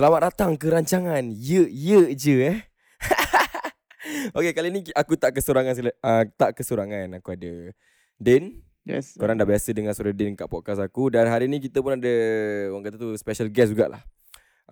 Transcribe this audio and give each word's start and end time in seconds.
Selamat 0.00 0.32
datang 0.32 0.56
ke 0.56 0.64
rancangan 0.72 1.20
Ye 1.28 1.68
Ye 1.68 2.16
Je 2.16 2.40
eh. 2.40 2.58
Okey, 4.40 4.56
kali 4.56 4.72
ni 4.72 4.80
aku 4.96 5.12
tak 5.12 5.36
kesorangan 5.36 5.76
uh, 5.76 6.24
tak 6.40 6.56
kesorangan. 6.56 7.20
Aku 7.20 7.36
ada 7.36 7.68
Din. 8.16 8.64
Yes. 8.88 9.20
Korang 9.20 9.36
dah 9.36 9.44
biasa 9.44 9.76
dengar 9.76 9.92
suara 9.92 10.16
Din 10.16 10.32
kat 10.32 10.48
podcast 10.48 10.80
aku 10.80 11.12
dan 11.12 11.28
hari 11.28 11.52
ni 11.52 11.60
kita 11.60 11.84
pun 11.84 12.00
ada 12.00 12.14
orang 12.72 12.80
kata 12.80 12.96
tu 12.96 13.12
special 13.12 13.52
guest 13.52 13.76
jugalah. 13.76 14.00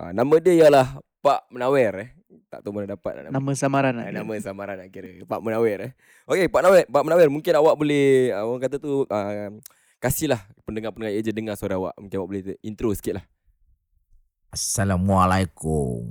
Uh, 0.01 0.17
nama 0.17 0.33
dia 0.41 0.65
ialah 0.65 0.97
Pak 1.21 1.53
Menawer 1.53 2.09
eh. 2.09 2.11
Tak 2.49 2.65
tahu 2.65 2.73
mana 2.73 2.97
dapat 2.97 3.29
nama. 3.29 3.37
Nama 3.37 3.51
samaran 3.53 3.95
Uh, 4.01 4.09
lah. 4.09 4.25
nama 4.25 4.33
samaran 4.41 4.81
nak 4.81 4.89
kira 4.89 5.13
Pak 5.29 5.41
Menawer 5.45 5.79
eh. 5.85 5.93
Okey, 6.25 6.49
Pak 6.49 6.65
Menawer, 6.65 6.89
Pak 6.89 7.03
Menawer 7.05 7.29
mungkin 7.29 7.53
awak 7.53 7.77
boleh 7.77 8.33
uh, 8.33 8.49
orang 8.49 8.65
kata 8.65 8.81
tu 8.81 9.05
uh, 9.05 9.53
kasihlah 10.01 10.41
pendengar-pendengar 10.65 11.21
je 11.21 11.37
dengar 11.37 11.53
suara 11.61 11.77
awak. 11.77 11.93
Mungkin 12.01 12.17
awak 12.17 12.29
boleh 12.33 12.43
intro 12.65 12.97
sikit 12.97 13.21
lah. 13.21 13.29
Assalamualaikum. 14.49 16.09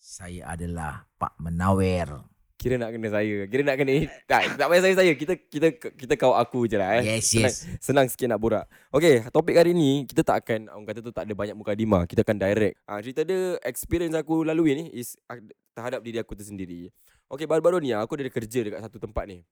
Saya 0.00 0.56
adalah 0.56 1.04
Pak 1.20 1.36
Menawer. 1.36 2.24
Kira 2.56 2.80
nak 2.80 2.96
kena 2.96 3.12
saya. 3.12 3.44
Kira 3.44 3.60
nak 3.60 3.76
kena 3.76 4.08
tak 4.24 4.56
tak 4.56 4.64
payah 4.72 4.80
saya 4.80 4.94
saya. 4.96 5.12
Kita 5.12 5.36
kita 5.52 5.68
kita 5.76 6.12
kau 6.16 6.32
aku 6.32 6.64
je 6.64 6.80
lah 6.80 6.96
eh. 6.96 7.20
Yes, 7.20 7.36
senang, 7.36 7.52
yes. 7.52 7.56
Senang 7.84 8.06
sikit 8.08 8.32
nak 8.32 8.40
borak. 8.40 8.64
Okay, 8.88 9.28
topik 9.28 9.60
hari 9.60 9.76
ni 9.76 10.08
kita 10.08 10.24
tak 10.24 10.40
akan 10.40 10.72
orang 10.72 10.88
kata 10.88 11.04
tu 11.04 11.12
tak 11.12 11.28
ada 11.28 11.36
banyak 11.36 11.52
mukadimah. 11.52 12.08
Kita 12.08 12.24
akan 12.24 12.40
direct. 12.40 12.80
Ah 12.88 12.96
cerita 13.04 13.20
dia 13.28 13.60
experience 13.60 14.16
aku 14.16 14.40
lalui 14.40 14.72
ni 14.80 14.84
is 14.96 15.12
ah, 15.28 15.36
terhadap 15.76 16.00
diri 16.00 16.16
aku 16.24 16.32
tersendiri. 16.32 16.88
Okay, 17.28 17.44
baru-baru 17.44 17.76
ni 17.84 17.92
aku 17.92 18.16
ada 18.16 18.32
kerja 18.32 18.64
dekat 18.64 18.80
satu 18.88 18.96
tempat 18.96 19.28
ni. 19.28 19.44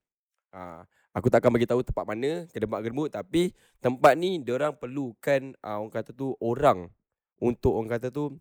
Ah 0.49 0.89
aku 1.13 1.29
tak 1.29 1.45
akan 1.45 1.61
bagi 1.61 1.69
tahu 1.69 1.85
tempat 1.85 2.09
mana, 2.09 2.49
kedemak-gedemuk 2.57 3.13
tapi 3.13 3.53
tempat 3.85 4.17
ni 4.17 4.41
orang 4.49 4.73
perlukan 4.81 5.53
ah, 5.61 5.77
orang 5.77 5.93
kata 5.93 6.17
tu 6.17 6.33
orang 6.41 6.89
untuk 7.43 7.75
orang 7.75 7.99
kata 7.99 8.15
tu 8.15 8.39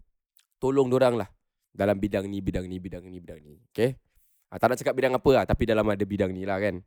tolong 0.61 0.85
orang 0.93 1.25
lah 1.25 1.29
dalam 1.73 1.97
bidang 1.97 2.29
ni, 2.29 2.37
bidang 2.43 2.69
ni, 2.69 2.77
bidang 2.77 3.03
ni, 3.09 3.17
bidang 3.17 3.39
ni. 3.41 3.57
Okay? 3.73 3.97
Ah, 4.51 4.59
tak 4.59 4.75
nak 4.75 4.77
cakap 4.83 4.93
bidang 4.93 5.15
apa 5.15 5.29
lah 5.31 5.43
Tapi 5.47 5.63
dalam 5.63 5.87
ada 5.87 6.03
bidang 6.03 6.35
ni 6.35 6.43
lah 6.43 6.59
kan. 6.59 6.83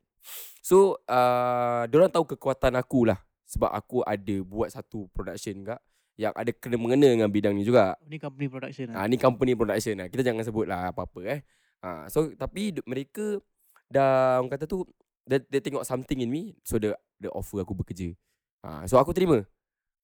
So 0.60 1.00
uh, 1.08 1.88
Diorang 1.88 2.12
tahu 2.12 2.36
kekuatan 2.36 2.76
aku 2.76 3.08
lah. 3.08 3.18
Sebab 3.48 3.72
aku 3.72 4.04
ada 4.04 4.36
buat 4.44 4.68
satu 4.68 5.08
production 5.16 5.64
kak 5.64 5.80
Yang 6.20 6.32
ada 6.36 6.50
kena 6.52 6.76
mengena 6.76 7.08
dengan 7.08 7.32
bidang 7.32 7.56
ni 7.56 7.64
juga. 7.64 7.96
Ni 8.04 8.20
company 8.20 8.52
production 8.52 8.92
lah. 8.92 9.00
Ah 9.00 9.06
Ni 9.08 9.16
company 9.16 9.56
production 9.56 9.96
lah. 10.04 10.12
Kita 10.12 10.20
jangan 10.20 10.44
sebut 10.44 10.68
lah 10.68 10.92
apa-apa 10.92 11.20
eh. 11.24 11.40
Ah, 11.80 12.04
So 12.12 12.28
tapi 12.36 12.76
mereka 12.84 13.40
Dah 13.88 14.40
orang 14.44 14.52
kata 14.52 14.68
tu 14.68 14.84
dia, 15.24 15.40
dia 15.40 15.64
tengok 15.64 15.88
something 15.88 16.20
in 16.20 16.28
me. 16.28 16.52
So 16.60 16.76
dia, 16.76 16.92
dia 17.16 17.32
offer 17.32 17.64
aku 17.64 17.72
bekerja. 17.72 18.12
Ah, 18.60 18.84
So 18.84 19.00
aku 19.00 19.16
terima 19.16 19.40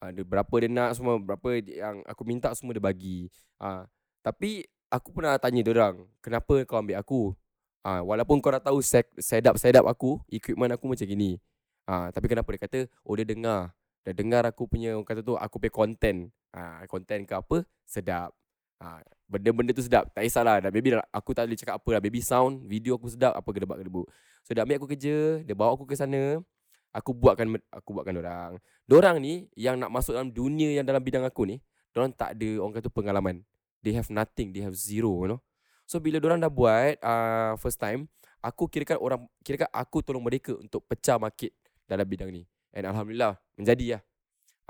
Dia 0.09 0.25
berapa 0.25 0.55
dia 0.57 0.73
nak 0.73 0.97
semua 0.97 1.21
Berapa 1.21 1.61
yang 1.61 2.01
aku 2.09 2.25
minta 2.25 2.49
semua 2.57 2.73
dia 2.73 2.81
bagi 2.81 3.29
ah, 3.61 3.85
Tapi 4.25 4.65
aku 4.89 5.13
pernah 5.13 5.37
tanya 5.37 5.61
dia 5.61 5.73
orang 5.77 6.09
Kenapa 6.25 6.65
kau 6.65 6.81
ambil 6.81 6.97
aku 6.97 7.37
Ah, 7.81 8.05
walaupun 8.05 8.45
kau 8.45 8.53
dah 8.53 8.61
tahu 8.61 8.85
set, 8.85 9.09
setup 9.17 9.89
aku, 9.89 10.21
equipment 10.29 10.77
aku 10.77 10.85
macam 10.85 11.09
gini. 11.09 11.41
Ah, 11.89 12.13
tapi 12.13 12.29
kenapa 12.29 12.53
dia 12.53 12.61
kata, 12.61 12.81
oh 13.09 13.17
dia 13.17 13.25
dengar. 13.25 13.73
Dia 14.05 14.13
dengar 14.13 14.45
aku 14.45 14.69
punya 14.69 14.93
orang 14.97 15.09
kata 15.09 15.25
tu 15.25 15.33
aku 15.37 15.57
punya 15.57 15.73
content. 15.73 16.29
Ah, 16.53 16.85
content 16.85 17.25
ke 17.25 17.33
apa? 17.33 17.65
Sedap. 17.89 18.37
Ah, 18.77 19.01
benda-benda 19.25 19.73
tu 19.73 19.81
sedap. 19.81 20.13
Tak 20.13 20.25
kisahlah. 20.29 20.61
Dah 20.61 20.69
baby 20.73 20.93
aku 21.09 21.33
tak 21.33 21.49
boleh 21.49 21.57
cakap 21.57 21.81
apa 21.81 21.89
lah. 21.97 22.01
Baby 22.05 22.21
sound, 22.21 22.69
video 22.69 23.01
aku 23.01 23.09
sedap, 23.09 23.33
apa 23.33 23.49
gedebak 23.49 23.81
gedebuk. 23.81 24.07
So 24.45 24.53
dia 24.53 24.65
ambil 24.65 24.77
aku 24.77 24.89
kerja, 24.93 25.41
dia 25.41 25.55
bawa 25.57 25.73
aku 25.73 25.89
ke 25.89 25.97
sana. 25.97 26.45
Aku 26.91 27.15
buatkan 27.15 27.47
aku 27.71 27.95
buatkan 27.95 28.19
orang. 28.19 28.59
Dorang 28.87 29.23
ni 29.23 29.47
yang 29.55 29.79
nak 29.79 29.95
masuk 29.95 30.19
dalam 30.19 30.35
dunia 30.35 30.75
yang 30.75 30.83
dalam 30.83 30.99
bidang 30.99 31.23
aku 31.23 31.47
ni, 31.47 31.63
dorang 31.95 32.11
tak 32.11 32.35
ada 32.35 32.49
orang 32.59 32.75
kata 32.83 32.91
pengalaman. 32.91 33.37
They 33.81 33.95
have 33.95 34.11
nothing, 34.11 34.51
they 34.51 34.61
have 34.67 34.75
zero, 34.75 35.15
you 35.23 35.29
know. 35.37 35.41
So 35.87 36.03
bila 36.03 36.19
orang 36.23 36.43
dah 36.43 36.51
buat 36.51 36.99
uh, 37.03 37.55
first 37.59 37.79
time, 37.79 38.11
aku 38.43 38.67
kirakan 38.67 38.99
orang 38.99 39.21
kirakan 39.43 39.71
aku 39.71 40.03
tolong 40.03 40.23
mereka 40.23 40.55
untuk 40.55 40.83
pecah 40.87 41.19
market 41.19 41.55
dalam 41.87 42.07
bidang 42.07 42.31
ni. 42.31 42.43
And 42.71 42.87
alhamdulillah 42.87 43.39
menjadi 43.59 43.99
lah. 43.99 44.03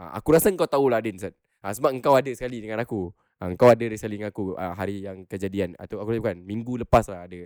Uh, 0.01 0.11
aku 0.17 0.29
rasa 0.33 0.49
kau 0.57 0.69
tahu 0.69 0.89
lah 0.89 1.05
Din 1.05 1.21
Zat. 1.21 1.37
Uh, 1.61 1.73
sebab 1.73 1.93
engkau 1.93 2.17
ada 2.17 2.33
sekali 2.33 2.61
dengan 2.65 2.81
aku. 2.81 3.13
Uh, 3.41 3.49
engkau 3.53 3.69
ada 3.69 3.85
sekali 3.97 4.21
dengan 4.21 4.33
aku 4.33 4.57
uh, 4.57 4.73
hari 4.77 5.05
yang 5.05 5.25
kejadian 5.29 5.77
atau 5.77 6.01
aku 6.01 6.17
bukan 6.21 6.41
minggu 6.41 6.81
lepas 6.85 7.09
lah 7.09 7.29
ada. 7.29 7.45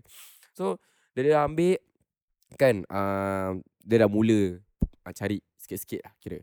So 0.54 0.78
dia 1.14 1.34
dah 1.34 1.46
ambil 1.46 1.78
kan 2.54 2.86
uh, 2.86 3.58
dia 3.82 4.06
dah 4.06 4.10
mula 4.10 4.62
uh, 5.04 5.12
cari 5.12 5.38
sikit-sikit 5.60 6.00
lah 6.04 6.12
kira. 6.18 6.40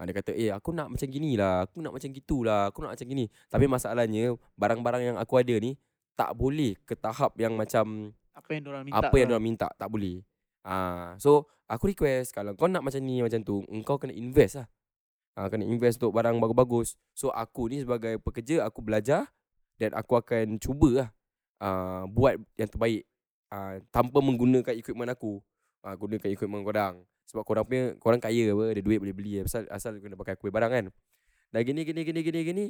Uh, 0.00 0.04
dia 0.08 0.14
kata, 0.16 0.32
eh 0.32 0.48
aku 0.48 0.72
nak 0.72 0.88
macam 0.88 1.08
gini 1.12 1.36
lah, 1.36 1.68
aku 1.68 1.84
nak 1.84 1.92
macam 1.92 2.08
gitulah, 2.08 2.72
aku 2.72 2.80
nak 2.80 2.96
macam 2.96 3.06
gini. 3.06 3.28
Tapi 3.52 3.64
masalahnya, 3.68 4.32
barang-barang 4.56 5.02
yang 5.12 5.16
aku 5.20 5.36
ada 5.36 5.54
ni, 5.60 5.76
tak 6.20 6.36
boleh 6.36 6.76
ke 6.84 6.92
tahap 6.92 7.32
yang 7.40 7.56
macam 7.56 8.12
Apa 8.36 8.52
yang 8.52 8.68
orang 8.68 8.84
minta. 8.84 9.00
apa 9.00 9.16
yang 9.16 9.28
lah. 9.32 9.40
dia 9.40 9.46
minta 9.48 9.68
tak 9.80 9.88
boleh. 9.88 10.20
Ah, 10.60 11.16
so 11.16 11.48
aku 11.64 11.88
request 11.88 12.36
kalau 12.36 12.52
kau 12.52 12.68
nak 12.68 12.84
macam 12.84 13.00
ni 13.00 13.24
macam 13.24 13.40
tu, 13.40 13.64
engkau 13.72 13.96
kena 13.96 14.12
invest 14.12 14.60
lah. 14.60 14.68
Ah, 15.32 15.48
kena 15.48 15.64
invest 15.64 15.96
untuk 15.96 16.12
barang 16.12 16.36
bagus-bagus. 16.36 17.00
So 17.16 17.32
aku 17.32 17.72
ni 17.72 17.80
sebagai 17.80 18.20
pekerja 18.20 18.68
aku 18.68 18.84
belajar 18.84 19.32
dan 19.80 19.96
aku 19.96 20.20
akan 20.20 20.60
cuba 20.60 20.88
lah 20.92 21.08
ah, 21.64 22.04
buat 22.04 22.36
yang 22.60 22.68
terbaik 22.68 23.08
ah, 23.48 23.80
tanpa 23.88 24.20
menggunakan 24.20 24.76
equipment 24.76 25.08
aku. 25.08 25.40
Ah, 25.80 25.96
gunakan 25.96 26.28
equipment 26.28 26.68
korang. 26.68 27.00
Sebab 27.30 27.42
korang 27.42 27.62
punya 27.62 27.94
korang 27.96 28.18
kaya 28.18 28.50
apa, 28.50 28.64
ada 28.68 28.80
duit 28.80 28.98
boleh 28.98 29.14
beli 29.14 29.38
asal 29.38 29.62
asal 29.68 29.94
kena 29.96 30.14
pakai 30.14 30.34
punya 30.34 30.50
barang 30.52 30.70
kan. 30.70 30.84
Dah 31.48 31.62
gini 31.62 31.82
gini 31.82 32.02
gini 32.02 32.20
gini 32.20 32.40
gini 32.42 32.64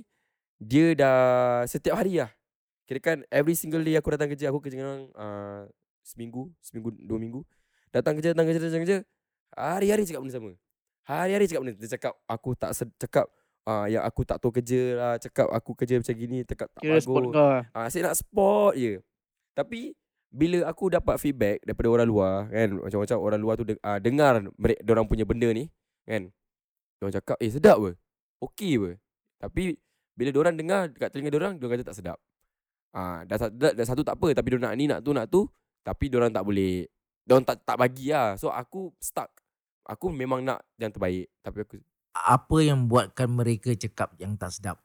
dia 0.56 0.92
dah 0.92 1.18
setiap 1.64 1.96
hari 1.96 2.20
lah. 2.20 2.28
Kira 2.84 2.98
kan 2.98 3.18
every 3.28 3.54
single 3.54 3.80
day 3.80 3.94
aku 3.94 4.10
datang 4.10 4.26
kerja 4.26 4.50
Aku 4.50 4.58
kerja 4.58 4.74
dengan 4.74 4.88
orang 4.90 5.04
uh, 5.14 5.62
Seminggu 6.02 6.50
Seminggu 6.58 6.90
Dua 6.92 7.16
minggu. 7.16 7.46
Datang 7.88 8.18
kerja 8.18 8.34
Datang 8.34 8.50
kerja 8.50 8.58
Datang 8.58 8.82
kerja 8.82 8.98
Hari-hari 9.54 10.02
cakap 10.02 10.20
benda 10.20 10.34
sama. 10.34 10.52
Hari-hari 11.06 11.46
cakap 11.46 11.62
benda 11.62 11.78
Dia 11.78 11.86
cakap 11.88 12.18
Aku 12.26 12.50
tak 12.52 12.74
sed- 12.74 12.90
Cakap 12.98 13.30
uh, 13.62 13.86
Yang 13.86 14.02
aku 14.04 14.20
tak 14.26 14.42
tahu 14.42 14.50
kerja 14.50 14.82
lah 14.92 15.14
Cakap 15.16 15.46
aku 15.48 15.70
kerja 15.72 16.02
macam 16.02 16.14
gini 16.14 16.42
Cakap 16.42 16.66
tak 16.66 16.82
Kira 16.82 16.98
sport 16.98 17.22
bagus. 17.22 17.32
kau 17.32 17.46
lah. 17.46 17.62
Ah, 17.70 17.86
Saya 17.86 18.02
nak 18.04 18.16
sport 18.18 18.72
je. 18.74 18.92
Tapi 19.54 19.94
Bila 20.30 20.66
aku 20.70 20.94
dapat 20.94 21.18
feedback 21.18 21.58
Daripada 21.66 21.90
orang 21.90 22.06
luar 22.06 22.34
Kan 22.48 22.78
Macam-macam 22.78 23.16
orang 23.18 23.40
luar 23.42 23.54
tu 23.58 23.66
de- 23.66 23.82
uh, 23.82 23.98
Dengar 23.98 24.38
mereka, 24.54 24.80
Diorang 24.86 25.06
punya 25.10 25.26
benda 25.26 25.50
ni 25.50 25.66
Kan 26.06 26.30
Diorang 26.98 27.14
cakap 27.18 27.36
Eh 27.42 27.50
sedap 27.50 27.82
ke 27.82 27.90
Okey 28.38 28.78
ke 28.78 28.90
Tapi 29.42 29.74
Bila 30.14 30.30
diorang 30.30 30.54
dengar 30.54 30.86
Dekat 30.86 31.10
telinga 31.10 31.34
diorang 31.34 31.54
Diorang 31.58 31.82
kata 31.82 31.90
tak 31.90 31.98
sedap 31.98 32.18
Ah, 32.90 33.22
dah, 33.22 33.38
dah, 33.38 33.50
dah, 33.54 33.70
dah 33.70 33.86
satu 33.86 34.02
tak 34.02 34.18
apa 34.18 34.34
tapi 34.34 34.50
dia 34.50 34.58
nak 34.58 34.74
ni 34.74 34.90
nak 34.90 34.98
tu 35.06 35.14
nak 35.14 35.30
tu 35.30 35.46
tapi 35.86 36.10
dia 36.10 36.18
orang 36.18 36.34
tak 36.34 36.42
boleh. 36.42 36.90
Dia 37.22 37.38
orang 37.38 37.46
tak 37.46 37.62
tak 37.62 37.78
bagi 37.78 38.10
lah. 38.10 38.34
So 38.34 38.50
aku 38.50 38.90
stuck. 38.98 39.30
Aku 39.86 40.10
memang 40.10 40.42
nak 40.42 40.58
yang 40.74 40.90
terbaik 40.90 41.30
tapi 41.38 41.62
aku 41.62 41.78
Apa 42.10 42.66
yang 42.66 42.90
buatkan 42.90 43.30
mereka 43.30 43.78
cakap 43.78 44.10
yang 44.18 44.34
tak 44.34 44.50
sedap? 44.50 44.82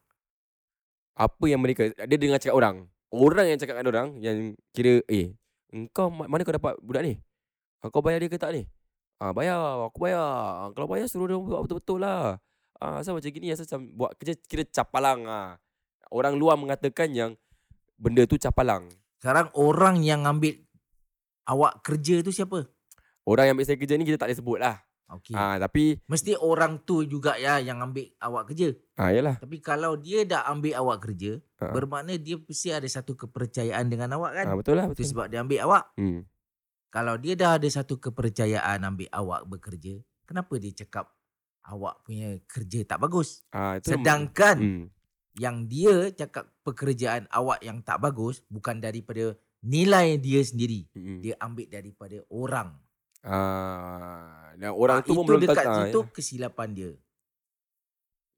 apa 1.16 1.46
yang 1.48 1.64
mereka 1.64 1.96
dia 1.96 2.18
dengar 2.20 2.44
cakap 2.44 2.60
orang. 2.60 2.92
Orang 3.16 3.48
yang 3.48 3.56
cakap 3.56 3.80
dengan 3.80 3.90
orang 3.96 4.08
yang 4.20 4.38
kira 4.76 5.00
eh 5.08 5.32
engkau 5.72 6.12
ma- 6.12 6.28
mana 6.28 6.44
kau 6.44 6.52
dapat 6.52 6.76
budak 6.84 7.04
ni? 7.08 7.14
Ah, 7.80 7.88
Kau 7.88 8.04
bayar 8.04 8.20
dia 8.20 8.28
ke 8.28 8.36
tak 8.36 8.52
ni? 8.52 8.68
Ah 9.16 9.32
bayar, 9.32 9.88
aku 9.88 10.04
bayar. 10.04 10.20
Ah, 10.20 10.70
Kalau 10.76 10.88
bayar 10.92 11.08
suruh 11.08 11.24
dia 11.24 11.40
buat 11.40 11.64
betul-betul 11.64 12.04
lah. 12.04 12.44
Ah 12.76 13.00
asal 13.00 13.16
macam 13.16 13.32
gini 13.32 13.56
asal 13.56 13.64
macam 13.64 13.82
buat 13.96 14.12
kerja 14.20 14.36
kira 14.52 14.64
capalang 14.68 15.24
ah. 15.32 15.56
Orang 16.12 16.36
luar 16.36 16.60
mengatakan 16.60 17.16
yang 17.16 17.32
benda 17.96 18.28
tu 18.28 18.36
capalang. 18.36 18.92
Sekarang 19.24 19.48
orang 19.56 20.04
yang 20.04 20.28
ambil 20.28 20.60
awak 21.48 21.82
kerja 21.82 22.20
tu 22.20 22.36
siapa? 22.36 22.68
Orang 23.26 23.48
yang 23.50 23.56
ambil 23.58 23.66
saya 23.66 23.80
kerja 23.80 23.96
ni 23.98 24.06
kita 24.06 24.20
tak 24.20 24.30
boleh 24.30 24.38
sebut 24.38 24.58
lah. 24.60 24.85
Okey. 25.06 25.38
Ah 25.38 25.56
tapi 25.56 26.02
Mesti 26.10 26.34
orang 26.36 26.82
tu 26.82 27.06
juga 27.06 27.38
ya 27.38 27.62
yang 27.62 27.78
ambil 27.80 28.10
awak 28.18 28.50
kerja. 28.50 28.74
ah 28.98 29.14
yalah. 29.14 29.36
Tapi 29.38 29.62
kalau 29.62 29.94
dia 29.96 30.26
dah 30.26 30.50
ambil 30.50 30.74
awak 30.76 30.98
kerja, 31.02 31.38
Ha. 31.56 31.72
bermakna 31.72 32.18
dia 32.18 32.36
mesti 32.36 32.74
ada 32.74 32.84
satu 32.86 33.14
kepercayaan 33.14 33.86
dengan 33.86 34.12
awak 34.14 34.32
kan? 34.34 34.46
Ah 34.50 34.56
betul 34.58 34.76
lah 34.76 34.86
Itu 34.88 34.98
betul. 34.98 35.10
sebab 35.14 35.26
dia 35.30 35.40
ambil 35.40 35.60
awak. 35.64 35.84
Hmm. 35.96 36.26
Kalau 36.90 37.16
dia 37.16 37.34
dah 37.36 37.56
ada 37.56 37.68
satu 37.68 37.96
kepercayaan 37.96 38.82
ambil 38.82 39.08
awak 39.12 39.46
bekerja, 39.46 39.94
kenapa 40.24 40.58
dia 40.58 40.74
cakap 40.76 41.12
awak 41.64 42.02
punya 42.02 42.40
kerja 42.44 42.82
tak 42.84 43.00
bagus? 43.00 43.46
Ah 43.52 43.78
itu 43.78 43.94
Sedangkan 43.94 44.58
hmm. 44.58 44.86
yang 45.38 45.68
dia 45.68 46.10
cakap 46.12 46.50
pekerjaan 46.62 47.30
awak 47.30 47.62
yang 47.62 47.84
tak 47.84 48.00
bagus 48.00 48.42
bukan 48.48 48.80
daripada 48.80 49.36
nilai 49.62 50.18
dia 50.18 50.42
sendiri. 50.42 50.88
Mm-mm. 50.94 51.20
Dia 51.20 51.36
ambil 51.38 51.68
daripada 51.68 52.18
orang. 52.30 52.80
Ah, 53.26 54.54
dan 54.56 54.72
orang 54.72 55.02
Ah, 55.02 55.04
tu 55.04 55.12
pun 55.12 55.18
itu 55.18 55.28
belum 55.28 55.42
dekat 55.42 55.56
tak- 55.60 55.76
situ 55.82 56.00
ya. 56.00 56.10
kesilapan 56.12 56.70
dia. 56.72 56.92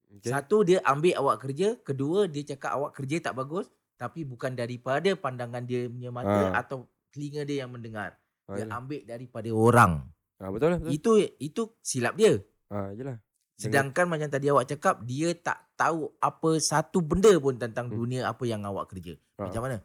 Okay. 0.09 0.31
Satu 0.31 0.63
dia 0.63 0.79
ambil 0.81 1.13
awak 1.13 1.37
kerja, 1.39 1.75
kedua 1.77 2.25
dia 2.25 2.43
cakap 2.47 2.71
awak 2.73 2.95
kerja 2.95 3.19
tak 3.21 3.35
bagus 3.35 3.67
tapi 3.93 4.23
bukan 4.23 4.55
daripada 4.55 5.11
pandangan 5.13 5.61
dia 5.61 5.85
punya 5.85 6.09
mata 6.09 6.31
Ah. 6.47 6.63
atau 6.63 6.87
telinga 7.09 7.43
dia 7.43 7.61
yang 7.61 7.71
mendengar. 7.71 8.15
Ah, 8.45 8.55
Dia 8.55 8.63
yelah. 8.63 8.77
ambil 8.77 9.01
daripada 9.03 9.49
orang. 9.51 9.91
Ah, 10.37 10.47
betul 10.47 10.69
lah. 10.69 10.79
Betul. 10.79 10.93
Itu 10.93 11.11
itu 11.37 11.61
silap 11.81 12.15
dia. 12.15 12.39
Ah, 12.67 12.89
yelah. 12.89 13.19
Sedangkan 13.57 14.05
macam 14.05 14.29
tadi 14.29 14.47
awak 14.47 14.69
cakap 14.69 15.01
dia 15.01 15.33
tak 15.33 15.73
tahu 15.75 16.13
apa 16.19 16.61
satu 16.61 17.01
benda 17.01 17.33
pun 17.35 17.57
tentang 17.57 17.89
Hmm. 17.89 17.97
dunia 17.97 18.29
apa 18.29 18.45
yang 18.45 18.61
awak 18.63 18.87
kerja. 18.87 19.17
Ah. 19.35 19.49
Macam 19.49 19.61
mana? 19.61 19.77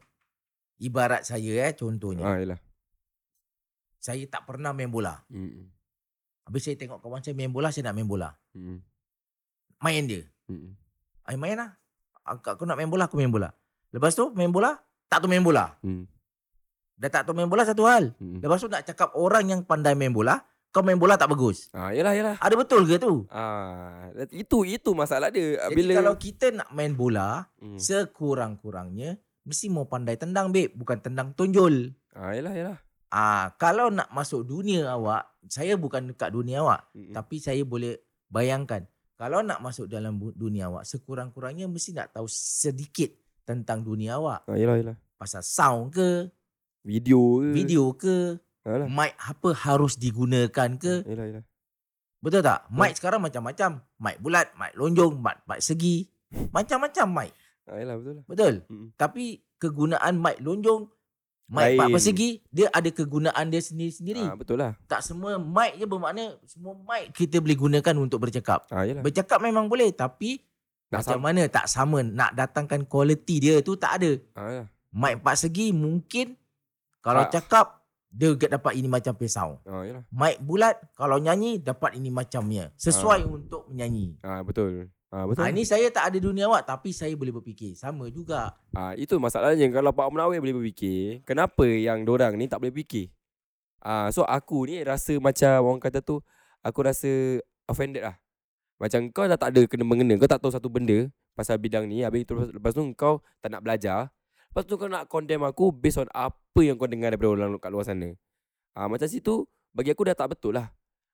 Ibarat 0.77 1.25
saya 1.25 1.67
eh 1.67 1.73
contohnya. 1.73 2.23
Ah, 2.23 2.37
yelah. 2.37 2.59
Saya 4.03 4.27
tak 4.27 4.43
pernah 4.43 4.75
main 4.75 4.91
bola. 4.91 5.15
Mm-mm. 5.31 5.63
Habis 6.43 6.67
saya 6.67 6.75
tengok 6.75 6.99
kawan 6.99 7.23
saya 7.23 7.39
main 7.39 7.47
bola, 7.47 7.71
saya 7.71 7.87
nak 7.87 7.95
main 7.95 8.03
bola. 8.03 8.35
Mm-mm. 8.51 8.83
Main 9.79 10.03
dia. 10.03 10.27
Mm-mm. 10.51 10.75
Ay, 11.23 11.39
main 11.39 11.55
lah. 11.55 11.71
Aku, 12.27 12.67
nak 12.67 12.75
main 12.75 12.91
bola, 12.91 13.07
aku 13.07 13.15
main 13.15 13.31
bola. 13.31 13.55
Lepas 13.95 14.11
tu 14.11 14.27
main 14.35 14.51
bola, 14.51 14.75
tak 15.07 15.23
tahu 15.23 15.31
main 15.31 15.39
bola. 15.39 15.79
Mm. 15.79 16.03
Dah 16.99 17.09
tak 17.15 17.31
tahu 17.31 17.31
main 17.31 17.47
bola 17.47 17.63
satu 17.63 17.87
hal. 17.87 18.11
Mm-mm. 18.19 18.43
Lepas 18.43 18.59
tu 18.59 18.67
nak 18.67 18.83
cakap 18.83 19.15
orang 19.15 19.47
yang 19.47 19.63
pandai 19.63 19.95
main 19.95 20.11
bola, 20.11 20.43
kau 20.75 20.83
main 20.83 20.99
bola 20.99 21.15
tak 21.15 21.31
bagus. 21.31 21.71
Ah, 21.71 21.95
yelah, 21.95 22.11
yelah. 22.11 22.35
Ada 22.43 22.59
betul 22.59 22.83
ke 22.83 22.99
tu? 22.99 23.23
Ah, 23.31 24.11
itu 24.35 24.67
itu 24.67 24.91
masalah 24.91 25.31
dia. 25.31 25.63
Jadi 25.63 25.79
Bila 25.79 26.03
kalau 26.03 26.19
kita 26.19 26.51
nak 26.51 26.75
main 26.75 26.91
bola, 26.91 27.47
Mm. 27.63 27.79
sekurang-kurangnya 27.79 29.15
mesti 29.47 29.71
mau 29.71 29.87
pandai 29.87 30.19
tendang 30.19 30.51
babe, 30.51 30.75
bukan 30.75 30.99
tendang 30.99 31.31
tonjol. 31.31 31.95
Ah, 32.11 32.35
yelah, 32.35 32.51
yelah. 32.51 32.77
Ah, 33.13 33.53
kalau 33.61 33.93
nak 33.93 34.09
masuk 34.09 34.41
dunia 34.41 34.89
awak, 34.89 35.29
saya 35.45 35.77
bukan 35.77 36.09
dekat 36.09 36.33
dunia 36.33 36.65
awak, 36.65 36.89
Mm-mm. 36.97 37.13
tapi 37.13 37.37
saya 37.37 37.61
boleh 37.61 38.01
bayangkan 38.25 38.89
kalau 39.13 39.45
nak 39.45 39.61
masuk 39.61 39.85
dalam 39.85 40.17
dunia 40.17 40.67
awak, 40.67 40.83
sekurang-kurangnya 40.89 41.69
mesti 41.69 41.93
nak 41.93 42.09
tahu 42.11 42.25
sedikit 42.27 43.13
tentang 43.45 43.85
dunia 43.85 44.17
awak. 44.17 44.43
Ah, 44.49 44.57
yelah, 44.57 44.75
yelah. 44.81 44.97
Pasal 45.15 45.45
sound 45.45 45.93
ke, 45.93 46.27
Video 46.83 47.39
ke? 47.39 47.47
video 47.55 47.83
ke, 47.95 48.35
Alah. 48.67 48.89
mic 48.89 49.15
apa 49.15 49.55
harus 49.55 49.95
digunakan 49.95 50.69
ke. 50.75 51.07
Yelah, 51.07 51.25
yelah. 51.29 51.43
Betul 52.19 52.41
tak? 52.43 52.67
Mic 52.71 52.99
sekarang 52.99 53.23
macam-macam. 53.23 53.83
Mic 54.01 54.17
bulat, 54.19 54.51
mic 54.59 54.73
lonjong, 54.75 55.15
mic, 55.21 55.37
mic 55.47 55.59
segi. 55.63 56.07
Macam-macam 56.55 57.07
mic. 57.23 57.31
Ah, 57.69 57.77
yelah, 57.79 57.95
betul 57.95 58.13
lah. 58.19 58.23
Betul? 58.27 58.53
Mm-mm. 58.67 58.87
Tapi 58.97 59.39
kegunaan 59.55 60.19
mic 60.19 60.41
lonjong, 60.41 60.89
mic 61.45 61.59
Lain. 61.59 61.75
empat 61.75 61.87
persegi, 61.91 62.29
dia 62.47 62.67
ada 62.69 62.87
kegunaan 62.87 63.45
dia 63.47 63.59
sendiri-sendiri. 63.59 64.23
Ah, 64.23 64.35
betul 64.35 64.57
lah. 64.57 64.73
Tak 64.85 65.01
semua 65.01 65.35
mic 65.35 65.75
je 65.75 65.85
bermakna 65.85 66.23
semua 66.43 66.73
mic 66.73 67.11
kita 67.11 67.37
boleh 67.37 67.57
gunakan 67.57 67.95
untuk 67.97 68.19
bercakap. 68.21 68.65
Yelah. 68.69 69.01
Bercakap 69.01 69.39
memang 69.39 69.67
boleh 69.67 69.91
tapi 69.91 70.39
Nak 70.89 71.03
macam 71.03 71.19
sam- 71.19 71.25
mana 71.25 71.41
tak 71.49 71.65
sama 71.65 71.99
nak 72.01 72.31
datangkan 72.33 72.85
kualiti 72.85 73.39
dia 73.39 73.59
tu 73.59 73.75
tak 73.75 74.01
ada. 74.01 74.11
Yelah. 74.15 74.67
Mic 74.89 75.19
empat 75.19 75.35
segi 75.39 75.69
mungkin 75.69 76.37
kalau 76.99 77.25
Ah. 77.25 77.29
cakap 77.29 77.81
dia 78.07 78.29
get 78.37 78.53
dapat 78.53 78.77
ini 78.77 78.85
macam. 78.85 79.17
Ah, 79.65 79.81
yelah. 79.83 80.05
Mic 80.07 80.37
bulat 80.37 80.77
kalau 80.93 81.17
nyanyi 81.17 81.57
dapat 81.57 81.97
ini 81.97 82.13
macamnya. 82.13 82.69
Sesuai 82.77 83.25
untuk 83.25 83.65
menyanyi. 83.67 84.21
Ah, 84.21 84.45
betul. 84.45 84.85
Ah, 85.13 85.29
betul. 85.29 85.45
Ha, 85.45 85.53
ini 85.53 85.61
saya 85.61 85.93
tak 85.93 86.09
ada 86.09 86.17
dunia 86.17 86.49
awak 86.49 86.65
tapi 86.65 86.89
saya 86.89 87.13
boleh 87.13 87.29
berfikir. 87.29 87.77
Sama 87.77 88.09
juga. 88.09 88.57
Ah, 88.73 88.97
itu 88.97 89.13
masalahnya 89.21 89.69
kalau 89.69 89.93
Pak 89.93 90.09
Munawir 90.09 90.41
boleh 90.41 90.57
berfikir, 90.57 91.21
kenapa 91.21 91.69
yang 91.69 92.01
dorang 92.01 92.33
ni 92.33 92.49
tak 92.49 92.57
boleh 92.57 92.73
fikir? 92.73 93.13
Ah, 93.77 94.09
so 94.09 94.25
aku 94.25 94.65
ni 94.65 94.81
rasa 94.81 95.13
macam 95.21 95.69
orang 95.69 95.85
kata 95.85 96.01
tu, 96.01 96.17
aku 96.65 96.79
rasa 96.81 97.37
offended 97.69 98.01
lah. 98.01 98.17
Macam 98.81 99.05
kau 99.13 99.29
dah 99.29 99.37
tak 99.37 99.53
ada 99.53 99.61
kena 99.69 99.85
mengena, 99.85 100.17
kau 100.17 100.25
tak 100.25 100.41
tahu 100.41 100.49
satu 100.49 100.73
benda 100.73 101.05
pasal 101.37 101.61
bidang 101.61 101.85
ni, 101.85 102.01
habis 102.01 102.25
tu 102.25 102.33
lepas 102.33 102.73
tu 102.73 102.81
kau 102.97 103.21
tak 103.37 103.53
nak 103.53 103.61
belajar. 103.61 104.09
Lepas 104.49 104.65
tu 104.65 104.81
kau 104.81 104.89
nak 104.89 105.05
condemn 105.05 105.45
aku 105.45 105.69
based 105.69 106.01
on 106.01 106.09
apa 106.09 106.61
yang 106.65 106.73
kau 106.73 106.89
dengar 106.89 107.13
daripada 107.13 107.37
orang 107.37 107.61
kat 107.61 107.69
luar 107.69 107.85
sana. 107.85 108.17
Ah, 108.73 108.89
macam 108.89 109.05
situ 109.05 109.45
bagi 109.77 109.93
aku 109.93 110.09
dah 110.09 110.17
tak 110.17 110.33
betul 110.33 110.57
lah. 110.57 110.73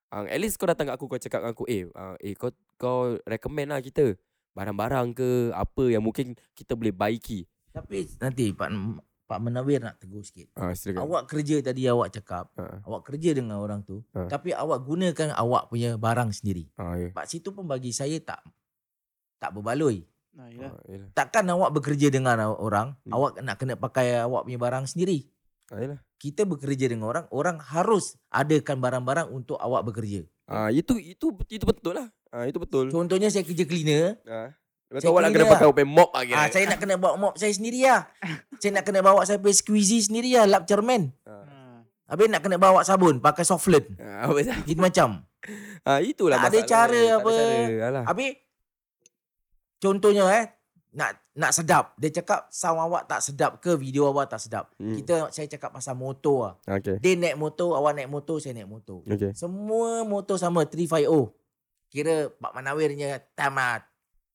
Ah, 0.09 0.25
at 0.25 0.41
least 0.41 0.57
kau 0.57 0.65
datang 0.65 0.89
kat 0.89 0.97
aku 0.97 1.05
kau 1.05 1.21
cakap 1.21 1.45
dengan 1.45 1.53
aku, 1.53 1.63
"Eh, 1.69 1.85
ah, 1.93 2.17
eh 2.17 2.33
kau 2.33 2.49
kau 2.75 3.13
recommend 3.29 3.69
lah 3.69 3.77
kita 3.77 4.17
barang-barang 4.57 5.13
ke 5.13 5.29
apa 5.53 5.83
yang 5.85 6.01
mungkin 6.01 6.33
kita 6.57 6.73
boleh 6.73 6.89
baiki." 6.89 7.45
Tapi 7.69 8.09
nanti 8.17 8.49
Pak 8.49 8.69
Pak 9.29 9.37
Menawir 9.37 9.77
nak 9.77 10.01
tegur 10.01 10.25
sikit. 10.25 10.49
Silakan. 10.73 11.05
Awak 11.05 11.23
kerja 11.29 11.61
tadi 11.61 11.85
awak 11.85 12.09
cakap, 12.09 12.49
Ah, 12.57 12.81
awak 12.81 13.05
kerja 13.05 13.37
dengan 13.37 13.61
orang 13.61 13.85
tu, 13.85 14.01
Ha. 14.17 14.25
tapi 14.25 14.49
awak 14.57 14.81
gunakan 14.81 15.37
awak 15.37 15.69
punya 15.69 15.93
barang 16.01 16.33
sendiri. 16.33 16.65
ah, 16.81 16.97
ya. 16.97 17.13
Pak 17.13 17.29
situ 17.29 17.53
pun 17.53 17.69
bagi 17.69 17.93
saya 17.93 18.17
tak 18.17 18.41
tak 19.37 19.53
berbaloi. 19.53 20.01
Nah. 20.33 20.49
Ah. 20.65 20.73
Takkan 21.13 21.45
awak 21.53 21.69
bekerja 21.77 22.09
dengan 22.09 22.57
orang, 22.57 22.97
Hmm. 23.05 23.13
awak 23.13 23.37
nak 23.45 23.61
kena 23.61 23.77
pakai 23.77 24.25
awak 24.25 24.49
punya 24.49 24.57
barang 24.57 24.89
sendiri. 24.89 25.29
Ah. 25.69 26.01
Kita 26.19 26.43
bekerja 26.43 26.91
dengan 26.91 27.07
orang, 27.07 27.25
orang 27.31 27.57
harus 27.63 28.19
adakan 28.27 28.83
barang-barang 28.83 29.31
untuk 29.31 29.55
awak 29.55 29.87
bekerja. 29.87 30.27
Ah, 30.43 30.67
itu 30.67 30.99
itu 30.99 31.31
itu 31.47 31.63
betul 31.63 31.95
lah. 31.95 32.11
Ah, 32.27 32.43
itu 32.43 32.59
betul. 32.59 32.91
Contohnya 32.91 33.31
saya 33.31 33.47
kerja 33.47 33.63
cleaner, 33.63 34.19
Ah. 34.27 34.51
Lepas 34.89 35.05
Saya 35.05 35.07
tu 35.07 35.13
awak 35.13 35.21
nak 35.21 35.29
kena 35.29 35.39
kena 35.39 35.53
pakai 35.53 35.67
open 35.69 35.87
mop 35.87 36.09
lagi. 36.11 36.33
ah, 36.33 36.47
saya 36.49 36.65
nak 36.65 36.79
kena 36.81 36.95
bawa 36.97 37.13
mop 37.15 37.33
saya 37.37 37.53
sendiri 37.53 37.85
lah. 37.85 38.09
saya 38.59 38.71
nak 38.73 38.83
kena 38.83 38.99
bawa 38.99 39.21
saya 39.21 39.37
punya 39.37 39.53
squeezy 39.53 40.01
sendiri 40.01 40.33
lah, 40.33 40.49
lap 40.49 40.65
cermin. 40.65 41.13
Ah. 41.23 41.85
Habis 42.09 42.25
nak 42.27 42.41
kena 42.41 42.57
bawa 42.57 42.81
sabun, 42.81 43.21
pakai 43.21 43.45
softlet. 43.45 43.85
Ah, 43.95 44.25
apa? 44.27 44.41
Gitu 44.65 44.81
macam. 44.81 45.23
Ah, 45.87 46.03
itulah 46.03 46.35
Tak 46.35 46.51
ada 46.51 46.57
masalah 46.57 46.67
cara 46.67 46.89
dia. 46.91 47.05
Tak 47.07 47.19
apa. 47.21 47.29
ada 47.29 47.39
cara. 47.39 47.85
Alah. 47.87 48.03
Habis 48.09 48.29
contohnya 49.79 50.25
eh 50.35 50.45
nak 50.89 51.21
nak 51.37 51.51
sedap. 51.53 51.93
Dia 52.01 52.09
cakap 52.09 52.49
sound 52.49 52.81
awak 52.81 53.05
tak 53.05 53.21
sedap 53.21 53.61
ke 53.61 53.77
video 53.77 54.09
awak 54.09 54.29
tak 54.29 54.41
sedap. 54.41 54.73
Hmm. 54.81 54.97
Kita 54.97 55.29
saya 55.29 55.45
cakap 55.45 55.69
pasal 55.69 55.93
motor 55.93 56.37
lah. 56.49 56.53
Okay. 56.81 56.97
Dia 56.97 57.13
naik 57.13 57.37
motor, 57.37 57.77
awak 57.77 57.93
naik 57.93 58.09
motor, 58.09 58.41
saya 58.41 58.57
naik 58.57 58.69
motor. 58.69 59.05
Okay. 59.05 59.31
Semua 59.37 60.01
motor 60.03 60.41
sama 60.41 60.65
350. 60.65 61.29
Kira 61.89 62.29
Pak 62.29 62.53
Manawirnya 62.53 63.21
tamat 63.33 63.85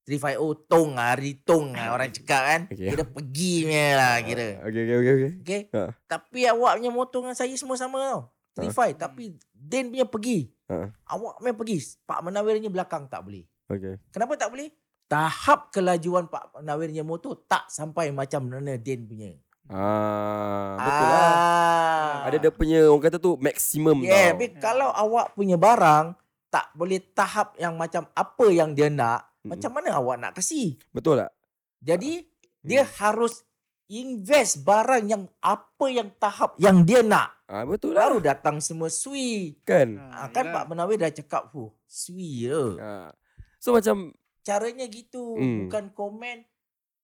350 0.05 0.69
tong 0.69 0.91
lah, 0.95 1.17
hari 1.17 1.41
tong 1.43 1.73
lah 1.75 1.97
orang 1.97 2.13
cakap 2.13 2.43
kan. 2.45 2.63
Okay. 2.71 2.93
Kira 2.93 3.03
pergi 3.03 3.55
punya 3.67 3.87
lah 3.99 4.15
kira. 4.23 4.49
Okay, 4.69 4.83
okay, 4.85 4.97
okay. 5.01 5.13
okay. 5.15 5.33
Okay. 5.43 5.61
Ha. 5.75 5.91
Tapi 6.07 6.41
awak 6.51 6.79
punya 6.79 6.91
motor 6.93 7.19
dengan 7.25 7.37
saya 7.39 7.55
semua 7.59 7.75
sama 7.75 7.99
tau. 7.99 8.21
35 8.55 8.95
tapi 8.95 9.35
Din 9.51 9.91
punya 9.91 10.07
pergi. 10.07 10.47
Ha. 10.71 10.93
Awak 11.19 11.43
punya 11.43 11.55
pergi. 11.57 11.77
Pak 12.07 12.21
Manawirnya 12.23 12.71
belakang 12.71 13.11
tak 13.11 13.27
boleh. 13.27 13.43
Okay. 13.67 13.99
Kenapa 14.13 14.37
tak 14.37 14.53
boleh? 14.53 14.69
Tahap 15.05 15.71
kelajuan 15.71 16.27
Pak 16.27 16.59
Manawirnya 16.59 17.05
motor 17.05 17.37
tak 17.45 17.69
sampai 17.69 18.11
macam 18.11 18.49
mana 18.49 18.81
Din 18.81 19.05
punya. 19.05 19.33
Ah, 19.69 20.77
betul 20.77 21.07
lah. 21.09 21.25
Ah. 21.25 22.13
Ada 22.29 22.37
dia 22.37 22.53
punya 22.53 22.79
orang 22.89 23.05
kata 23.09 23.17
tu 23.17 23.37
maksimum 23.41 24.05
Yeah, 24.05 24.33
tau. 24.33 24.37
tapi 24.37 24.47
kalau 24.61 24.89
awak 24.93 25.33
punya 25.33 25.57
barang 25.57 26.13
tak 26.53 26.69
boleh 26.77 27.01
tahap 27.17 27.57
yang 27.57 27.75
macam 27.75 28.05
apa 28.13 28.47
yang 28.53 28.77
dia 28.77 28.93
nak, 28.93 29.25
Mm-mm. 29.41 29.57
macam 29.57 29.71
mana 29.73 29.97
awak 29.97 30.17
nak 30.21 30.33
kasih? 30.37 30.77
Betul 30.93 31.25
tak? 31.25 31.33
Jadi 31.81 32.25
dia 32.61 32.85
harus 33.01 33.45
invest 33.89 34.65
barang 34.65 35.05
yang 35.05 35.29
apa 35.45 35.87
yang 35.89 36.09
tahap 36.17 36.57
yang 36.57 36.85
dia 36.85 37.05
nak. 37.05 37.33
Ah, 37.45 37.65
betul 37.69 37.93
lah. 37.93 38.09
Baru 38.09 38.25
datang 38.25 38.57
semua 38.61 38.89
sui. 38.89 39.61
Kan? 39.69 40.01
Ah, 40.01 40.33
kan 40.33 40.49
yalah. 40.49 40.65
Pak 40.65 40.65
Menawir 40.73 40.97
dah 40.97 41.13
cakap, 41.13 41.53
"Fuh, 41.53 41.73
sui 41.85 42.49
je." 42.49 42.81
Ah. 42.81 43.13
So 43.61 43.77
macam 43.77 44.13
Caranya 44.45 44.85
gitu, 44.87 45.35
Hmm. 45.35 45.67
bukan 45.67 45.89
komen 45.91 46.45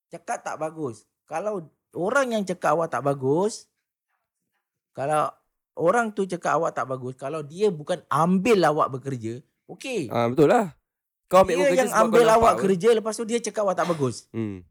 cakap 0.07 0.39
tak 0.41 0.55
bagus. 0.55 1.03
Kalau 1.25 1.65
orang 1.91 2.31
yang 2.31 2.43
cakap 2.43 2.75
awak 2.75 2.87
tak 2.87 3.01
bagus, 3.01 3.65
kalau 4.93 5.31
orang 5.73 6.11
tu 6.11 6.23
cakap 6.25 6.53
awak 6.53 6.71
tak 6.71 6.85
bagus, 6.85 7.15
kalau 7.15 7.41
dia 7.41 7.71
bukan 7.71 8.03
ambil 8.07 8.59
awak 8.63 8.91
bekerja, 8.91 9.39
okey. 9.67 10.07
ah, 10.07 10.27
betul 10.27 10.47
lah. 10.47 10.75
Kau 11.25 11.41
ambil 11.41 11.63
dia 11.63 11.79
yang 11.79 11.87
kau 11.87 12.03
ambil 12.03 12.21
nampak 12.21 12.37
awak 12.37 12.53
kerja 12.59 12.89
lepas 12.91 13.15
tu 13.15 13.23
dia 13.23 13.39
cakap 13.39 13.63
awak 13.63 13.73
tak 13.73 13.87
bagus. 13.87 14.27
Hmm. 14.29 14.67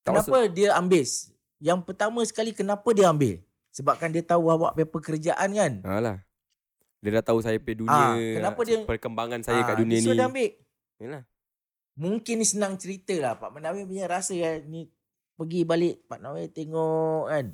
Tak 0.00 0.16
Kenapa 0.16 0.48
dia 0.48 0.68
ambil? 0.74 1.04
Yang 1.60 1.80
pertama 1.84 2.20
sekali 2.24 2.50
kenapa 2.50 2.88
dia 2.90 3.06
ambil? 3.06 3.36
Sebabkan 3.70 4.08
dia 4.08 4.24
tahu 4.24 4.48
awak 4.48 4.72
punya 4.72 4.88
pekerjaan 4.88 5.48
kan. 5.52 5.72
Alah. 5.84 6.18
Dia 6.98 7.10
dah 7.14 7.24
tahu 7.26 7.44
saya 7.44 7.60
punya 7.60 7.76
dunia. 7.78 7.92
Ah, 7.92 8.16
kenapa 8.16 8.60
dia- 8.64 8.82
perkembangan 8.82 9.40
saya 9.44 9.60
Ah, 9.60 9.66
kat 9.68 9.76
dunia 9.78 10.00
so 10.00 10.10
ni. 10.10 10.16
dia 10.16 10.24
ambil. 10.24 10.50
Yalah. 10.98 11.22
Mungkin 12.00 12.40
ni 12.40 12.46
senang 12.48 12.80
cerita 12.80 13.12
lah. 13.20 13.36
Pak 13.36 13.52
Menawir 13.52 13.84
punya 13.84 14.08
rasa 14.08 14.32
ya, 14.32 14.56
ni 14.64 14.88
pergi 15.36 15.68
balik 15.68 16.08
Pak 16.08 16.24
Menawir 16.24 16.48
tengok 16.48 17.28
kan. 17.28 17.46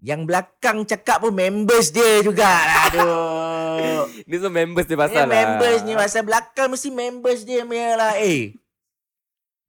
Yang 0.00 0.20
belakang 0.24 0.78
cakap 0.86 1.18
pun 1.18 1.34
members 1.34 1.90
dia 1.90 2.22
juga. 2.22 2.46
Aduh. 2.88 4.06
Ni 4.22 4.34
semua 4.38 4.54
members 4.54 4.86
dia 4.86 4.94
Pasal 4.96 5.12
pasal 5.12 5.24
lah. 5.26 5.34
members 5.34 5.80
ni 5.82 5.92
masa 5.98 6.18
belakang 6.22 6.70
mesti 6.70 6.88
members 6.94 7.42
dia 7.42 7.66
punya 7.66 7.98
lah. 7.98 8.14
Eh. 8.22 8.54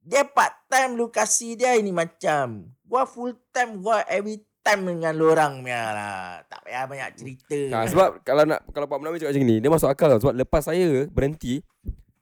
Dia 0.06 0.22
part 0.22 0.62
time 0.70 0.94
lu 0.94 1.10
kasih 1.10 1.58
dia 1.58 1.74
ini 1.74 1.90
macam. 1.90 2.70
Gua 2.86 3.02
full 3.02 3.34
time 3.50 3.82
gua 3.82 4.06
every 4.06 4.46
time 4.62 4.86
dengan 4.86 5.12
lu 5.18 5.34
orang 5.34 5.58
punya 5.58 5.90
lah. 5.90 6.22
Tak 6.46 6.64
payah 6.64 6.86
banyak 6.86 7.08
cerita. 7.18 7.58
Ha, 7.74 7.90
sebab 7.90 8.22
kalau 8.22 8.46
nak 8.46 8.62
kalau 8.70 8.86
Pak 8.86 8.98
Menawi 9.02 9.18
cakap 9.18 9.34
macam 9.34 9.46
ni, 9.50 9.56
dia 9.58 9.70
masuk 9.74 9.90
akal 9.90 10.06
tau. 10.06 10.20
Sebab 10.22 10.34
lepas 10.38 10.62
saya 10.62 11.06
berhenti, 11.10 11.60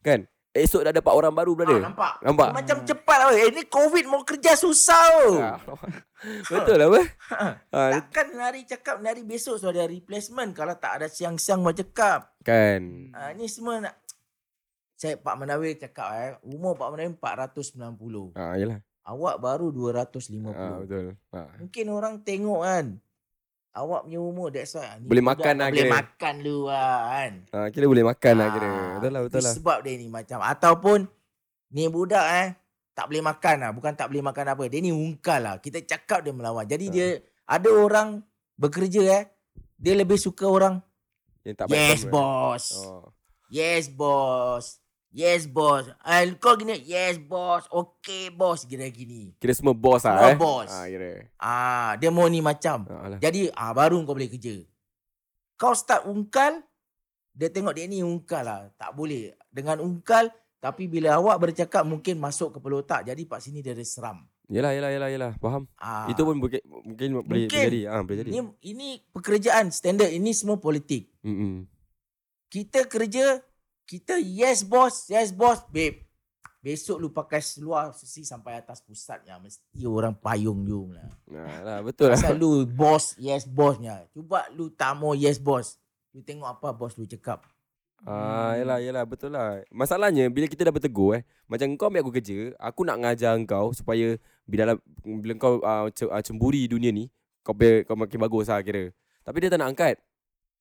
kan, 0.00 0.24
esok 0.52 0.82
dah 0.82 0.92
dapat 0.92 1.12
orang 1.12 1.30
baru 1.30 1.52
Ah, 1.52 1.56
brother. 1.56 1.78
nampak? 1.80 2.12
Nampak? 2.20 2.46
Dia 2.46 2.56
Macam 2.56 2.76
cepat 2.84 3.16
lah. 3.16 3.28
Eh, 3.32 3.50
ni 3.50 3.62
COVID 3.64 4.04
mau 4.06 4.22
kerja 4.22 4.52
susah. 4.54 5.02
Oh. 5.22 5.38
Ha, 5.38 5.50
betul 6.52 6.76
lah 6.76 6.86
apa? 6.88 7.02
Ha, 7.72 7.80
Takkan 7.96 8.28
hari 8.36 8.60
cakap 8.64 8.98
hari 9.00 9.22
besok 9.22 9.56
sudah 9.56 9.72
ada 9.72 9.86
replacement 9.86 10.50
kalau 10.50 10.74
tak 10.74 10.98
ada 10.98 11.06
siang-siang 11.06 11.60
mau 11.60 11.70
cakap. 11.70 12.34
kan. 12.40 12.82
Ha, 13.12 13.32
ni 13.32 13.46
semua 13.46 13.78
nak 13.80 13.94
saya 14.94 15.16
Pak 15.16 15.32
Menawir 15.34 15.78
cakap 15.78 16.12
eh 16.12 16.30
umur 16.44 16.74
Pak 16.74 16.92
Menawir 16.92 17.16
490. 17.16 18.36
Ha, 18.36 18.54
yalah. 18.54 18.78
Awak 19.02 19.36
baru 19.38 19.72
250. 19.72 20.50
Ha, 20.50 20.66
betul. 20.78 21.06
Ha. 21.30 21.40
Mungkin 21.56 21.86
orang 21.88 22.14
tengok 22.20 22.60
kan. 22.60 22.86
Awak 23.70 24.00
punya 24.02 24.18
umur 24.18 24.50
that's 24.50 24.74
why. 24.74 24.82
ah, 24.82 24.98
ni 24.98 25.06
Boleh 25.06 25.22
makan 25.22 25.54
lah 25.56 25.68
Boleh 25.70 25.78
kira. 25.80 25.92
makan 25.94 26.34
lu 26.42 26.56
lah 26.66 26.98
kan. 27.08 27.32
Ha, 27.48 27.58
kira 27.70 27.86
boleh 27.86 28.02
makan 28.02 28.34
lah 28.34 28.46
Ah, 28.46 28.52
kira. 28.52 28.68
Betul 28.98 29.10
lah, 29.10 29.20
betul 29.22 29.40
lah. 29.40 29.54
Sebab 29.54 29.78
dia 29.80 29.94
ni 29.94 30.06
macam 30.08 30.38
ataupun 30.40 30.98
ni 31.70 31.86
budak 31.86 32.26
eh 32.26 32.48
tak 32.92 33.06
boleh 33.06 33.22
makan 33.22 33.56
lah. 33.56 33.70
Bukan 33.70 33.92
tak 33.94 34.10
boleh 34.10 34.22
makan 34.22 34.44
apa. 34.48 34.62
Dia 34.66 34.80
ni 34.80 34.90
ungkal 34.90 35.40
lah. 35.40 35.54
Kita 35.56 35.78
cakap 35.80 36.20
dia 36.20 36.34
melawan. 36.34 36.66
Jadi 36.66 36.84
Ah. 36.84 36.92
dia 36.92 37.06
ada 37.46 37.68
orang 37.70 38.08
bekerja 38.54 39.02
eh. 39.14 39.24
Dia 39.76 39.94
lebih 39.94 40.18
suka 40.18 40.44
orang 40.44 40.82
Yang 41.40 41.56
tak 41.56 41.66
baik 41.66 41.78
yes 41.78 42.02
boss. 42.04 42.64
Oh. 42.76 43.06
Yes 43.48 43.84
boss. 43.88 44.82
Yes 45.10 45.50
boss. 45.50 45.90
Ah, 46.06 46.22
kau 46.38 46.54
gini 46.54 46.78
yes 46.86 47.18
boss. 47.18 47.66
Okay 47.66 48.30
boss. 48.30 48.62
Gini 48.62 48.86
gini. 48.94 49.34
Kira 49.42 49.50
semua 49.58 49.74
bos 49.74 50.06
lah 50.06 50.30
eh. 50.30 50.38
bos. 50.38 50.70
Ha, 50.70 50.86
kira. 50.86 51.26
Ah, 51.34 51.98
dia 51.98 52.14
mau 52.14 52.30
ni 52.30 52.38
macam. 52.38 52.86
Ha, 52.86 53.16
lah. 53.16 53.18
Jadi 53.18 53.50
ah 53.50 53.74
baru 53.74 53.98
kau 54.06 54.14
boleh 54.14 54.30
kerja. 54.30 54.62
Kau 55.58 55.74
start 55.74 56.06
ungkal, 56.06 56.62
dia 57.34 57.50
tengok 57.50 57.74
dia 57.74 57.90
ni 57.90 58.06
ungkal 58.06 58.46
lah. 58.46 58.70
Tak 58.78 58.94
boleh. 58.94 59.34
Dengan 59.50 59.82
ungkal, 59.82 60.30
tapi 60.62 60.86
bila 60.86 61.18
awak 61.18 61.50
bercakap 61.50 61.82
mungkin 61.82 62.14
masuk 62.22 62.54
ke 62.54 62.62
kepala 62.62 62.78
otak. 62.78 63.02
Jadi 63.02 63.26
pak 63.26 63.42
sini 63.42 63.66
dia 63.66 63.74
ada 63.74 63.82
seram. 63.82 64.22
Yalah, 64.50 64.74
yalah, 64.74 64.90
yalah, 64.94 65.10
yalah. 65.10 65.32
Faham? 65.38 65.66
Ah, 65.78 66.10
Itu 66.10 66.26
pun 66.26 66.38
mungkin, 66.38 66.58
mungkin, 66.66 67.22
boleh, 67.22 67.46
jadi. 67.46 67.86
Ha, 67.86 68.02
boleh 68.02 68.18
jadi. 68.18 68.30
ini, 68.34 68.40
ini 68.66 68.88
pekerjaan 69.10 69.70
standard. 69.74 70.10
Ini 70.10 70.30
semua 70.34 70.58
politik. 70.58 71.06
Mm-mm. 71.22 71.66
Kita 72.50 72.82
kerja, 72.90 73.38
kita 73.90 74.22
yes 74.22 74.62
boss, 74.62 75.10
yes 75.10 75.34
boss, 75.34 75.66
babe. 75.66 76.06
Besok 76.62 77.02
lu 77.02 77.08
pakai 77.10 77.42
seluar 77.42 77.90
sesi 77.90 78.22
sampai 78.22 78.62
atas 78.62 78.78
pusatnya. 78.78 79.34
Mesti 79.42 79.82
orang 79.82 80.14
payung 80.14 80.62
you 80.62 80.94
lah. 80.94 81.10
Ha, 81.26 81.42
lah, 81.66 81.78
betul 81.82 82.14
lah. 82.14 82.14
Pasal 82.14 82.38
lu 82.38 82.62
boss, 82.70 83.18
yes 83.18 83.50
bossnya. 83.50 84.06
Cuba 84.14 84.46
lu 84.54 84.70
tak 84.70 84.94
mau 84.94 85.18
yes 85.18 85.42
boss. 85.42 85.74
Lu 86.14 86.22
tengok 86.22 86.46
apa 86.46 86.70
bos 86.70 86.94
lu 86.94 87.08
cakap. 87.08 87.42
Ah, 88.06 88.56
yalah, 88.56 88.78
yalah, 88.80 89.04
betul 89.04 89.34
lah. 89.34 89.60
Masalahnya 89.74 90.30
bila 90.30 90.46
kita 90.46 90.64
dah 90.64 90.72
bertegur 90.72 91.20
eh, 91.20 91.22
macam 91.50 91.68
kau 91.76 91.90
ambil 91.90 92.06
aku 92.06 92.12
kerja, 92.16 92.54
aku 92.56 92.80
nak 92.86 92.96
ngajar 92.96 93.36
kau 93.44 93.76
supaya 93.76 94.16
bila 94.48 94.72
dalam 94.72 94.78
bila 95.04 95.32
kau 95.36 95.60
uh, 95.60 95.88
cemburi 96.24 96.64
dunia 96.64 96.88
ni, 96.94 97.12
kau 97.44 97.52
be, 97.52 97.84
kau 97.84 97.98
makin 97.98 98.16
bagus 98.22 98.48
lah 98.48 98.64
kira. 98.64 98.88
Tapi 99.20 99.36
dia 99.42 99.52
tak 99.52 99.60
nak 99.60 99.76
angkat. 99.76 100.00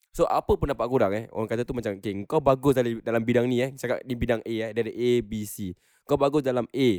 So 0.09 0.25
apa 0.25 0.57
pendapat 0.57 0.85
korang 0.89 1.11
eh? 1.13 1.25
Orang 1.29 1.45
kata 1.45 1.61
tu 1.63 1.73
macam 1.77 1.93
okay, 1.95 2.13
kau 2.25 2.41
bagus 2.41 2.73
dalam 2.73 2.97
dalam 3.05 3.21
bidang 3.21 3.45
ni 3.45 3.61
eh. 3.61 3.69
Cakap 3.77 4.01
ni 4.03 4.13
bidang 4.17 4.41
A 4.41 4.53
eh, 4.53 4.69
dia 4.73 4.81
ada 4.81 4.91
A, 4.91 5.11
B, 5.21 5.45
C. 5.45 5.77
Kau 6.09 6.17
bagus 6.17 6.41
dalam 6.41 6.65
A. 6.69 6.89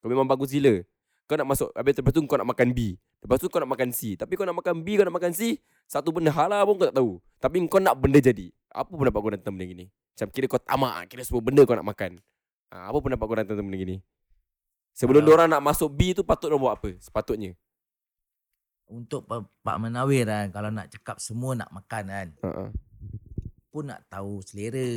Kau 0.00 0.08
memang 0.08 0.24
bagus 0.24 0.50
gila. 0.56 0.80
Kau 1.28 1.36
nak 1.36 1.46
masuk 1.46 1.68
habis 1.76 1.94
lepas 1.94 2.10
tu 2.10 2.24
kau 2.24 2.40
nak 2.40 2.48
makan 2.48 2.72
B. 2.72 2.96
Lepas 3.20 3.36
tu 3.36 3.46
kau 3.52 3.60
nak 3.60 3.70
makan 3.70 3.92
C. 3.92 4.16
Tapi 4.16 4.32
kau 4.34 4.48
nak 4.48 4.56
makan 4.56 4.80
B, 4.80 4.96
kau 4.96 5.04
nak 5.04 5.14
makan 5.20 5.30
C, 5.36 5.60
satu 5.84 6.08
benda 6.08 6.32
halal 6.32 6.64
pun 6.64 6.80
kau 6.80 6.88
tak 6.88 6.96
tahu. 6.96 7.20
Tapi 7.36 7.56
kau 7.68 7.78
nak 7.78 7.94
benda 8.00 8.18
jadi. 8.18 8.48
Apa 8.72 8.88
pendapat 8.88 9.18
kau 9.20 9.30
tentang 9.30 9.54
benda 9.54 9.66
gini? 9.68 9.86
Macam 9.92 10.26
kira 10.32 10.46
kau 10.48 10.60
tamak, 10.60 11.04
kira 11.12 11.22
semua 11.22 11.44
benda 11.44 11.62
kau 11.68 11.76
nak 11.76 11.84
makan. 11.84 12.16
Ha, 12.72 12.88
apa 12.88 12.98
pendapat 12.98 13.24
kau 13.28 13.36
tentang 13.36 13.60
benda 13.60 13.76
gini? 13.76 13.96
Sebelum 14.96 15.22
Kalau- 15.22 15.34
orang 15.36 15.48
nak 15.52 15.62
masuk 15.62 15.92
B 15.92 16.16
tu 16.16 16.24
patut 16.24 16.48
orang 16.48 16.60
buat 16.64 16.74
apa? 16.80 16.90
Sepatutnya. 16.96 17.52
Untuk 18.90 19.22
Pak 19.62 19.76
Menawir 19.78 20.26
kan, 20.26 20.50
kalau 20.50 20.68
nak 20.68 20.86
cakap 20.88 21.16
semua 21.16 21.54
nak 21.54 21.70
makan 21.70 22.04
kan, 22.04 22.28
Ha, 22.40 22.50
ha. 22.50 22.64
pun 23.70 23.86
nak 23.86 24.02
tahu 24.04 24.42
selera. 24.42 24.90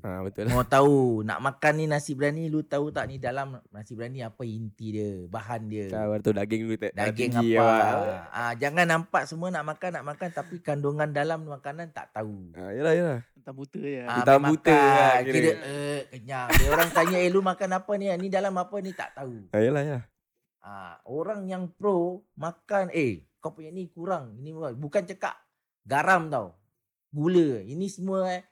ha 0.00 0.22
betul 0.22 0.46
lah. 0.46 0.52
Mau 0.52 0.62
tahu 0.62 0.94
nak 1.20 1.42
makan 1.42 1.72
ni 1.74 1.84
nasi 1.84 2.14
berani 2.14 2.46
lu 2.46 2.62
tahu 2.62 2.88
tak 2.88 3.04
ni 3.04 3.18
dalam 3.18 3.58
nasi 3.68 3.90
berani 3.90 4.22
apa 4.22 4.38
inti 4.40 4.94
dia, 4.94 5.26
bahan 5.26 5.66
dia. 5.66 5.90
Kau 5.90 6.14
tu 6.20 6.30
daging 6.30 6.62
dulu 6.62 6.78
tak 6.78 6.94
Daging 6.94 7.30
apa? 7.34 7.58
lah. 7.58 8.22
Ah, 8.30 8.52
jangan 8.54 8.86
nampak 8.86 9.26
semua 9.26 9.50
nak 9.50 9.66
makan 9.66 9.90
nak 9.92 10.04
makan 10.06 10.28
tapi 10.30 10.54
kandungan 10.60 11.10
dalam 11.10 11.42
makanan 11.42 11.90
tak 11.90 12.14
tahu. 12.14 12.54
Ha, 12.54 12.70
yalah, 12.70 12.94
yalah. 12.94 13.20
Hitam 13.34 13.54
buta 13.56 13.80
je. 13.80 13.98
Ah, 14.00 14.16
Hitam 14.22 14.38
makan, 14.38 14.50
buta 14.54 14.78
lah 14.78 15.14
kira. 15.18 15.34
kira. 15.34 15.52
eh 15.58 16.00
kenyang. 16.08 16.48
Dia 16.54 16.68
orang 16.70 16.90
tanya 16.92 17.16
eh 17.18 17.28
lu 17.28 17.40
makan 17.42 17.70
apa 17.74 17.92
ni? 17.98 18.06
Ni 18.14 18.28
dalam 18.30 18.54
apa 18.54 18.76
ni 18.78 18.94
tak 18.94 19.10
tahu. 19.12 19.50
Ha, 19.50 19.58
yalah, 19.58 19.82
yalah. 19.82 20.04
Ah, 20.60 21.02
orang 21.02 21.48
yang 21.48 21.66
pro 21.68 22.22
makan 22.36 22.94
eh 22.94 23.26
kau 23.40 23.56
punya 23.56 23.72
ni 23.72 23.88
kurang. 23.88 24.36
Ini 24.38 24.52
bukan 24.76 25.02
cakap 25.08 25.34
garam 25.82 26.28
tau. 26.28 26.54
Gula. 27.10 27.64
Ini 27.64 27.86
semua 27.90 28.30
eh 28.30 28.44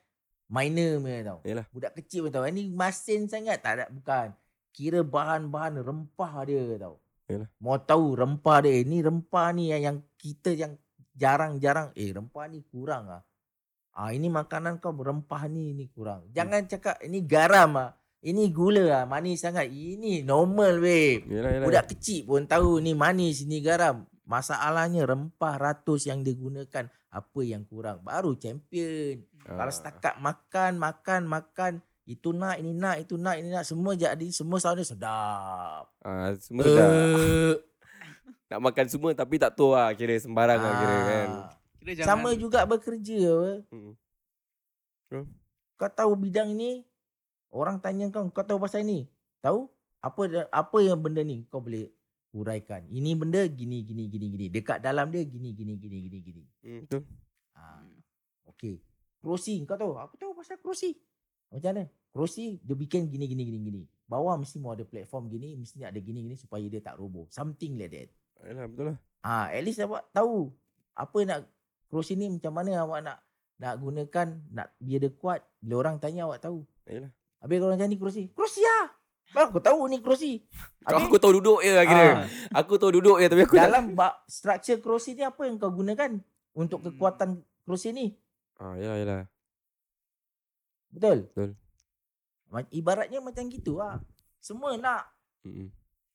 minor 0.49 0.99
punya 0.99 1.19
tau. 1.23 1.39
Yalah. 1.45 1.65
Budak 1.71 1.93
kecil 1.95 2.27
pun 2.27 2.31
tahu. 2.33 2.43
Ini 2.49 2.73
masin 2.73 3.29
sangat 3.29 3.61
tak 3.61 3.73
ada 3.79 3.85
bukan. 3.87 4.33
Kira 4.73 5.05
bahan-bahan 5.05 5.79
rempah 5.79 6.33
dia 6.43 6.75
tau. 6.81 6.97
Yalah. 7.29 7.49
Mau 7.61 7.77
tahu 7.77 8.17
rempah 8.17 8.57
dia. 8.65 8.81
Ini 8.81 8.97
rempah 9.05 9.47
ni 9.53 9.71
yang, 9.71 9.81
yang 9.85 9.97
kita 10.17 10.51
yang 10.57 10.73
jarang-jarang 11.13 11.93
eh 11.93 12.09
rempah 12.11 12.49
ni 12.49 12.65
kurang 12.67 13.07
ah. 13.07 13.23
Ah 13.93 14.15
ini 14.15 14.31
makanan 14.31 14.81
kau 14.81 14.91
rempah 14.91 15.45
ni 15.47 15.77
ni 15.77 15.87
kurang. 15.93 16.27
Jangan 16.33 16.65
cakap 16.65 16.99
ini 17.05 17.23
garam 17.23 17.77
ah. 17.77 17.91
Ini 18.19 18.51
gula 18.51 18.99
ah, 18.99 19.03
manis 19.07 19.39
sangat. 19.39 19.71
Ini 19.71 20.27
normal 20.27 20.83
weh. 20.83 21.23
Yalah, 21.23 21.51
yalah. 21.55 21.67
Budak 21.71 21.85
kecil 21.95 22.27
pun 22.27 22.43
tahu 22.43 22.83
ni 22.83 22.91
manis, 22.91 23.47
ni 23.47 23.63
garam. 23.63 24.03
Masalahnya 24.29 25.09
rempah 25.09 25.57
ratus 25.57 26.05
yang 26.05 26.21
digunakan. 26.21 26.85
Apa 27.09 27.41
yang 27.41 27.65
kurang. 27.65 28.05
Baru 28.05 28.37
champion. 28.37 29.25
Ah. 29.49 29.57
Kalau 29.57 29.73
setakat 29.73 30.21
makan, 30.21 30.77
makan, 30.77 31.21
makan. 31.25 31.71
Itu 32.05 32.29
nak, 32.37 32.61
ini 32.61 32.77
nak, 32.77 33.01
itu 33.01 33.17
nak, 33.17 33.41
ini 33.41 33.49
nak. 33.49 33.65
Semua 33.65 33.97
jadi, 33.97 34.29
semua 34.29 34.61
sound 34.61 34.85
sedap. 34.85 35.89
Ah, 36.05 36.29
semua 36.37 36.61
dah 36.61 36.89
Eh, 36.93 37.53
nak 38.53 38.61
makan 38.69 38.85
semua 38.85 39.17
tapi 39.17 39.41
tak 39.41 39.57
tahu 39.57 39.73
lah 39.73 39.89
kira 39.97 40.13
sembarang 40.21 40.61
lah 40.61 40.73
kira 40.77 40.97
kan. 41.01 41.29
ah. 41.33 41.49
Kira 41.81 41.91
jangan, 41.97 42.09
Sama 42.13 42.29
juga 42.37 42.59
bekerja. 42.69 43.17
apa. 43.25 43.89
Hmm. 45.09 45.25
Kau 45.73 45.89
tahu 45.89 46.13
bidang 46.13 46.53
ni, 46.53 46.85
orang 47.49 47.81
tanya 47.81 48.05
kau, 48.13 48.29
kau 48.29 48.45
tahu 48.45 48.61
pasal 48.61 48.85
ni. 48.85 49.09
Tahu? 49.41 49.65
Apa 50.05 50.47
apa 50.53 50.77
yang 50.79 51.01
benda 51.01 51.25
ni 51.25 51.43
kau 51.49 51.59
boleh 51.59 51.89
uraikan. 52.33 52.85
Ini 52.89 53.17
benda 53.17 53.41
gini 53.49 53.81
gini 53.81 54.05
gini 54.05 54.25
gini. 54.29 54.45
Dekat 54.53 54.81
dalam 54.81 55.09
dia 55.09 55.25
gini 55.25 55.53
gini 55.53 55.73
gini 55.77 55.97
gini 56.05 56.17
gini. 56.21 56.43
Hmm, 56.61 56.79
betul. 56.85 57.01
Ha. 57.57 57.63
Okey. 58.53 58.75
Crossing 59.19 59.65
kau 59.65 59.75
tahu? 59.75 59.93
Aku 59.97 60.15
tahu 60.15 60.31
pasal 60.37 60.57
crossing. 60.61 60.95
Macam 61.49 61.69
mana? 61.73 61.83
Crossing 62.13 62.61
dia 62.61 62.75
bikin 62.77 63.09
gini 63.09 63.25
gini 63.25 63.43
gini 63.45 63.59
gini. 63.59 63.81
Bawah 64.09 64.37
mesti 64.41 64.57
mau 64.57 64.73
ada 64.73 64.81
platform 64.81 65.29
gini, 65.29 65.53
mesti 65.53 65.85
ada 65.85 65.97
gini 66.01 66.25
gini 66.25 66.33
supaya 66.33 66.65
dia 66.65 66.81
tak 66.81 66.97
roboh. 66.97 67.29
Something 67.29 67.77
like 67.77 67.93
that. 67.93 68.09
Yalah, 68.41 68.65
betul 68.65 68.85
lah. 68.93 68.97
Ah, 69.21 69.51
at 69.51 69.61
least 69.61 69.83
awak 69.83 70.07
tahu 70.15 70.49
apa 70.95 71.17
nak 71.27 71.39
crossing 71.91 72.17
ni 72.17 72.27
macam 72.31 72.55
mana 72.55 72.81
awak 72.81 72.99
nak 73.03 73.17
nak 73.59 73.73
gunakan 73.77 74.27
nak 74.49 74.67
biar 74.79 74.99
dia 75.03 75.11
kuat. 75.13 75.41
Bila 75.61 75.85
orang 75.85 76.01
tanya 76.01 76.25
awak 76.25 76.41
tahu. 76.41 76.63
Yalah. 76.87 77.11
Habis 77.39 77.57
kalau 77.59 77.73
macam 77.75 77.87
ni 77.91 77.97
crossing. 77.99 78.27
Crossing 78.31 78.65
lah. 78.65 78.88
Baru 79.29 79.45
aku 79.47 79.59
tahu 79.59 79.79
ni. 79.87 79.97
Kau 79.99 80.15
Habis, 80.15 81.05
aku 81.05 81.17
tahu 81.17 81.31
duduk 81.37 81.59
je 81.61 81.69
kira. 81.69 82.01
ah, 82.01 82.25
Aku 82.57 82.81
tahu 82.81 82.97
duduk 82.97 83.21
je 83.21 83.27
tapi 83.27 83.45
aku 83.45 83.55
tak. 83.55 83.69
dalam 83.69 83.93
bak, 83.93 84.25
structure 84.25 84.79
crossing 84.79 85.15
ni 85.15 85.23
apa 85.23 85.41
yang 85.45 85.55
kau 85.55 85.69
gunakan 85.69 86.17
untuk 86.51 86.81
kekuatan 86.81 87.37
crossing 87.61 87.93
ni? 87.93 88.07
Ah, 88.57 88.73
yalah, 88.73 88.97
yalah. 88.97 89.21
Betul? 90.89 91.29
Betul. 91.29 91.49
Ibaratnya 92.73 93.21
macam 93.21 93.45
gitu 93.45 93.77
lah. 93.77 94.01
Semua 94.41 94.73
nak. 94.75 95.13
Hmm. 95.45 95.69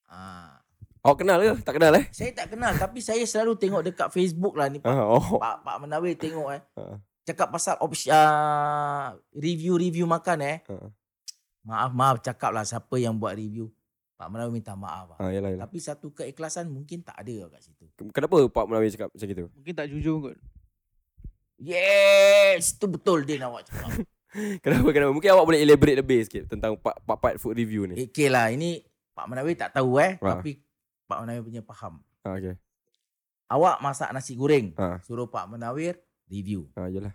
Ah, 0.04 0.58
Awak 1.04 1.16
kenal 1.20 1.38
ke? 1.38 1.52
Tak 1.60 1.74
kenal 1.76 1.92
eh? 1.94 2.04
saya 2.10 2.32
tak 2.32 2.48
kenal 2.50 2.72
tapi 2.74 2.98
saya 2.98 3.20
selalu 3.22 3.60
tengok 3.60 3.84
dekat 3.84 4.08
Facebook 4.08 4.56
lah 4.56 4.72
ni 4.72 4.80
Pak, 4.80 4.88
Ah, 4.88 5.04
oh. 5.04 5.36
Pak, 5.36 5.60
Pak 5.60 5.76
Menawir 5.78 6.16
tengok 6.16 6.48
eh. 6.50 6.62
Ah. 6.74 6.96
Cakap 7.22 7.52
pasal 7.52 7.76
opsi, 7.78 8.08
uh, 8.08 9.12
review-review 9.32 10.04
makan 10.04 10.38
eh. 10.42 10.56
Ah. 10.66 10.88
Maaf, 11.64 11.90
maaf 11.96 12.16
cakap 12.20 12.52
lah 12.52 12.62
siapa 12.62 12.94
yang 13.00 13.16
buat 13.16 13.32
review. 13.32 13.72
Pak 14.14 14.30
Menawir 14.30 14.52
minta 14.52 14.76
maaf 14.78 15.16
lah. 15.16 15.18
Ah, 15.18 15.30
yalah, 15.32 15.50
yalah. 15.50 15.64
Tapi 15.66 15.76
satu 15.82 16.12
keikhlasan 16.14 16.70
mungkin 16.70 17.02
tak 17.02 17.18
ada 17.18 17.50
kat 17.50 17.60
situ. 17.64 17.84
Kenapa 18.12 18.36
Pak 18.46 18.64
Melawai 18.68 18.92
cakap 18.92 19.08
macam 19.10 19.26
gitu? 19.26 19.44
Mungkin 19.50 19.74
tak 19.74 19.88
jujur 19.90 20.16
kot. 20.30 20.36
Yes, 21.58 22.76
tu 22.76 22.86
betul 22.86 23.24
dia 23.24 23.40
nak 23.40 23.48
awak 23.56 23.62
cakap. 23.66 23.90
Kenapa 24.66 24.90
kenapa? 24.90 25.14
Mungkin 25.14 25.30
awak 25.30 25.46
boleh 25.46 25.62
elaborate 25.62 26.02
lebih 26.02 26.26
sikit 26.26 26.50
tentang 26.50 26.74
part 26.74 26.98
part, 27.06 27.18
part 27.22 27.34
food 27.38 27.54
review 27.54 27.86
ni. 27.86 27.94
okay 28.02 28.26
lah, 28.26 28.50
ini 28.50 28.82
Pak 29.14 29.30
Menawir 29.30 29.54
tak 29.54 29.78
tahu 29.78 30.02
eh. 30.02 30.18
Ha. 30.18 30.26
Tapi 30.34 30.58
Pak 31.06 31.18
Menawir 31.22 31.46
punya 31.46 31.62
faham. 31.62 32.02
Ha, 32.26 32.34
okay. 32.34 32.58
Awak 33.46 33.78
masak 33.78 34.10
nasi 34.10 34.34
goreng. 34.34 34.74
Ha. 34.74 34.98
Suruh 35.06 35.30
Pak 35.30 35.46
Menawir 35.46 36.02
review. 36.26 36.66
Ha, 36.74 36.90
yelah. 36.90 37.14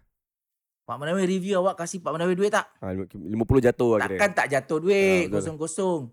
Pak 0.90 0.98
Menawir 0.98 1.30
review 1.30 1.62
awak 1.62 1.86
kasih 1.86 2.02
Pak 2.02 2.18
Menawir 2.18 2.34
duit 2.34 2.50
tak? 2.50 2.66
Ha, 2.82 2.98
50 2.98 3.14
jatuh 3.62 4.02
lah 4.02 4.10
kira. 4.10 4.18
Takkan 4.18 4.32
tak 4.34 4.48
jatuh 4.50 4.82
duit. 4.82 5.30
Ha. 5.30 5.34
Kosong-kosong. 5.38 6.10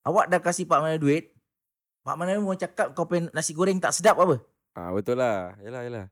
Awak 0.00 0.32
dah 0.32 0.40
kasih 0.40 0.64
Pak 0.64 0.80
Menawir 0.80 0.96
duit. 0.96 1.24
Pak 2.08 2.16
Menawir 2.16 2.40
mau 2.40 2.56
cakap 2.56 2.96
kau 2.96 3.04
punya 3.04 3.28
nasi 3.36 3.52
goreng 3.52 3.76
tak 3.76 3.92
sedap 3.92 4.16
apa? 4.16 4.40
Ha, 4.80 4.96
betul 4.96 5.20
lah. 5.20 5.52
Yelah, 5.60 5.84
yelah. 5.84 6.04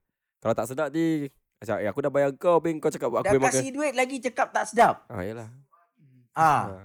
Kalau 0.45 0.53
tak 0.53 0.69
sedap 0.69 0.93
ni, 0.93 1.33
macam, 1.57 1.75
eh, 1.81 1.89
aku 1.89 2.01
dah 2.05 2.13
bayar 2.13 2.31
kau, 2.37 2.61
pun 2.61 2.77
kau 2.77 2.93
cakap 2.93 3.09
aku 3.09 3.25
Dah 3.25 3.49
kasih 3.49 3.73
duit 3.73 3.97
lagi 3.97 4.21
cakap 4.21 4.53
tak 4.53 4.69
sedap. 4.69 5.09
Ha, 5.09 5.25
yelah. 5.25 5.49
Ah, 6.37 6.69
Ha. 6.69 6.85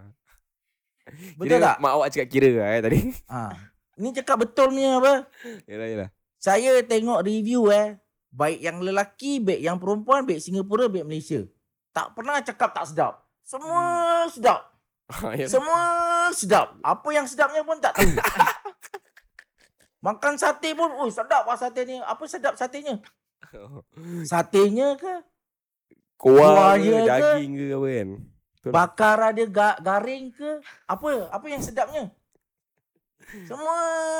betul 1.43 1.59
Kira 1.59 1.75
tak? 1.75 1.75
Mak 1.83 1.91
awak 1.91 2.07
cakap 2.15 2.27
kira 2.31 2.49
lah 2.55 2.67
eh 2.71 2.79
tadi. 2.79 2.99
Ah. 3.27 3.51
Ni 3.99 4.15
cakap 4.15 4.47
betul 4.47 4.71
punya 4.71 4.95
apa? 5.03 5.27
yelah, 5.67 5.87
yelah. 5.91 6.09
Saya 6.39 6.79
tengok 6.87 7.19
review 7.19 7.67
eh. 7.67 7.99
Baik 8.37 8.59
yang 8.61 8.77
lelaki, 8.85 9.41
baik 9.41 9.61
yang 9.65 9.81
perempuan, 9.81 10.21
baik 10.21 10.37
Singapura, 10.37 10.85
baik 10.85 11.09
Malaysia. 11.09 11.41
Tak 11.89 12.13
pernah 12.13 12.37
cakap 12.45 12.69
tak 12.69 12.85
sedap. 12.85 13.25
Semua 13.41 13.81
sedap. 14.29 14.61
Ha, 15.09 15.33
yelah. 15.41 15.49
Semua 15.49 15.81
sedap. 16.29 16.77
Apa 16.85 17.09
yang 17.09 17.25
sedapnya 17.25 17.65
pun 17.65 17.81
tak 17.81 17.97
tahu. 17.97 18.05
Makan 20.05 20.37
sate 20.37 20.77
pun, 20.77 20.93
oh 21.01 21.09
sedap 21.09 21.49
lah 21.49 21.57
sate 21.57 21.81
ni. 21.89 21.97
Apa 21.97 22.29
sedap 22.29 22.53
satenya? 22.53 23.01
Satenya 24.29 24.93
ke? 25.01 25.25
Kuah 26.17 26.77
ke, 26.77 26.85
Kuahnya 26.85 26.97
ke? 27.01 27.09
daging 27.09 27.53
ke 27.57 27.65
apa 27.73 27.87
kan. 27.89 28.09
Betul. 28.57 28.71
Bakar 28.73 29.17
ada 29.33 29.43
ga- 29.49 29.79
garing 29.81 30.25
ke? 30.29 30.51
Apa? 30.85 31.33
Apa 31.33 31.45
yang 31.49 31.61
sedapnya? 31.65 32.13
Semua 33.49 33.77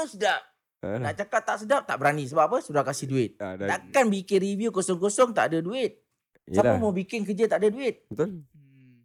sedap. 0.10 0.42
Ha, 0.78 1.02
Nak 1.02 1.14
cakap 1.18 1.42
tak 1.42 1.58
sedap, 1.66 1.82
tak 1.90 1.98
berani. 1.98 2.30
Sebab 2.30 2.44
apa? 2.46 2.58
Sudah 2.62 2.86
kasih 2.86 3.10
duit. 3.10 3.32
ha, 3.42 3.58
dah, 3.58 3.66
Takkan 3.66 4.14
bikin 4.14 4.38
review 4.38 4.70
kosong-kosong 4.70 5.34
tak 5.34 5.50
ada 5.54 5.60
duit. 5.62 6.06
Siapa 6.48 6.78
yelah. 6.78 6.80
mau 6.80 6.94
bikin 6.94 7.26
kerja 7.26 7.50
tak 7.50 7.66
ada 7.66 7.70
duit? 7.74 8.06
Betul. 8.08 8.46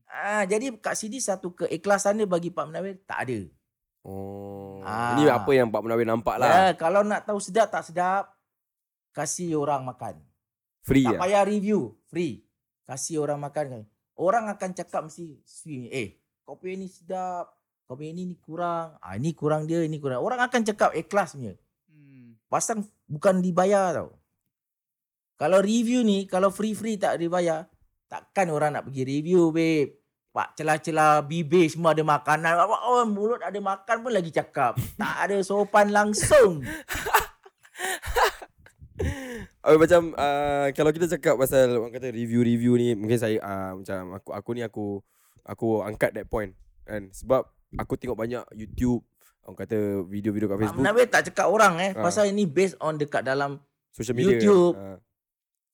Ah, 0.06 0.44
jadi 0.44 0.68
Kak 0.76 0.94
Sidi 0.94 1.18
satu 1.18 1.56
keikhlasan 1.56 2.20
dia 2.20 2.28
bagi 2.28 2.52
Pak 2.52 2.68
Menawir 2.68 3.00
tak 3.08 3.24
ada. 3.26 3.38
Oh. 4.04 4.84
Ah. 4.84 5.16
Ini 5.16 5.32
apa 5.32 5.50
yang 5.56 5.72
Pak 5.72 5.82
Menawir 5.82 6.04
nampak 6.04 6.36
lah. 6.36 6.48
Ya, 6.52 6.66
kalau 6.76 7.00
nak 7.00 7.24
tahu 7.24 7.40
sedap 7.40 7.72
tak 7.72 7.88
sedap, 7.88 8.36
kasih 9.16 9.56
orang 9.56 9.82
makan. 9.88 10.20
Free 10.84 11.08
tak 11.08 11.16
lah. 11.16 11.20
payah 11.24 11.42
review, 11.48 11.96
free. 12.12 12.44
Kasih 12.84 13.24
orang 13.24 13.40
makan. 13.40 13.88
Orang 14.12 14.52
akan 14.52 14.70
cakap 14.76 15.08
mesti, 15.08 15.40
"Swi, 15.48 15.88
eh, 15.88 16.20
kopi 16.44 16.76
ni 16.76 16.92
sedap. 16.92 17.61
Kopi 17.92 18.16
ni 18.16 18.24
ni 18.24 18.36
kurang. 18.40 18.96
Ah, 19.04 19.20
ini 19.20 19.36
kurang 19.36 19.68
dia, 19.68 19.84
ini 19.84 20.00
kurang." 20.00 20.24
Orang 20.24 20.40
akan 20.40 20.64
cakap 20.64 20.96
ikhlas 20.96 21.36
punya. 21.36 21.52
Pasang 22.48 22.88
bukan 23.04 23.44
dibayar 23.44 23.92
tau. 23.92 24.16
Kalau 25.36 25.60
review 25.60 26.00
ni, 26.00 26.24
kalau 26.24 26.48
free-free 26.48 26.96
tak 26.96 27.20
dibayar, 27.20 27.68
takkan 28.08 28.48
orang 28.48 28.76
nak 28.76 28.88
pergi 28.88 29.04
review, 29.04 29.52
babe. 29.52 30.00
Pak 30.32 30.56
celah-celah 30.56 31.28
bibir 31.28 31.68
semua 31.68 31.92
ada 31.92 32.00
makanan. 32.00 32.64
Oh, 32.64 33.04
mulut 33.04 33.44
ada 33.44 33.60
makan 33.60 34.00
pun 34.00 34.12
lagi 34.16 34.32
cakap. 34.32 34.80
tak 34.96 35.16
ada 35.28 35.36
sopan 35.44 35.92
langsung. 35.92 36.64
Oh, 39.62 39.78
macam 39.78 40.10
uh, 40.18 40.74
kalau 40.74 40.90
kita 40.90 41.06
cakap 41.06 41.38
pasal 41.38 41.78
orang 41.78 41.94
kata 41.94 42.10
review-review 42.10 42.74
ni 42.74 42.88
mungkin 42.98 43.14
saya 43.14 43.38
uh, 43.38 43.78
macam 43.78 44.18
aku 44.18 44.30
aku 44.34 44.50
ni 44.58 44.62
aku 44.66 44.86
aku 45.46 45.66
angkat 45.86 46.10
that 46.18 46.26
point 46.26 46.50
kan 46.82 47.06
sebab 47.14 47.46
aku 47.78 47.96
tengok 47.96 48.18
banyak 48.18 48.44
YouTube 48.56 49.04
orang 49.42 49.56
kata 49.58 49.78
video-video 50.06 50.46
kat 50.46 50.56
Pak 50.56 50.62
Facebook 50.62 50.82
Menawir 50.82 51.06
tak 51.10 51.22
cakap 51.32 51.46
orang 51.50 51.74
eh. 51.82 51.90
Ah. 51.98 52.02
Pasal 52.04 52.30
ini 52.30 52.46
based 52.46 52.78
on 52.78 52.94
dekat 52.94 53.26
dalam 53.26 53.58
social 53.90 54.14
media 54.14 54.38
YouTube. 54.38 54.74
uh, 54.78 54.98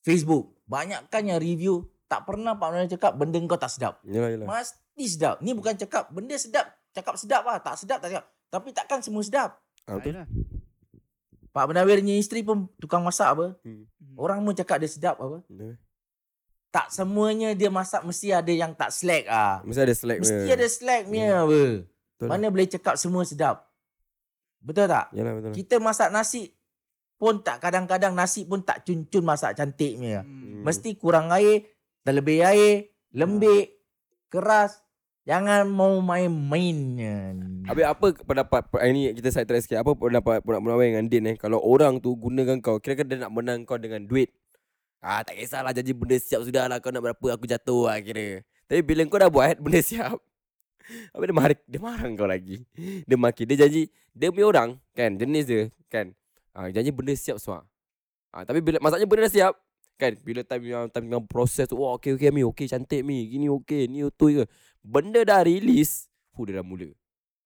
Facebook. 0.01 0.57
Banyakkan 0.69 1.23
yang 1.29 1.41
review. 1.41 1.85
Tak 2.09 2.25
pernah 2.25 2.57
Pak 2.57 2.69
Menawir 2.73 2.91
cakap 2.97 3.13
benda 3.21 3.37
kau 3.45 3.61
tak 3.61 3.73
sedap. 3.73 4.01
yalah 4.09 4.33
yalah 4.33 4.47
Mesti 4.49 5.05
sedap. 5.05 5.37
Ni 5.45 5.53
bukan 5.53 5.77
cakap 5.77 6.09
benda 6.09 6.37
sedap. 6.41 6.67
Cakap 6.97 7.15
sedap 7.21 7.43
lah. 7.45 7.61
Tak 7.61 7.77
sedap 7.77 8.01
tak 8.01 8.09
sedap. 8.17 8.25
Tapi 8.49 8.69
takkan 8.73 9.05
semua 9.05 9.21
sedap. 9.21 9.61
uh, 9.85 10.01
betul 10.01 10.25
Pak 11.53 11.65
Menawir 11.69 12.01
punya 12.01 12.17
isteri 12.17 12.41
pun 12.41 12.73
tukang 12.81 13.05
masak 13.05 13.37
apa. 13.37 13.47
Hmm. 13.67 13.85
Orang 14.17 14.45
pun 14.49 14.57
cakap 14.57 14.81
dia 14.81 14.89
sedap 14.89 15.21
apa. 15.21 15.45
Ya. 15.53 15.77
Tak 16.69 16.93
semuanya 16.93 17.57
dia 17.57 17.73
masak 17.73 18.05
mesti 18.05 18.29
ada 18.29 18.53
yang 18.53 18.77
tak 18.77 18.93
slack 18.93 19.25
ah. 19.33 19.65
mesti 19.65 19.81
ada 19.89 19.95
slack 19.97 20.19
Mesti 20.21 20.37
punya. 20.45 20.55
ada 20.55 20.67
slack 20.69 21.03
punya 21.09 21.29
apa. 21.41 21.61
Betul. 22.19 22.29
Mana 22.29 22.47
boleh 22.51 22.69
cakap 22.69 22.95
semua 23.01 23.23
sedap. 23.25 23.57
Betul 24.59 24.91
tak? 24.91 25.07
yalah 25.15 25.33
betul 25.39 25.53
Kita 25.55 25.81
masak 25.81 26.11
nasi 26.13 26.53
pun 27.19 27.43
tak 27.43 27.59
kadang-kadang 27.59 28.15
nasi 28.15 28.47
pun 28.47 28.63
tak 28.63 28.87
cun-cun 28.87 29.25
masak 29.27 29.59
cantik 29.59 29.99
punya. 29.99 30.23
Hmm. 30.23 30.63
Mesti 30.63 30.95
kurang 30.95 31.35
air, 31.35 31.67
terlebih 32.07 32.47
air, 32.47 32.95
lembik, 33.11 33.79
keras. 34.31 34.83
Jangan 35.29 35.69
mau 35.69 36.01
main-main. 36.01 36.81
Habis 37.69 37.85
apa 37.85 38.07
pendapat 38.25 38.65
eh, 38.81 38.89
ini 38.89 39.13
kita 39.13 39.29
side 39.29 39.45
track 39.45 39.61
sikit. 39.61 39.85
Apa 39.85 39.93
pendapat 39.93 40.41
Punak 40.41 40.65
Munawir 40.65 40.89
dengan 40.89 41.05
Din 41.05 41.29
eh 41.29 41.37
kalau 41.37 41.61
orang 41.61 42.01
tu 42.01 42.17
gunakan 42.17 42.65
kau 42.65 42.81
kira-kira 42.81 43.05
dia 43.13 43.29
nak 43.29 43.37
menang 43.37 43.69
kau 43.69 43.77
dengan 43.77 44.09
duit. 44.09 44.33
Ah 44.99 45.23
tak 45.23 45.39
kisahlah 45.39 45.71
janji 45.71 45.95
benda 45.95 46.19
siap 46.19 46.43
sudah 46.43 46.67
lah 46.67 46.83
kau 46.83 46.91
nak 46.91 47.03
berapa 47.07 47.27
aku 47.39 47.47
jatuh 47.47 47.87
lah 47.87 48.03
kira. 48.03 48.43
Tapi 48.67 48.81
bila 48.83 49.07
kau 49.07 49.19
dah 49.23 49.31
buat 49.31 49.57
benda 49.63 49.79
siap 49.79 50.19
Habis 50.89 51.27
dia 51.29 51.37
marah, 51.37 51.59
dia 51.69 51.81
marah 51.81 52.09
kau 52.17 52.29
lagi. 52.29 52.65
Dia 53.05 53.17
maki. 53.21 53.45
Dia 53.45 53.69
janji, 53.69 53.93
dia 54.17 54.33
punya 54.33 54.49
orang 54.49 54.71
kan, 54.97 55.13
jenis 55.21 55.45
dia 55.45 55.63
kan. 55.93 56.17
Ah, 56.57 56.73
janji 56.73 56.89
benda 56.89 57.13
siap 57.13 57.37
semua. 57.37 57.69
Ah, 58.33 58.49
tapi 58.49 58.65
bila 58.65 58.81
masaknya 58.81 59.05
benda 59.05 59.29
dah 59.29 59.33
siap, 59.33 59.53
kan. 60.01 60.17
Bila 60.25 60.41
time 60.49 60.65
yang 60.65 60.89
time 60.89 61.07
yang 61.13 61.25
proses 61.29 61.69
tu, 61.69 61.77
wah 61.77 61.93
okey 62.01 62.17
okey 62.17 62.33
Mi, 62.33 62.43
okey 62.49 62.67
cantik 62.73 63.05
Mi, 63.05 63.29
gini 63.29 63.53
okey, 63.53 63.85
ni 63.85 64.01
tu 64.17 64.33
ke. 64.33 64.45
Benda 64.81 65.21
dah 65.29 65.45
release, 65.45 66.09
hu 66.33 66.49
dia 66.49 66.61
dah 66.61 66.65
mula. 66.65 66.89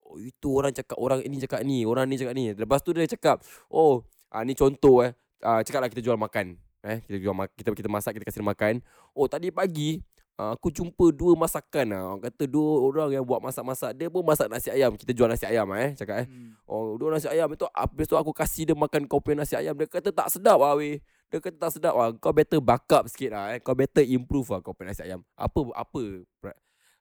Oh 0.07 0.23
itu 0.23 0.49
orang 0.55 0.71
cakap 0.71 1.01
orang 1.03 1.27
ini 1.27 1.43
cakap 1.43 1.67
ni, 1.67 1.83
orang 1.83 2.07
ni 2.07 2.15
cakap 2.23 2.35
ni. 2.39 2.55
Lepas 2.55 2.79
tu 2.87 2.95
dia 2.95 3.11
cakap, 3.11 3.43
oh 3.75 4.07
ah, 4.31 4.47
ni 4.47 4.55
contoh 4.55 5.03
eh. 5.03 5.19
Ah, 5.43 5.67
cakap 5.67 5.83
lah 5.83 5.91
kita 5.91 5.99
jual 5.99 6.15
makan. 6.15 6.55
Eh, 6.83 6.99
kita 7.07 7.17
jual 7.23 7.35
kita 7.55 7.69
kita 7.75 7.91
masak, 7.91 8.19
kita 8.19 8.27
kasih 8.27 8.43
dia 8.43 8.51
makan. 8.51 8.75
Oh 9.15 9.31
tadi 9.31 9.55
pagi 9.55 10.03
Ah, 10.41 10.57
aku 10.57 10.73
jumpa 10.73 11.13
dua 11.13 11.37
masakan 11.37 11.93
lah. 11.93 12.03
Orang 12.09 12.23
kata 12.25 12.49
dua 12.49 12.81
orang 12.89 13.11
yang 13.13 13.25
buat 13.25 13.45
masak-masak. 13.45 13.93
Dia 13.93 14.09
pun 14.09 14.25
masak 14.25 14.49
nasi 14.49 14.73
ayam. 14.73 14.97
Kita 14.97 15.13
jual 15.13 15.29
nasi 15.29 15.45
ayam 15.45 15.69
eh. 15.77 15.93
Cakap 15.93 16.25
eh. 16.25 16.27
Oh, 16.65 16.97
dua 16.97 17.13
nasi 17.13 17.29
ayam 17.29 17.53
itu 17.53 17.69
habis 17.69 18.09
tu 18.09 18.17
aku 18.17 18.33
kasih 18.33 18.73
dia 18.73 18.77
makan 18.77 19.05
kopi 19.05 19.37
nasi 19.37 19.61
ayam. 19.61 19.77
Dia 19.77 19.85
kata 19.85 20.09
tak 20.09 20.33
sedap 20.33 20.57
lah 20.57 20.73
weh. 20.81 21.05
Dia 21.29 21.37
kata 21.37 21.57
tak 21.61 21.71
sedap 21.77 21.95
lah. 21.95 22.17
Kau 22.17 22.33
better 22.33 22.65
backup 22.65 23.07
sikit 23.13 23.37
lah 23.37 23.53
eh. 23.53 23.61
Kau 23.61 23.77
better 23.77 24.01
improve 24.09 24.49
lah 24.57 24.65
kopi 24.65 24.89
nasi 24.89 25.05
ayam. 25.05 25.21
Apa 25.37 25.69
apa 25.77 26.03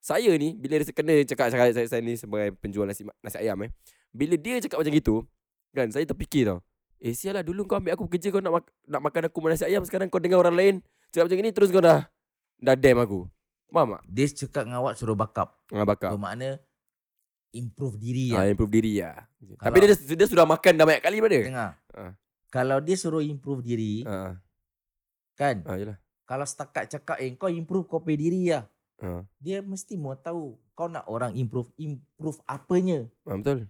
saya 0.02 0.34
ni 0.34 0.58
bila 0.58 0.82
dia 0.82 0.90
kena 0.90 1.14
cakap 1.30 1.54
cakap 1.54 1.78
saya, 1.78 1.86
saya 1.86 2.02
ni 2.02 2.18
sebagai 2.18 2.58
penjual 2.58 2.90
nasi 2.90 3.06
nasi 3.22 3.38
ayam 3.38 3.58
eh. 3.64 3.72
Bila 4.12 4.36
dia 4.36 4.60
cakap 4.60 4.82
macam 4.82 4.92
gitu, 4.92 5.16
kan 5.72 5.88
saya 5.88 6.04
terfikir 6.04 6.52
tau. 6.52 6.60
Eh 7.02 7.12
sial 7.12 7.34
lah 7.34 7.42
dulu 7.42 7.66
kau 7.66 7.76
ambil 7.76 7.92
aku 7.92 8.06
kerja 8.08 8.30
kau 8.30 8.38
nak 8.38 8.54
mak- 8.56 8.74
nak 8.86 9.02
makan 9.02 9.22
aku 9.26 9.38
nasi 9.44 9.66
ayam 9.66 9.82
sekarang 9.82 10.06
kau 10.06 10.22
dengar 10.22 10.38
orang 10.38 10.54
lain 10.54 10.76
cakap 11.10 11.28
macam 11.28 11.38
ni 11.40 11.52
terus 11.52 11.70
kau 11.70 11.82
dah 11.82 12.06
dah 12.56 12.76
damn 12.76 13.02
aku. 13.02 13.26
Faham 13.68 13.96
tak? 13.96 14.02
Dia 14.06 14.26
cakap 14.30 14.64
dengan 14.64 14.80
awak 14.80 14.94
suruh 14.94 15.16
backup. 15.16 15.50
Ah 15.68 15.82
bakar. 15.82 16.14
Bermakna 16.14 16.62
improve 17.52 17.98
diri 17.98 18.32
Ah 18.32 18.44
lah. 18.44 18.54
improve 18.54 18.70
diri 18.72 19.02
lah. 19.02 19.18
Kalau- 19.58 19.66
Tapi 19.66 19.78
dia 19.82 19.88
dia 20.16 20.28
sudah 20.28 20.46
makan 20.46 20.74
dah 20.74 20.86
banyak 20.86 21.02
kali 21.02 21.18
pada. 21.18 21.38
Dengar. 21.42 21.72
Ah. 21.90 22.14
Kalau 22.48 22.78
dia 22.78 22.96
suruh 22.96 23.24
improve 23.24 23.62
diri, 23.62 24.04
Ah 24.04 24.38
kan? 25.34 25.64
ah 25.66 25.74
yalah. 25.74 25.98
Kalau 26.24 26.46
setakat 26.46 26.86
cakap, 26.88 27.18
eh 27.18 27.34
kau 27.34 27.50
improve 27.50 27.90
kopi 27.90 28.14
diri 28.14 28.52
lah. 28.52 28.68
Ah, 29.00 29.26
Dia 29.36 29.60
mesti 29.60 29.98
mau 29.98 30.14
tahu 30.14 30.54
kau 30.72 30.86
nak 30.86 31.10
orang 31.10 31.34
improve 31.34 31.74
improve 31.76 32.38
apanya. 32.46 33.10
ah 33.26 33.34
betul. 33.34 33.66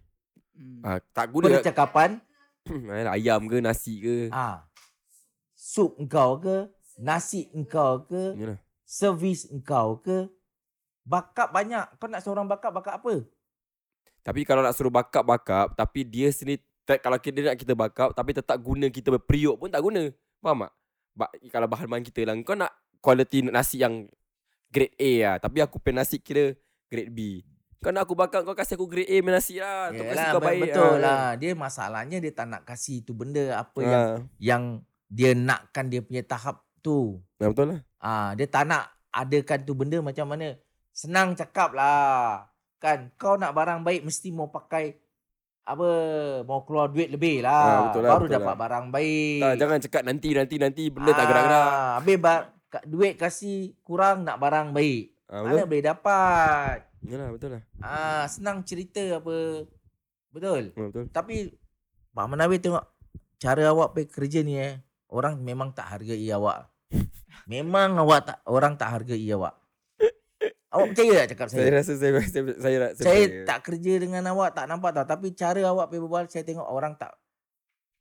Hmm. 0.51 0.81
Ah 0.83 0.99
tak 1.07 1.31
guna 1.31 1.47
Percakapan, 1.53 2.19
ayam 3.15 3.47
ke 3.49 3.57
nasi 3.59 4.01
ke. 4.01 4.17
ah, 4.29 4.65
sup 5.57 5.97
engkau 5.97 6.37
ke, 6.41 6.69
nasi 7.01 7.49
engkau 7.53 8.05
ke, 8.05 8.37
Yalah. 8.37 8.59
servis 8.85 9.47
engkau 9.49 10.01
ke. 10.01 10.29
Backup 11.01 11.49
banyak. 11.49 11.97
Kau 11.97 12.05
nak 12.05 12.21
seorang 12.21 12.45
backup, 12.45 12.77
backup 12.77 13.01
apa? 13.01 13.25
Tapi 14.21 14.45
kalau 14.45 14.61
nak 14.61 14.77
suruh 14.77 14.93
backup 14.93 15.25
backup 15.25 15.73
tapi 15.73 16.05
dia 16.05 16.29
sendiri 16.29 16.61
tak, 16.85 17.01
kalau 17.01 17.17
kita 17.17 17.41
nak 17.41 17.57
kita 17.57 17.73
backup 17.73 18.13
tapi 18.13 18.37
tetap 18.37 18.53
guna 18.61 18.85
kita 18.89 19.09
berperiuk 19.17 19.57
pun 19.57 19.69
tak 19.73 19.81
guna. 19.81 20.13
Faham 20.41 20.69
tak? 20.69 20.73
Ba, 21.11 21.25
kalau 21.49 21.67
bahan 21.67 21.87
bahan 21.89 22.05
kita 22.05 22.21
lah 22.23 22.37
kau 22.45 22.55
nak 22.55 22.71
quality 23.01 23.49
nasi 23.49 23.81
yang 23.81 24.05
grade 24.69 24.95
A 25.01 25.11
lah 25.25 25.35
tapi 25.41 25.59
aku 25.59 25.81
pen 25.81 25.97
nasi 25.97 26.21
kira 26.21 26.53
grade 26.85 27.09
B. 27.09 27.41
Kau 27.81 27.89
nak 27.89 28.05
aku 28.05 28.13
backup 28.13 28.45
kau 28.45 28.53
kasih 28.53 28.77
aku 28.77 28.85
grade 28.85 29.09
A 29.09 29.17
nasi 29.23 29.57
lah. 29.57 29.89
Kau 29.89 30.05
kasi 30.05 30.23
kau 30.29 30.37
baik 30.39 30.61
betul 30.63 30.85
ah. 30.85 30.97
lah. 30.99 31.25
Dia 31.33 31.51
masalahnya 31.51 32.17
dia 32.17 32.29
tak 32.29 32.45
nak 32.45 32.61
kasih 32.61 33.01
tu 33.01 33.11
benda 33.11 33.57
apa 33.57 33.79
yang 33.81 33.97
Ah, 33.97 34.17
yang 34.37 34.63
dia 35.09 35.33
nakkan 35.33 35.89
dia 35.89 35.99
punya 35.99 36.21
tahap 36.21 36.61
tu. 36.79 37.17
ah, 37.35 37.49
betul 37.49 37.73
lah. 37.73 37.79
Ah, 37.97 38.29
dia 38.33 38.45
tak 38.45 38.69
nak 38.69 38.85
adakan 39.09 39.59
tu 39.61 39.73
benda 39.73 39.97
macam 39.99 40.29
mana. 40.29 40.61
Senang 40.91 41.33
cakap 41.33 41.73
lah. 41.73 42.45
Kan 42.77 43.09
kau 43.15 43.33
nak 43.33 43.49
barang 43.51 43.81
baik 43.81 44.01
mesti 44.03 44.29
mau 44.29 44.47
pakai 44.47 45.01
apa 45.63 45.89
mau 46.43 46.61
keluar 46.61 46.85
duit 46.85 47.09
lebih 47.09 47.41
lah. 47.41 47.65
Ah, 47.65 47.81
betul 47.87 48.01
lah, 48.03 48.09
Baru 48.11 48.23
betul 48.23 48.35
dapat 48.37 48.45
lah. 48.47 48.61
barang 48.61 48.85
baik. 48.89 49.41
Tak, 49.41 49.53
jangan 49.57 49.77
cakap 49.81 50.01
nanti 50.03 50.29
nanti 50.31 50.55
nanti 50.55 50.83
benda 50.87 51.11
tak 51.11 51.25
gerak-gerak. 51.25 51.65
Ah, 51.65 51.89
Habis 51.97 52.17
ba- 52.19 52.45
ka- 52.67 52.85
duit 52.85 53.13
kasih 53.15 53.57
kurang 53.81 54.21
nak 54.21 54.37
barang 54.37 54.69
baik. 54.69 55.17
Ah, 55.25 55.41
Mana 55.41 55.65
boleh 55.65 55.81
dapat? 55.81 56.90
Yalah, 57.05 57.33
betul 57.33 57.49
lah. 57.57 57.63
Ah, 57.81 58.25
senang 58.29 58.61
cerita 58.61 59.01
apa. 59.17 59.65
Betul. 60.29 60.71
Ah, 60.77 60.87
betul. 60.89 61.05
Tapi 61.09 61.35
Pak 62.13 62.27
Menawi 62.29 62.61
tengok 62.61 62.85
cara 63.41 63.63
awak 63.73 63.97
pergi 63.97 64.11
kerja 64.11 64.39
ni 64.45 64.61
eh. 64.61 64.77
Orang 65.11 65.41
memang 65.41 65.73
tak 65.73 65.91
hargai 65.91 66.23
awak. 66.31 66.71
Memang 67.51 67.99
awak 67.99 68.31
tak 68.31 68.37
orang 68.47 68.79
tak 68.79 68.95
hargai 68.95 69.27
awak. 69.33 69.59
Awak 70.71 70.95
percaya 70.95 71.13
tak 71.19 71.27
cakap 71.35 71.47
Saya 71.51 71.59
saya? 71.59 71.71
rasa 71.75 71.93
saya 71.99 72.11
saya 72.15 72.23
saya, 72.23 72.43
saya, 72.55 72.77
saya, 72.95 73.03
Saya 73.03 73.23
tak 73.43 73.59
kerja 73.67 73.93
dengan 73.99 74.23
awak 74.31 74.55
tak 74.55 74.71
nampak 74.71 74.95
tau. 74.95 75.03
Tapi 75.03 75.35
cara 75.35 75.59
awak 75.67 75.91
pergi 75.91 76.01
berbual 76.07 76.31
saya 76.31 76.47
tengok 76.47 76.63
orang 76.63 76.95
tak 76.95 77.11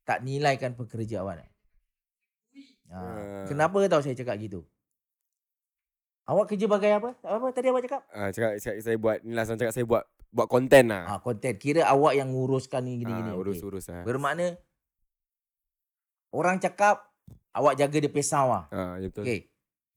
tak 0.06 0.22
nilaikan 0.22 0.78
pekerja 0.78 1.26
awak. 1.26 1.50
Ha. 2.90 2.94
Ah. 2.94 3.44
Kenapa 3.50 3.74
tahu 3.90 4.02
saya 4.06 4.14
cakap 4.14 4.38
gitu? 4.38 4.62
Awak 6.30 6.54
kerja 6.54 6.66
bagai 6.70 6.90
apa? 6.94 7.10
Apa 7.26 7.50
tadi 7.50 7.74
awak 7.74 7.82
cakap? 7.82 8.06
Ah, 8.14 8.30
cakap 8.30 8.54
saya, 8.62 8.78
saya 8.78 8.94
buat 8.94 9.18
ni 9.26 9.34
lah 9.34 9.42
cakap 9.42 9.74
saya 9.74 9.82
buat 9.82 10.06
buat 10.30 10.46
konten 10.46 10.86
lah. 10.86 11.10
Ah, 11.10 11.18
konten. 11.18 11.58
Kira 11.58 11.82
awak 11.90 12.14
yang 12.14 12.30
nguruskan 12.30 12.86
ni 12.86 13.02
gini-gini. 13.02 13.34
Ah, 13.34 13.34
urus-urus 13.34 13.90
lah. 13.90 14.06
Bermakna 14.06 14.54
orang 16.30 16.62
cakap 16.62 17.02
awak 17.50 17.74
jaga 17.74 17.98
dia 17.98 18.12
pesau 18.14 18.54
ah. 18.54 18.70
Ah, 18.70 18.94
ya 19.02 19.10
betul. 19.10 19.26
Okey. 19.26 19.50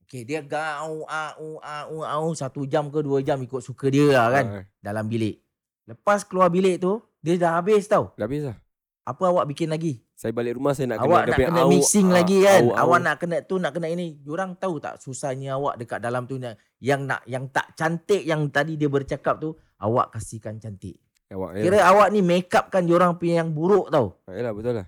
Okey, 0.10 0.22
dia 0.26 0.42
gau 0.42 1.06
au 1.06 1.62
au 1.62 1.98
au 2.02 2.28
satu 2.34 2.66
jam 2.66 2.90
ke 2.90 3.06
dua 3.06 3.22
jam 3.22 3.38
ikut 3.38 3.62
suka 3.62 3.94
dia 3.94 4.10
lah 4.18 4.28
kan 4.34 4.46
Ah, 4.50 4.64
dalam 4.82 5.06
bilik. 5.06 5.38
Lepas 5.86 6.26
keluar 6.26 6.50
bilik 6.50 6.82
tu, 6.82 6.98
dia 7.22 7.38
dah 7.38 7.62
habis 7.62 7.86
tau. 7.86 8.10
dah 8.18 8.26
habis 8.26 8.42
lah. 8.42 8.58
Apa 9.06 9.30
awak 9.30 9.46
bikin 9.54 9.70
lagi? 9.70 10.02
Saya 10.24 10.32
balik 10.32 10.56
rumah 10.56 10.72
saya 10.72 10.96
nak 10.96 11.04
awak 11.04 11.04
kena 11.04 11.20
nak 11.20 11.28
dia 11.28 11.36
punya 11.36 11.50
kena 11.52 11.64
mixing 11.68 12.08
ah, 12.08 12.14
lagi 12.16 12.38
kan. 12.48 12.62
au. 12.64 12.72
awak 12.80 13.00
nak 13.04 13.16
kena 13.20 13.38
tu 13.44 13.56
nak 13.60 13.72
kena 13.76 13.88
ini. 13.92 14.16
Diorang 14.24 14.56
tahu 14.56 14.80
tak 14.80 15.04
susahnya 15.04 15.60
awak 15.60 15.76
dekat 15.76 16.00
dalam 16.00 16.24
tu 16.24 16.40
nak- 16.40 16.56
yang 16.80 17.04
nak 17.04 17.28
yang 17.28 17.52
tak 17.52 17.76
cantik 17.76 18.24
yang 18.24 18.48
tadi 18.48 18.80
dia 18.80 18.88
bercakap 18.88 19.44
tu 19.44 19.52
awak 19.84 20.16
kasihkan 20.16 20.64
cantik. 20.64 20.96
awak. 21.28 21.60
Kira 21.60 21.84
awak 21.92 22.08
ni 22.16 22.24
make 22.24 22.48
up 22.56 22.72
kan 22.72 22.88
diorang 22.88 23.20
punya 23.20 23.44
yang 23.44 23.52
buruk 23.52 23.92
tau. 23.92 24.24
Ya. 24.32 24.40
Yalah 24.40 24.54
betul 24.56 24.74
lah. 24.80 24.88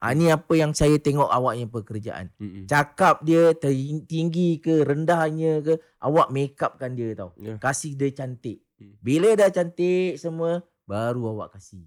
Ah 0.00 0.16
ni 0.16 0.32
apa 0.32 0.52
yang 0.56 0.72
saya 0.72 0.96
tengok 0.96 1.28
awak 1.28 1.60
yang 1.60 1.68
pekerjaan. 1.68 2.32
Mm-mm. 2.40 2.64
Cakap 2.64 3.20
dia 3.20 3.52
tinggi 4.08 4.56
ke 4.56 4.88
rendahnya 4.88 5.60
ke 5.60 5.76
awak 6.00 6.32
make 6.32 6.56
upkan 6.56 6.96
dia 6.96 7.12
tau. 7.12 7.36
Ya. 7.36 7.60
Kasih 7.60 7.92
dia 7.92 8.08
cantik. 8.16 8.64
Hmm. 8.80 8.96
Bila 9.04 9.36
dah 9.36 9.52
cantik 9.52 10.16
semua 10.16 10.64
baru 10.88 11.36
awak 11.36 11.60
kasih. 11.60 11.84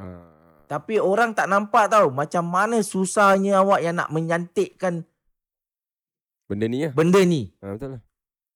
Ah. 0.00 0.39
Tapi 0.70 1.02
orang 1.02 1.34
tak 1.34 1.50
nampak 1.50 1.90
tau 1.90 2.14
macam 2.14 2.46
mana 2.46 2.78
susahnya 2.78 3.58
awak 3.58 3.82
yang 3.82 3.98
nak 3.98 4.14
menyantikkan 4.14 5.02
Benda 6.46 6.70
ni 6.70 6.86
lah. 6.86 6.94
benda 6.94 7.20
ni. 7.26 7.50
Ah, 7.58 7.74
betul 7.74 7.98
lah. 7.98 8.02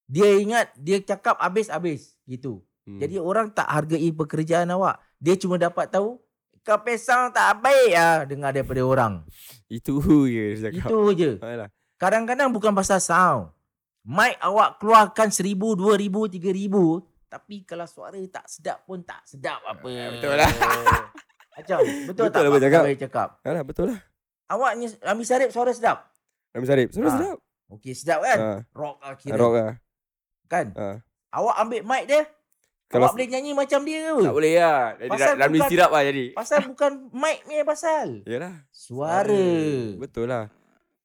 Dia 0.06 0.38
ingat 0.38 0.70
dia 0.78 1.02
cakap 1.02 1.42
habis-habis 1.42 2.14
gitu. 2.30 2.62
Hmm. 2.86 3.02
Jadi 3.02 3.18
orang 3.18 3.50
tak 3.50 3.66
hargai 3.66 4.14
pekerjaan 4.14 4.70
awak. 4.70 5.02
Dia 5.18 5.34
cuma 5.34 5.58
dapat 5.58 5.90
tahu 5.90 6.22
kau 6.62 6.80
pesang 6.86 7.34
tak 7.34 7.60
baik 7.60 7.92
ah 7.98 8.22
dengar 8.24 8.54
daripada 8.54 8.80
orang. 8.86 9.26
itu 9.66 9.98
je 10.30 10.54
dia 10.54 10.70
cakap. 10.70 10.86
Itu 10.86 10.98
je. 11.18 11.30
Ah, 11.42 11.50
yalah. 11.50 11.68
Kadang-kadang 11.98 12.54
bukan 12.54 12.70
pasal 12.78 13.02
sound. 13.02 13.50
Mic 14.06 14.38
awak 14.38 14.78
keluarkan 14.78 15.34
seribu, 15.34 15.74
dua 15.74 15.98
ribu, 15.98 16.30
tiga 16.30 16.54
ribu. 16.54 17.02
Tapi 17.26 17.66
kalau 17.66 17.90
suara 17.90 18.18
tak 18.30 18.46
sedap 18.46 18.86
pun 18.86 19.02
tak 19.02 19.26
sedap 19.26 19.58
apa. 19.66 19.86
Ah, 19.90 20.08
betul 20.14 20.34
lah. 20.38 20.50
Macam 21.54 21.78
betul, 21.78 22.06
Betul 22.08 22.26
tak 22.26 22.34
lah 22.36 22.42
Pak 22.44 22.52
bercakap. 22.52 22.82
Pegawai 22.82 22.98
cakap? 23.00 23.28
Yalah 23.40 23.62
betul 23.62 23.86
lah. 23.88 24.00
Awaknya 24.46 24.86
Ami 25.06 25.22
Sarip 25.22 25.48
suara 25.48 25.70
sedap. 25.70 25.98
Rami 26.50 26.66
Sarip. 26.66 26.88
Sudah 26.90 27.06
Ah, 27.06 27.16
sedap. 27.16 27.38
Okey 27.70 27.92
sedap 27.92 28.20
kan? 28.20 28.38
Ah, 28.38 28.58
Rock 28.72 28.96
lah 29.00 29.14
kira. 29.16 29.34
rock 29.34 29.52
lah. 29.54 29.72
Kan? 30.46 30.66
Ah. 30.74 30.96
Awak 31.32 31.54
ambil 31.60 31.80
mic 31.82 32.04
dia. 32.06 32.22
Kalau 32.86 33.08
awak 33.08 33.16
boleh 33.16 33.28
nyanyi 33.28 33.50
macam 33.52 33.80
dia 33.82 33.98
ke? 34.04 34.14
tak 34.20 34.34
boleh 34.34 34.52
lah. 34.54 34.82
Jadi 34.94 35.10
Pasal 35.10 35.32
beli 35.34 35.46
bukan- 35.56 35.70
sirap 35.72 35.90
lah 35.90 36.02
jadi. 36.04 36.24
Pasal 36.30 36.58
bukan 36.64 36.92
mic 37.10 37.38
ni 37.44 37.54
pasal. 37.62 38.06
Yalah. 38.22 38.54
Suara. 38.68 39.48
Betul 39.96 40.26
lah. 40.28 40.44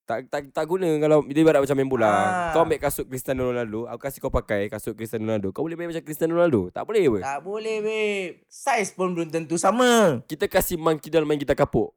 Tak 0.10 0.26
tak 0.26 0.50
tak 0.50 0.66
guna 0.66 0.90
kalau 0.98 1.22
dia 1.22 1.46
ibarat 1.46 1.62
macam 1.62 1.78
main 1.78 1.86
bola. 1.86 2.10
Ah. 2.10 2.18
Kau 2.50 2.66
ambil 2.66 2.82
kasut 2.82 3.06
Cristiano 3.06 3.46
Ronaldo, 3.46 3.86
aku 3.86 4.02
kasih 4.02 4.18
kau 4.18 4.34
pakai 4.34 4.66
kasut 4.66 4.98
Cristiano 4.98 5.30
Ronaldo. 5.30 5.54
Kau 5.54 5.62
boleh 5.62 5.78
main 5.78 5.86
macam 5.86 6.02
Cristiano 6.02 6.34
Ronaldo? 6.34 6.74
Tak 6.74 6.82
boleh 6.82 7.06
apa? 7.06 7.20
Tak 7.22 7.40
boleh 7.46 7.78
babe. 7.78 8.42
Saiz 8.50 8.90
pun 8.90 9.14
belum 9.14 9.30
tentu 9.30 9.62
sama. 9.62 10.18
Kita 10.26 10.50
kasih 10.50 10.82
monkey 10.82 11.14
main 11.22 11.38
kita 11.38 11.54
kapuk. 11.54 11.94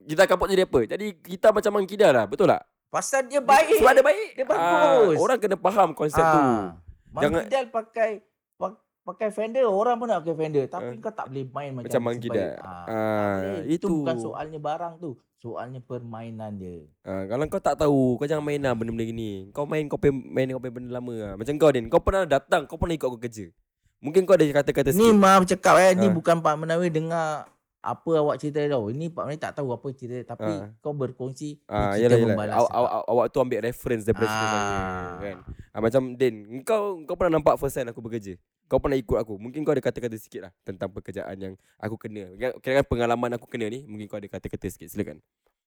Kita 0.00 0.24
kapuk 0.24 0.48
jadi 0.48 0.64
apa? 0.64 0.80
Jadi 0.96 1.12
kita 1.20 1.52
macam 1.52 1.76
monkey 1.76 2.00
doll 2.00 2.16
lah. 2.16 2.24
Betul 2.24 2.48
tak? 2.48 2.64
Pasal 2.88 3.28
dia 3.28 3.44
baik. 3.44 3.84
Sebab 3.84 3.92
dia 4.00 4.04
baik. 4.04 4.28
Dia 4.32 4.44
bagus. 4.48 5.16
Ah, 5.16 5.20
orang 5.20 5.36
kena 5.36 5.56
faham 5.60 5.92
konsep 5.92 6.24
tu. 6.24 6.40
Ah. 6.40 6.80
Jangan- 7.20 7.48
Jangan 7.52 7.68
pakai 7.68 8.10
pak- 8.56 8.80
pakai 9.02 9.28
Fender, 9.28 9.64
orang 9.64 9.96
pun 9.96 10.06
nak 10.06 10.22
pakai 10.22 10.36
Fender. 10.36 10.64
Tapi 10.64 10.88
Ah. 10.88 11.00
kau 11.00 11.12
tak 11.12 11.26
boleh 11.28 11.44
main 11.48 11.70
macam 11.72 11.86
Macam 11.86 12.02
monkey. 12.04 12.30
Ah. 12.30 12.86
Ah, 12.86 13.36
Eh, 13.60 13.74
itu 13.74 13.84
itu. 13.84 13.96
bukan 14.00 14.16
soalnya 14.16 14.58
barang 14.58 14.94
tu. 14.98 15.10
Soalnya 15.36 15.80
permainan 15.80 16.54
dia. 16.54 16.86
Ah, 17.02 17.26
kalau 17.26 17.42
kau 17.46 17.58
tak 17.58 17.74
tahu, 17.76 18.14
kau 18.14 18.24
jangan 18.24 18.42
main 18.42 18.62
lah 18.62 18.72
benda-benda 18.72 19.02
gini. 19.04 19.50
Kau 19.50 19.66
main 19.66 19.84
kau 19.84 19.98
pay, 19.98 20.10
main 20.10 20.46
kau 20.48 20.58
pay 20.58 20.70
benda 20.70 20.90
lama 20.92 21.10
lah. 21.12 21.32
Macam 21.34 21.54
kau 21.56 21.70
Din, 21.70 21.86
kau 21.86 21.98
pernah 21.98 22.22
datang, 22.24 22.62
kau 22.64 22.78
pernah 22.78 22.94
ikut 22.94 23.04
aku 23.04 23.18
kerja. 23.18 23.50
Mungkin 23.98 24.22
kau 24.22 24.34
ada 24.34 24.46
kata-kata 24.52 24.90
Ni 24.90 25.10
sikit. 25.10 25.14
maaf 25.16 25.42
cakap 25.44 25.74
eh, 25.78 25.94
ni 25.94 26.06
Ah. 26.06 26.12
bukan 26.12 26.38
Pak 26.38 26.54
Menawi 26.56 26.88
dengar 26.88 27.46
apa 27.82 28.10
awak 28.14 28.38
cerita 28.38 28.62
tau. 28.64 28.88
Ini 28.88 29.10
Pak 29.10 29.26
Menawi 29.26 29.42
tak 29.42 29.58
tahu 29.58 29.74
apa 29.74 29.90
cerita 29.90 30.38
tapi 30.38 30.54
Ah. 30.54 30.70
kau 30.78 30.94
berkongsi 30.94 31.58
Ah, 31.66 31.92
ni 31.92 31.98
kita 31.98 32.02
yalah, 32.06 32.14
yalah. 32.14 32.28
membalas 32.30 32.54
Awak, 32.54 32.62
cakap. 32.64 32.78
awak, 32.78 33.02
awak 33.10 33.26
tu 33.26 33.38
ambil 33.42 33.60
reference 33.60 34.02
daripada 34.06 34.26
cerita 34.28 34.46
saya 34.54 34.70
Ah. 34.70 35.18
kan. 35.18 35.36
Ah, 35.68 35.80
macam 35.82 36.02
Din, 36.14 36.34
kau 36.62 36.82
kau 37.02 37.16
pernah 37.18 37.32
nampak 37.36 37.58
first 37.58 37.74
hand 37.74 37.90
aku 37.90 37.98
bekerja. 37.98 38.38
Kau 38.64 38.78
pernah 38.78 38.94
ikut 38.94 39.18
aku. 39.18 39.34
Mungkin 39.36 39.66
kau 39.66 39.74
ada 39.74 39.82
kata-kata 39.82 40.14
sikit 40.14 40.46
lah 40.46 40.52
tentang 40.62 40.88
pekerjaan 40.88 41.36
yang 41.36 41.54
aku 41.76 41.98
kena. 41.98 42.30
Kira 42.62 42.80
pengalaman 42.80 43.34
aku 43.34 43.44
kena 43.44 43.66
ni, 43.66 43.82
mungkin 43.82 44.06
kau 44.06 44.16
ada 44.16 44.30
kata-kata 44.30 44.64
sikit. 44.64 44.86
Silakan. 44.88 45.18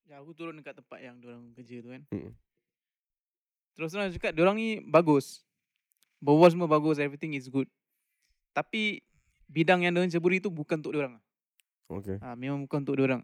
Ya, 0.05 0.17
aku 0.17 0.31
turun 0.31 0.55
dekat 0.55 0.79
tempat 0.79 1.03
yang 1.03 1.19
diorang 1.19 1.51
kerja 1.51 1.83
tu 1.83 1.91
kan. 1.91 2.01
Mm. 2.09 2.31
Terus 3.75 3.91
terang 3.91 4.07
cakap 4.09 4.31
diorang 4.31 4.55
ni 4.55 4.79
bagus. 4.79 5.43
Berbual 6.17 6.47
semua 6.47 6.65
bagus, 6.65 6.95
everything 6.95 7.35
is 7.35 7.45
good. 7.45 7.67
Tapi 8.55 9.03
bidang 9.45 9.83
yang 9.83 9.91
diorang 9.91 10.07
ceburi 10.07 10.39
tu 10.39 10.47
bukan 10.47 10.79
untuk 10.79 10.95
diorang. 10.95 11.19
Okay. 11.85 12.17
Ha, 12.21 12.33
memang 12.33 12.65
bukan 12.65 12.81
untuk 12.81 12.97
diorang. 12.97 13.21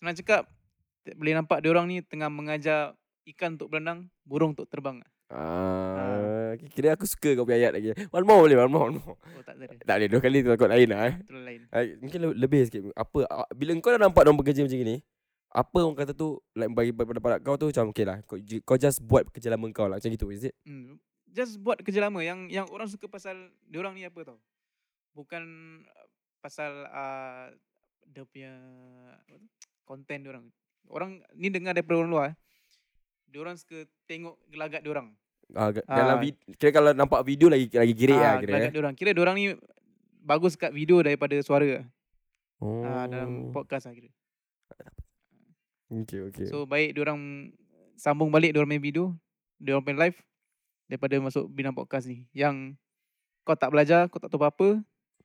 Senang 0.00 0.16
cakap, 0.16 0.48
boleh 1.16 1.34
nampak 1.36 1.60
diorang 1.60 1.84
ni 1.84 2.00
tengah 2.00 2.32
mengajar 2.32 2.96
ikan 3.36 3.60
untuk 3.60 3.68
berenang, 3.72 4.08
burung 4.24 4.56
untuk 4.56 4.68
terbang. 4.68 5.04
Ah, 5.32 6.52
kira 6.72 6.94
aku 6.94 7.08
suka 7.08 7.32
kau 7.32 7.48
punya 7.48 7.68
ayat 7.68 7.72
lagi. 7.74 7.88
One 8.12 8.24
more 8.28 8.44
boleh, 8.44 8.56
one 8.60 8.70
more, 8.70 8.84
one 8.92 8.98
more. 9.00 9.16
Oh 9.16 9.42
tak 9.42 9.56
ada. 9.56 9.64
Tak 9.82 9.96
boleh, 9.96 10.08
dua 10.12 10.20
kali 10.20 10.36
tu 10.44 10.48
takut 10.52 10.68
lain 10.68 10.88
lah 10.92 11.00
eh. 11.10 11.14
Terus 11.24 11.42
lain. 11.42 11.60
Ah, 11.72 11.82
mungkin 12.00 12.18
le- 12.20 12.38
lebih 12.38 12.60
sikit. 12.68 12.82
Apa 12.92 13.24
ah, 13.28 13.48
bila 13.52 13.72
kau 13.80 13.92
dah 13.92 14.00
nampak 14.00 14.28
orang 14.28 14.36
bekerja 14.36 14.62
macam 14.62 14.78
ni, 14.84 15.00
apa 15.54 15.78
orang 15.80 15.96
kata 15.96 16.12
tu 16.12 16.38
like 16.52 16.70
bagi 16.70 16.92
pendapat 16.92 17.40
kau 17.40 17.56
tu 17.56 17.72
macam 17.72 17.90
okay 17.90 18.04
lah. 18.04 18.20
Kau, 18.28 18.36
kau 18.38 18.76
just 18.76 19.00
buat 19.00 19.24
kerja 19.32 19.48
lama 19.52 19.66
kau 19.72 19.88
lah 19.88 19.96
macam 19.96 20.12
gitu, 20.12 20.28
is 20.28 20.44
it? 20.48 20.54
Hmm. 20.68 21.00
Just 21.34 21.58
buat 21.58 21.80
kerja 21.82 22.04
lama 22.04 22.20
yang 22.22 22.46
yang 22.52 22.68
orang 22.70 22.86
suka 22.86 23.10
pasal 23.10 23.50
diorang 23.66 23.96
ni 23.96 24.06
apa 24.06 24.22
tau. 24.22 24.38
Bukan 25.16 25.42
pasal 26.44 26.84
uh, 26.86 27.48
dia 28.04 28.22
punya 28.22 28.52
konten 29.82 30.20
diorang. 30.20 30.44
Orang 30.86 31.24
ni 31.32 31.48
dengar 31.48 31.72
daripada 31.72 31.96
orang 31.96 32.10
luar. 32.10 32.26
eh. 32.28 32.36
Diorang 33.26 33.56
suka 33.56 33.88
tengok 34.04 34.36
gelagat 34.46 34.84
diorang. 34.84 35.16
Ah, 35.50 35.68
ga- 35.70 35.84
Ah. 35.84 35.96
dalam 35.98 36.16
vid- 36.20 36.40
kira 36.54 36.70
kalau 36.70 36.92
nampak 36.92 37.20
video 37.22 37.48
lagi 37.48 37.66
lagi 37.66 37.92
girik 37.92 38.14
lah 38.14 38.36
Ah, 38.36 38.38
kira. 38.38 38.50
gelagat 38.50 38.68
Eh. 38.68 38.74
diorang. 38.74 38.94
Kira 38.94 39.10
diorang 39.10 39.34
ni 39.34 39.44
bagus 40.20 40.52
kat 40.54 40.70
video 40.70 41.00
daripada 41.00 41.32
suara. 41.40 41.80
Oh. 42.60 42.80
Ah, 42.82 43.04
dalam 43.04 43.48
podcast 43.50 43.88
lah 43.88 43.94
kira. 43.94 44.12
Okay, 45.86 46.20
okay. 46.22 46.46
So 46.48 46.64
baik 46.64 46.92
diorang 46.92 47.52
sambung 47.94 48.28
balik 48.28 48.50
diorang 48.50 48.66
main 48.66 48.82
video, 48.82 49.14
diorang 49.56 49.84
main 49.84 49.98
live 50.00 50.18
daripada 50.86 51.14
masuk 51.18 51.46
bidang 51.46 51.72
podcast 51.72 52.04
ni. 52.04 52.26
Yang 52.32 52.74
kau 53.42 53.54
tak 53.54 53.70
belajar, 53.70 54.08
kau 54.08 54.18
tak 54.18 54.26
tahu 54.26 54.40
apa-apa, 54.40 54.80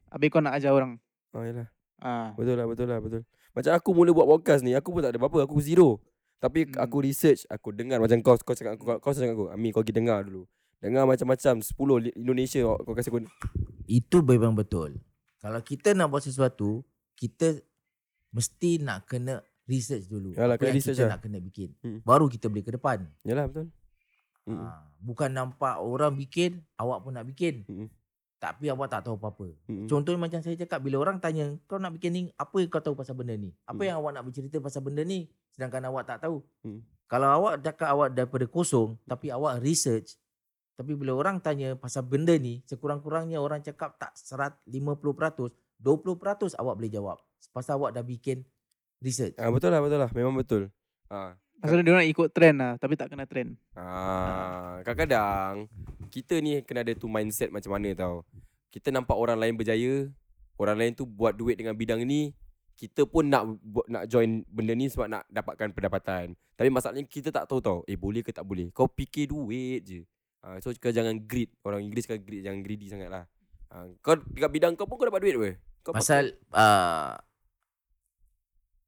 habis 0.09 0.29
kau 0.29 0.43
nak 0.43 0.53
ajar 0.53 0.69
orang. 0.69 0.99
Oh, 1.33 1.43
yalah. 1.43 1.67
Ah. 1.99 2.31
Betul 2.33 2.55
lah, 2.55 2.65
betul 2.65 2.87
lah, 2.87 2.99
betul. 2.99 3.21
Macam 3.51 3.71
aku 3.75 3.89
mula 3.91 4.11
buat 4.11 4.27
podcast 4.29 4.63
ni, 4.63 4.71
aku 4.71 4.93
pun 4.93 5.03
tak 5.03 5.11
ada 5.11 5.19
apa-apa, 5.19 5.43
aku 5.43 5.59
zero. 5.59 5.99
Tapi 6.39 6.71
Hmm. 6.71 6.79
aku 6.79 7.03
research, 7.03 7.43
aku 7.51 7.75
dengar 7.75 7.99
macam 7.99 8.15
kau 8.23 8.39
kau 8.39 8.55
cakap 8.55 8.79
aku 8.79 8.83
kau, 8.87 8.97
kau 8.97 9.11
cakap 9.11 9.35
aku, 9.35 9.51
Ami 9.51 9.75
kau 9.75 9.83
pergi 9.83 9.91
dengar 9.93 10.23
dulu. 10.23 10.47
Dengar 10.79 11.03
macam-macam 11.03 11.59
10 11.59 11.99
li- 11.99 12.15
Indonesia 12.15 12.63
kau, 12.63 12.79
kau 12.79 12.95
kasi 12.95 13.11
aku 13.11 13.27
Itu 13.83 14.23
memang 14.23 14.55
betul. 14.55 14.95
Kalau 15.43 15.59
kita 15.59 15.91
nak 15.91 16.07
buat 16.07 16.23
sesuatu, 16.23 16.87
kita 17.19 17.59
mesti 18.31 18.79
nak 18.79 19.03
kena 19.03 19.43
research 19.65 20.07
dulu. 20.07 20.31
Yalah, 20.31 20.55
apa 20.55 20.63
kena 20.63 20.69
yang 20.71 20.77
research 20.79 20.95
kita 20.95 21.05
lah. 21.05 21.11
nak 21.11 21.21
kena 21.21 21.37
bikin. 21.41 21.69
Hmm. 21.83 21.99
Baru 22.01 22.31
kita 22.31 22.47
boleh 22.47 22.63
ke 22.63 22.71
depan. 22.71 23.03
Yalah 23.27 23.45
betul. 23.51 23.67
Hmm. 24.47 24.55
Ha, 24.55 24.87
bukan 24.97 25.29
nampak 25.29 25.75
orang 25.77 26.15
bikin, 26.15 26.63
awak 26.79 27.03
pun 27.03 27.11
nak 27.11 27.27
bikin. 27.27 27.67
Hmm. 27.67 27.87
Tapi 28.39 28.71
awak 28.71 28.87
tak 28.87 29.03
tahu 29.03 29.19
apa-apa. 29.19 29.51
Mm-mm. 29.67 29.91
Contohnya 29.91 30.15
macam 30.15 30.39
saya 30.39 30.55
cakap 30.55 30.79
bila 30.79 31.03
orang 31.03 31.19
tanya, 31.19 31.59
kau 31.67 31.75
nak 31.75 31.91
bikin 31.91 32.11
ni, 32.15 32.21
apa 32.33 32.55
yang 32.55 32.71
kau 32.71 32.79
tahu 32.79 32.95
pasal 32.95 33.13
benda 33.13 33.35
ni? 33.35 33.51
Apa 33.67 33.83
Hmm. 33.83 33.87
yang 33.91 33.95
awak 33.99 34.11
nak 34.15 34.23
bercerita 34.23 34.57
pasal 34.57 34.79
benda 34.79 35.03
ni 35.03 35.27
sedangkan 35.51 35.91
awak 35.91 36.07
tak 36.07 36.23
tahu? 36.23 36.39
Hmm. 36.63 36.79
Kalau 37.05 37.27
awak 37.27 37.59
cakap 37.59 37.91
awak 37.91 38.15
daripada 38.15 38.47
kosong 38.47 38.95
tapi 39.03 39.27
awak 39.27 39.59
research 39.59 40.15
tapi 40.79 40.95
bila 40.95 41.11
orang 41.11 41.43
tanya 41.43 41.75
pasal 41.75 42.07
benda 42.07 42.31
ni, 42.39 42.63
sekurang-kurangnya 42.63 43.35
orang 43.35 43.59
cakap 43.59 43.99
tak 43.99 44.15
serat 44.15 44.55
50%, 44.63 45.51
20% 45.75 46.55
awak 46.55 46.79
boleh 46.79 46.87
jawab. 46.87 47.19
Pasal 47.51 47.75
awak 47.75 47.91
dah 47.91 47.99
bikin 47.99 48.47
research. 49.03 49.35
Ah, 49.35 49.51
betul 49.51 49.75
lah, 49.75 49.83
betul 49.83 49.99
lah. 49.99 50.07
Memang 50.15 50.39
betul. 50.39 50.71
Ah, 51.11 51.35
Pasal 51.59 51.83
dia 51.83 51.91
orang 51.91 52.07
ikut 52.07 52.31
trend 52.31 52.55
lah 52.55 52.73
tapi 52.79 52.95
tak 52.95 53.11
kena 53.11 53.27
trend. 53.27 53.59
Ah, 53.75 54.79
kadang-kadang 54.87 55.67
kita 56.07 56.39
ni 56.39 56.63
kena 56.63 56.87
ada 56.87 56.95
tu 56.95 57.11
mindset 57.11 57.51
macam 57.51 57.75
mana 57.75 57.91
tau. 57.91 58.23
Kita 58.71 58.95
nampak 58.95 59.19
orang 59.19 59.35
lain 59.35 59.59
berjaya, 59.59 60.07
orang 60.55 60.77
lain 60.79 60.91
tu 60.95 61.03
buat 61.03 61.35
duit 61.35 61.59
dengan 61.59 61.75
bidang 61.75 61.99
ni, 62.07 62.31
kita 62.79 63.03
pun 63.03 63.27
nak 63.27 63.43
nak 63.91 64.07
join 64.07 64.47
benda 64.47 64.71
ni 64.71 64.87
sebab 64.87 65.11
nak 65.11 65.27
dapatkan 65.27 65.75
pendapatan. 65.75 66.31
Tapi 66.55 66.69
masalahnya 66.71 67.03
kita 67.03 67.27
tak 67.27 67.43
tahu 67.43 67.59
tau, 67.59 67.77
eh 67.91 67.99
boleh 67.99 68.23
ke 68.23 68.31
tak 68.31 68.47
boleh. 68.47 68.71
Kau 68.71 68.87
fikir 68.87 69.27
duit 69.27 69.83
je. 69.83 70.01
Ah, 70.39 70.55
so 70.63 70.71
kau 70.79 70.95
jangan 70.95 71.19
greed. 71.27 71.51
Orang 71.67 71.83
Inggeris 71.83 72.07
kan 72.07 72.23
greed, 72.23 72.47
jangan 72.47 72.63
greedy 72.63 72.87
sangat 72.87 73.11
lah. 73.11 73.23
Ah, 73.67 73.83
kau 73.99 74.15
dekat 74.15 74.47
bidang 74.47 74.79
kau 74.79 74.87
pun 74.87 74.95
kau 74.95 75.11
dapat 75.11 75.27
duit 75.27 75.35
apa? 75.35 75.51
Kau 75.83 75.91
Pasal 75.91 76.39
uh, 76.55 77.19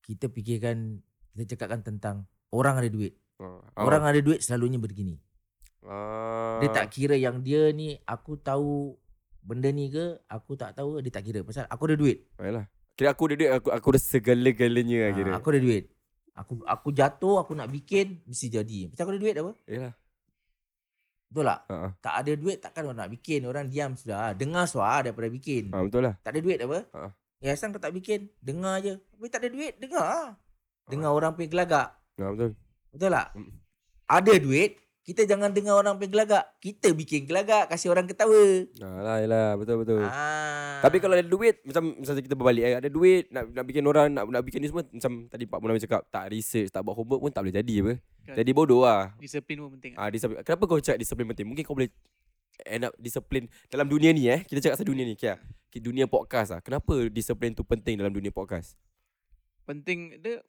kita 0.07 0.31
fikirkan 0.31 1.03
kita 1.35 1.55
cakapkan 1.55 1.83
tentang 1.83 2.30
orang 2.51 2.75
ada 2.77 2.87
duit. 2.87 3.15
ah, 3.39 3.59
Orang 3.75 4.03
ada 4.03 4.19
duit 4.19 4.39
selalunya 4.39 4.77
begini. 4.77 5.15
ah, 5.83 6.59
Dia 6.59 6.69
tak 6.69 6.91
kira 6.91 7.15
yang 7.15 7.39
dia 7.39 7.71
ni 7.71 7.97
aku 8.03 8.37
tahu 8.37 8.95
benda 9.41 9.67
ni 9.67 9.89
ke, 9.89 10.21
aku 10.27 10.53
tak 10.53 10.77
tahu, 10.77 11.01
dia 11.01 11.09
tak 11.09 11.25
kira. 11.25 11.41
Pasal 11.41 11.65
aku 11.65 11.89
ada 11.89 11.95
duit. 11.97 12.29
Yalah. 12.37 12.69
Kira 12.93 13.11
aku 13.11 13.23
ada 13.25 13.35
duit, 13.35 13.51
aku, 13.51 13.67
aku 13.71 13.87
ada 13.89 13.99
segala-galanya 13.99 14.99
Ha, 15.09 15.15
kira. 15.15 15.29
aku 15.33 15.47
ada 15.49 15.59
duit. 15.59 15.83
Aku 16.31 16.53
aku 16.63 16.87
jatuh, 16.91 17.41
aku 17.41 17.57
nak 17.57 17.67
bikin, 17.67 18.21
mesti 18.23 18.47
jadi. 18.47 18.87
Pasal 18.87 19.03
aku 19.03 19.11
ada 19.17 19.21
duit 19.21 19.35
apa? 19.35 19.51
Yalah. 19.65 19.93
Betul 21.31 21.47
tak? 21.47 21.59
Ah. 21.65 21.91
Tak 21.97 22.13
ada 22.13 22.31
duit 22.35 22.57
takkan 22.59 22.83
orang 22.85 22.99
nak 23.01 23.11
bikin. 23.11 23.39
Orang 23.47 23.71
diam 23.71 23.95
sudah. 23.95 24.35
Dengar 24.35 24.67
suara 24.67 24.99
daripada 25.01 25.31
bikin. 25.31 25.71
Ah, 25.71 25.79
betul 25.81 26.03
lah. 26.03 26.15
Tak 26.19 26.35
ada 26.35 26.39
duit 26.39 26.59
apa? 26.59 26.79
Ha. 26.91 27.07
Ya 27.41 27.55
asal 27.55 27.71
kau 27.71 27.81
tak 27.81 27.95
bikin, 27.95 28.29
dengar 28.37 28.77
je. 28.79 28.99
Tapi 29.01 29.25
tak 29.25 29.41
ada 29.41 29.49
duit, 29.49 29.73
dengar. 29.79 30.37
Dengar 30.85 31.09
orang 31.09 31.33
punya 31.33 31.49
gelagak. 31.49 31.87
Ah, 32.19 32.31
betul. 32.33 32.51
Betul 32.91 33.09
tak? 33.13 33.27
Mm. 33.37 33.51
Ada 34.11 34.33
duit, 34.43 34.71
kita 35.01 35.25
jangan 35.25 35.49
dengar 35.49 35.81
orang 35.81 35.97
punya 35.97 36.09
gelagak. 36.13 36.45
Kita 36.61 36.93
bikin 36.93 37.25
gelagak, 37.25 37.65
kasih 37.73 37.89
orang 37.89 38.05
ketawa. 38.05 38.69
Alah, 38.79 39.17
yalah, 39.23 39.49
betul 39.57 39.81
betul. 39.81 40.05
Ah. 40.05 40.77
Tapi 40.81 40.97
kalau 41.01 41.17
ada 41.17 41.25
duit 41.25 41.57
macam 41.65 41.93
misalnya 41.97 42.21
kita 42.21 42.35
berbalik 42.37 42.63
eh, 42.65 42.75
ada 42.77 42.89
duit 42.89 43.29
nak 43.33 43.49
nak 43.53 43.65
bikin 43.65 43.83
orang 43.85 44.13
nak 44.13 44.29
nak 44.29 44.41
bikin 44.45 44.61
ni 44.61 44.69
semua 44.69 44.85
macam 44.85 45.25
tadi 45.29 45.45
Pak 45.49 45.57
Munawir 45.61 45.81
cakap 45.81 46.01
tak 46.09 46.29
research, 46.29 46.69
tak 46.69 46.81
buat 46.85 46.93
homework 46.97 47.21
pun 47.21 47.31
tak 47.33 47.41
boleh 47.45 47.55
jadi 47.57 47.75
apa. 47.85 47.93
Kan. 48.21 48.35
Jadi 48.41 48.51
bodoh 48.53 48.81
lah. 48.85 49.13
Disiplin 49.17 49.57
pun 49.61 49.69
penting. 49.77 49.93
Ah 49.97 50.09
disiplin. 50.13 50.37
Kenapa 50.45 50.63
kau 50.69 50.77
cakap 50.77 50.99
disiplin 51.01 51.25
penting? 51.33 51.47
Mungkin 51.49 51.63
kau 51.65 51.73
boleh 51.73 51.89
end 52.65 52.85
up 52.85 52.93
disiplin 53.01 53.49
dalam 53.73 53.89
dunia 53.89 54.13
ni 54.13 54.29
eh. 54.29 54.45
Kita 54.45 54.61
cakap 54.61 54.81
pasal 54.81 54.89
dunia 54.89 55.05
ni. 55.05 55.17
Kia. 55.17 55.41
Dunia 55.81 56.05
podcast 56.05 56.53
lah. 56.53 56.61
Kenapa 56.61 57.09
disiplin 57.09 57.57
tu 57.57 57.65
penting 57.65 57.97
dalam 57.97 58.13
dunia 58.13 58.29
podcast? 58.29 58.77
Penting 59.65 60.21
dia 60.21 60.45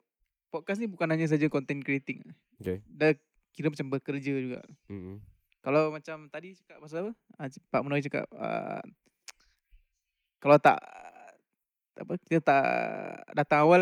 podcast 0.53 0.77
ni 0.77 0.85
bukan 0.85 1.09
hanya 1.09 1.25
saja 1.25 1.49
content 1.49 1.81
creating. 1.81 2.21
Okay. 2.61 2.85
Dia 2.85 3.17
kira 3.57 3.73
macam 3.73 3.89
bekerja 3.89 4.37
juga. 4.37 4.61
Hmm. 4.85 5.17
Kalau 5.65 5.89
macam 5.89 6.29
tadi 6.29 6.53
cakap 6.53 6.77
pasal 6.77 7.09
apa? 7.09 7.11
Ah, 7.41 7.49
Pak 7.49 7.81
Munawir 7.81 8.05
cakap 8.05 8.29
uh, 8.37 8.83
kalau 10.37 10.59
tak 10.61 10.77
apa 11.93 12.13
kita 12.25 12.41
tak 12.43 12.65
datang 13.31 13.59
awal 13.63 13.81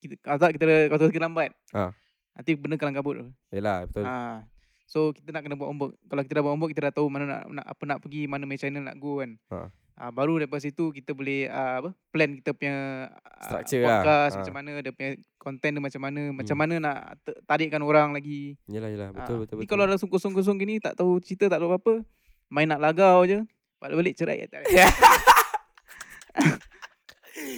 kita 0.00 0.16
kalau 0.24 0.38
tak 0.42 0.58
kita 0.58 0.90
kalau 0.90 1.12
kita 1.12 1.22
lambat. 1.22 1.54
Ah. 1.70 1.94
Nanti 2.32 2.56
benda 2.56 2.80
kalang 2.80 2.96
kabut. 2.96 3.14
tu. 3.20 3.26
Yalah, 3.52 3.86
betul. 3.86 4.02
Ah. 4.08 4.42
So 4.88 5.12
kita 5.12 5.30
nak 5.30 5.44
kena 5.44 5.54
buat 5.60 5.68
homework. 5.70 5.94
Kalau 6.08 6.22
kita 6.24 6.34
dah 6.40 6.42
buat 6.42 6.52
homework 6.56 6.70
kita 6.74 6.82
dah 6.88 6.94
tahu 6.96 7.06
mana 7.12 7.24
nak, 7.28 7.42
nak 7.52 7.66
apa 7.68 7.82
nak 7.86 7.98
pergi, 8.02 8.24
mana 8.26 8.48
main 8.48 8.58
channel 8.58 8.82
nak 8.82 8.96
go 8.96 9.20
kan. 9.20 9.36
Ha. 9.52 9.68
Ah, 10.02 10.10
baru 10.10 10.34
daripada 10.34 10.58
situ 10.58 10.90
kita 10.90 11.14
boleh 11.14 11.46
ah, 11.46 11.78
apa 11.78 11.94
plan 12.10 12.34
kita 12.34 12.50
punya 12.50 13.06
Structure 13.38 13.86
lah. 13.86 14.02
podcast 14.02 14.32
Ah. 14.34 14.38
macam 14.42 14.54
mana 14.58 14.70
dia 14.82 14.90
punya 14.90 15.10
content 15.38 15.72
dia 15.72 15.82
macam 15.82 16.00
mana, 16.02 16.22
macam 16.32 16.54
Hmm. 16.54 16.62
mana 16.66 16.74
nak 16.82 16.98
tarikkan 17.46 17.78
orang 17.80 18.10
lagi. 18.10 18.58
Yalah, 18.66 18.90
yalah. 18.90 19.08
Betul, 19.14 19.22
Ah, 19.32 19.40
betul, 19.40 19.54
ni 19.54 19.58
betul. 19.62 19.70
kalau 19.70 19.84
dah 19.86 19.94
kosong-kosong 19.94 20.58
gini 20.58 20.82
tak 20.82 20.98
tahu 20.98 21.22
cerita 21.22 21.46
tak 21.46 21.62
tahu 21.62 21.70
apa, 21.70 22.02
main 22.50 22.66
nak 22.66 22.82
lagau 22.82 23.22
je. 23.24 23.46
Balik-balik 23.78 24.18
cerai. 24.18 24.42
Tak 24.50 24.66
ada. 24.66 24.66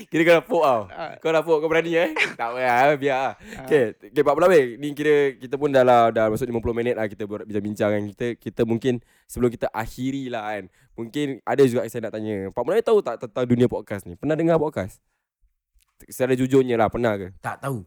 Kira 0.07 0.23
kau 0.23 0.35
dah 0.35 0.45
pok 0.45 0.63
tau. 0.63 0.81
Ah, 0.89 1.13
Kau 1.17 1.31
dah 1.31 1.41
pok, 1.41 1.57
kau 1.59 1.69
berani 1.69 1.93
eh? 1.95 2.11
tak 2.39 2.49
payah, 2.51 2.95
biar 2.95 3.17
lah. 3.17 3.33
ah. 3.57 3.65
Okay, 3.65 3.85
okay 3.95 4.23
Pak 4.23 4.35
Melawai 4.35 4.63
Ni 4.77 4.93
kira 4.93 5.15
kita 5.35 5.55
pun 5.55 5.69
dah 5.69 5.83
lah 5.83 6.09
Dah 6.09 6.27
masuk 6.27 6.45
50 6.45 6.61
minit 6.73 6.95
lah 6.95 7.07
Kita 7.07 7.25
berbincang-bincang 7.25 7.91
kan 7.91 8.03
kita, 8.11 8.27
kita 8.37 8.63
mungkin 8.63 8.99
Sebelum 9.25 9.49
kita 9.49 9.67
akhiri 9.69 10.29
lah 10.29 10.45
kan 10.51 10.65
Mungkin 10.95 11.43
ada 11.43 11.63
juga 11.63 11.83
yang 11.83 11.91
saya 11.91 12.07
nak 12.07 12.15
tanya 12.15 12.37
Pak 12.49 12.63
Melawai 12.63 12.83
tahu 12.83 12.99
tak 13.01 13.17
tentang 13.21 13.45
dunia 13.45 13.67
podcast 13.67 14.05
ni? 14.05 14.15
Pernah 14.15 14.35
dengar 14.35 14.57
podcast? 14.57 15.01
Secara 16.05 16.35
jujurnya 16.35 16.75
lah 16.75 16.89
Pernah 16.89 17.15
ke? 17.17 17.29
tak 17.39 17.61
tahu. 17.61 17.85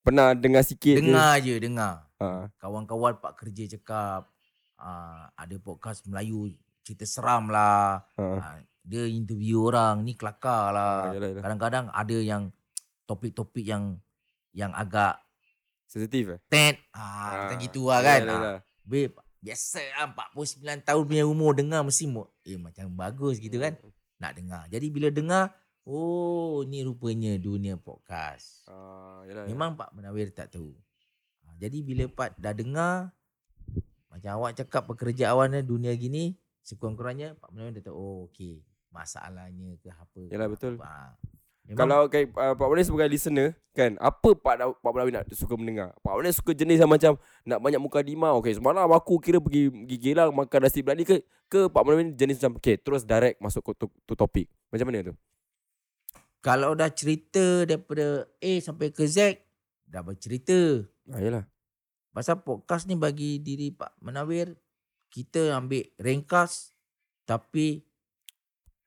Pernah 0.00 0.32
dengar 0.32 0.64
sikit 0.64 0.96
Dengar 0.96 1.36
je, 1.38 1.54
dengar. 1.56 2.08
ke? 2.16 2.24
Ha. 2.24 2.48
Kawan-kawan 2.56 3.16
pak 3.16 3.36
kerja 3.36 3.76
cakap 3.76 4.28
ah, 4.76 5.28
ada 5.32 5.56
podcast 5.56 6.04
Melayu 6.04 6.52
cerita 6.80 7.04
seram 7.04 7.52
lah. 7.52 8.00
Ha. 8.16 8.24
Ah, 8.40 8.56
dia 8.80 9.04
interview 9.06 9.68
orang 9.68 10.02
ni 10.02 10.16
kelakar 10.16 10.72
lah. 10.72 11.12
Yalah, 11.12 11.28
yalah. 11.36 11.42
Kadang-kadang 11.44 11.84
ada 11.92 12.16
yang 12.16 12.42
topik-topik 13.04 13.66
yang 13.66 13.98
yang 14.50 14.74
agak 14.74 15.20
Sensitif 15.90 16.38
eh? 16.38 16.40
tet 16.46 16.78
ah, 16.94 17.50
macam 17.50 17.58
gitu 17.58 17.90
lah 17.90 17.98
kan. 17.98 18.20
Yalah, 18.22 18.34
yalah. 18.38 18.54
Ah, 18.54 18.60
babe, 18.86 19.10
biasa 19.42 19.82
lah 19.98 20.06
49 20.34 20.86
tahun 20.86 21.02
punya 21.02 21.24
umur 21.26 21.58
dengar 21.58 21.82
mesti 21.82 22.06
mo- 22.06 22.30
eh 22.46 22.54
macam 22.54 22.94
bagus 22.94 23.42
gitu 23.42 23.58
kan. 23.58 23.74
Nak 24.22 24.32
dengar. 24.38 24.62
Jadi 24.70 24.86
bila 24.86 25.10
dengar, 25.10 25.50
oh 25.82 26.62
ni 26.62 26.86
rupanya 26.86 27.34
dunia 27.42 27.74
podcast. 27.74 28.62
Ah, 28.70 29.26
yalah, 29.26 29.42
yalah. 29.42 29.50
Memang 29.50 29.74
Pak 29.74 29.90
Menawir 29.98 30.30
tak 30.30 30.54
tahu. 30.54 30.70
Ha, 31.42 31.58
Jadi 31.58 31.82
bila 31.82 32.06
Pak 32.06 32.38
dah 32.38 32.54
dengar 32.54 33.10
macam 34.10 34.42
awak 34.42 34.58
cakap 34.58 34.90
pekerja 34.90 35.30
awak 35.30 35.54
ni 35.54 35.62
dunia 35.62 35.94
gini 35.94 36.34
sekurang-kurangnya 36.66 37.38
Pak 37.38 37.54
Menawir 37.54 37.78
dah 37.78 37.90
tahu 37.90 37.94
oh 37.94 38.18
okey 38.30 38.58
masalahnya 38.90 39.78
ke 39.80 39.88
apa. 39.90 40.20
ke 40.26 40.32
Yalah, 40.34 40.46
apa. 40.50 40.54
betul. 40.54 40.74
Ha. 40.82 41.14
Memang 41.70 41.78
Kalau 41.86 41.98
okay, 42.08 42.26
uh, 42.26 42.54
Pak 42.56 42.66
Melawai 42.66 42.82
sebagai 42.88 43.12
listener 43.12 43.54
kan 43.76 43.94
Apa 44.00 44.34
Pak, 44.34 44.80
Pak 44.80 44.90
Melawai 44.90 45.12
nak 45.12 45.28
suka 45.30 45.54
mendengar 45.54 45.94
Pak 46.02 46.18
Melawai 46.18 46.34
suka 46.34 46.50
jenis 46.56 46.82
yang 46.82 46.90
macam 46.90 47.14
Nak 47.46 47.60
banyak 47.62 47.78
muka 47.78 48.00
dima 48.02 48.32
Okay 48.42 48.58
semalam 48.58 48.90
aku 48.90 49.22
kira 49.22 49.38
pergi 49.38 49.70
Pergi 49.70 49.96
Geylang 50.00 50.34
makan 50.34 50.66
nasi 50.66 50.82
berani 50.82 51.06
ke 51.06 51.22
Ke 51.46 51.70
Pak 51.70 51.84
ni 51.86 52.16
jenis 52.16 52.42
macam 52.42 52.58
Okay 52.58 52.74
terus 52.80 53.06
direct 53.06 53.38
masuk 53.38 53.62
ke 53.70 53.86
tu, 53.86 53.86
tu 54.02 54.18
topik 54.18 54.50
Macam 54.72 54.88
mana 54.88 55.12
tu 55.12 55.14
kalau 56.40 56.72
dah 56.72 56.88
cerita 56.88 57.68
daripada 57.68 58.24
A 58.40 58.52
sampai 58.64 58.88
ke 58.96 59.04
Z 59.04 59.44
dah 59.84 60.00
bercerita. 60.00 60.80
Ah, 61.12 61.20
yalah. 61.20 61.44
Pasal 62.16 62.40
podcast 62.40 62.88
ni 62.88 62.96
bagi 62.96 63.38
diri 63.44 63.70
Pak 63.70 64.00
Menawir 64.00 64.56
kita 65.12 65.52
ambil 65.52 65.84
ringkas 66.00 66.72
tapi 67.28 67.84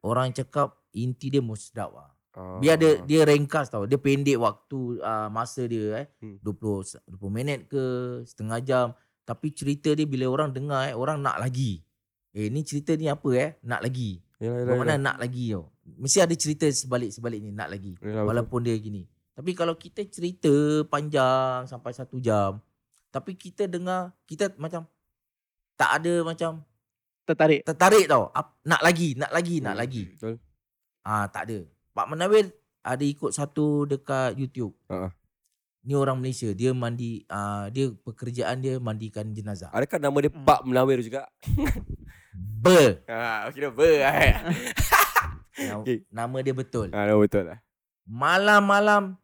orang 0.03 0.35
cakap 0.35 0.75
inti 0.93 1.31
dia 1.33 1.41
mesti 1.41 1.71
sedap 1.71 1.95
lah. 1.95 2.09
Ah. 2.33 2.57
Biar 2.57 2.75
dia 2.77 3.01
dia 3.05 3.21
ringkas 3.25 3.69
tau. 3.69 3.85
Dia 3.85 3.97
pendek 3.97 4.37
waktu 4.41 4.99
uh, 4.99 5.29
masa 5.29 5.65
dia 5.65 6.05
eh. 6.05 6.05
Hmm. 6.21 6.37
20 6.41 7.09
20 7.09 7.29
minit 7.29 7.59
ke 7.69 7.83
setengah 8.25 8.59
jam. 8.61 8.87
Tapi 9.23 9.55
cerita 9.55 9.93
dia 9.95 10.03
bila 10.03 10.27
orang 10.27 10.51
dengar 10.51 10.89
eh 10.91 10.95
orang 10.97 11.21
nak 11.21 11.39
lagi. 11.39 11.85
Eh 12.33 12.49
ni 12.49 12.65
cerita 12.65 12.97
ni 12.97 13.07
apa 13.07 13.29
eh? 13.37 13.49
Nak 13.63 13.81
lagi. 13.85 14.19
Yalah, 14.41 14.59
yalah, 14.59 14.65
Bermakna 14.67 14.93
yalah. 14.97 15.05
nak 15.05 15.17
lagi 15.21 15.45
tau. 15.53 15.65
Mesti 15.83 16.17
ada 16.19 16.35
cerita 16.35 16.65
sebalik-sebalik 16.67 17.39
ni 17.39 17.49
nak 17.53 17.69
lagi. 17.69 17.93
Yalah, 18.01 18.25
betul. 18.25 18.27
Walaupun 18.33 18.59
dia 18.65 18.75
gini. 18.81 19.03
Tapi 19.33 19.51
kalau 19.53 19.73
kita 19.77 20.01
cerita 20.09 20.53
panjang 20.89 21.69
sampai 21.69 21.93
satu 21.93 22.17
jam. 22.17 22.59
Tapi 23.13 23.37
kita 23.37 23.69
dengar 23.69 24.09
kita 24.25 24.49
macam 24.57 24.89
tak 25.77 26.01
ada 26.01 26.25
macam 26.25 26.65
Tertarik. 27.23 27.63
tertarik 27.63 28.05
tau. 28.05 28.27
Nak 28.63 28.81
lagi, 28.83 29.15
nak 29.15 29.31
lagi, 29.31 29.55
nak 29.59 29.75
Hmm, 29.75 29.81
lagi. 29.81 30.03
Betul 30.11 30.35
Ah 31.03 31.27
tak 31.27 31.51
ada. 31.51 31.59
Pak 31.91 32.07
Menawir 32.07 32.51
ada 32.79 33.03
ikut 33.03 33.31
satu 33.31 33.83
dekat 33.83 34.35
YouTube. 34.35 34.71
Ha. 34.87 35.11
Ni 35.83 35.95
orang 35.95 36.15
Malaysia, 36.15 36.47
dia 36.51 36.71
mandi 36.71 37.27
ah 37.27 37.67
dia 37.67 37.91
pekerjaan 37.91 38.59
dia 38.59 38.79
mandikan 38.79 39.27
jenazah. 39.31 39.67
Adakah 39.71 39.99
nama 39.99 40.17
dia 40.19 40.31
Hmm. 40.31 40.43
Pak 40.43 40.59
tu 40.97 41.05
juga 41.05 41.27
Ber. 42.63 43.03
Ah, 43.05 43.51
Kira 43.51 43.67
ber 43.69 43.99
eh. 43.99 44.33
Nama, 45.53 45.85
Okay. 45.85 46.01
nama 46.09 46.41
dia 46.41 46.49
betul. 46.49 46.89
ah, 46.89 47.05
nama 47.05 47.21
betul 47.21 47.45
lah 47.45 47.59
Malam-malam 48.09 49.15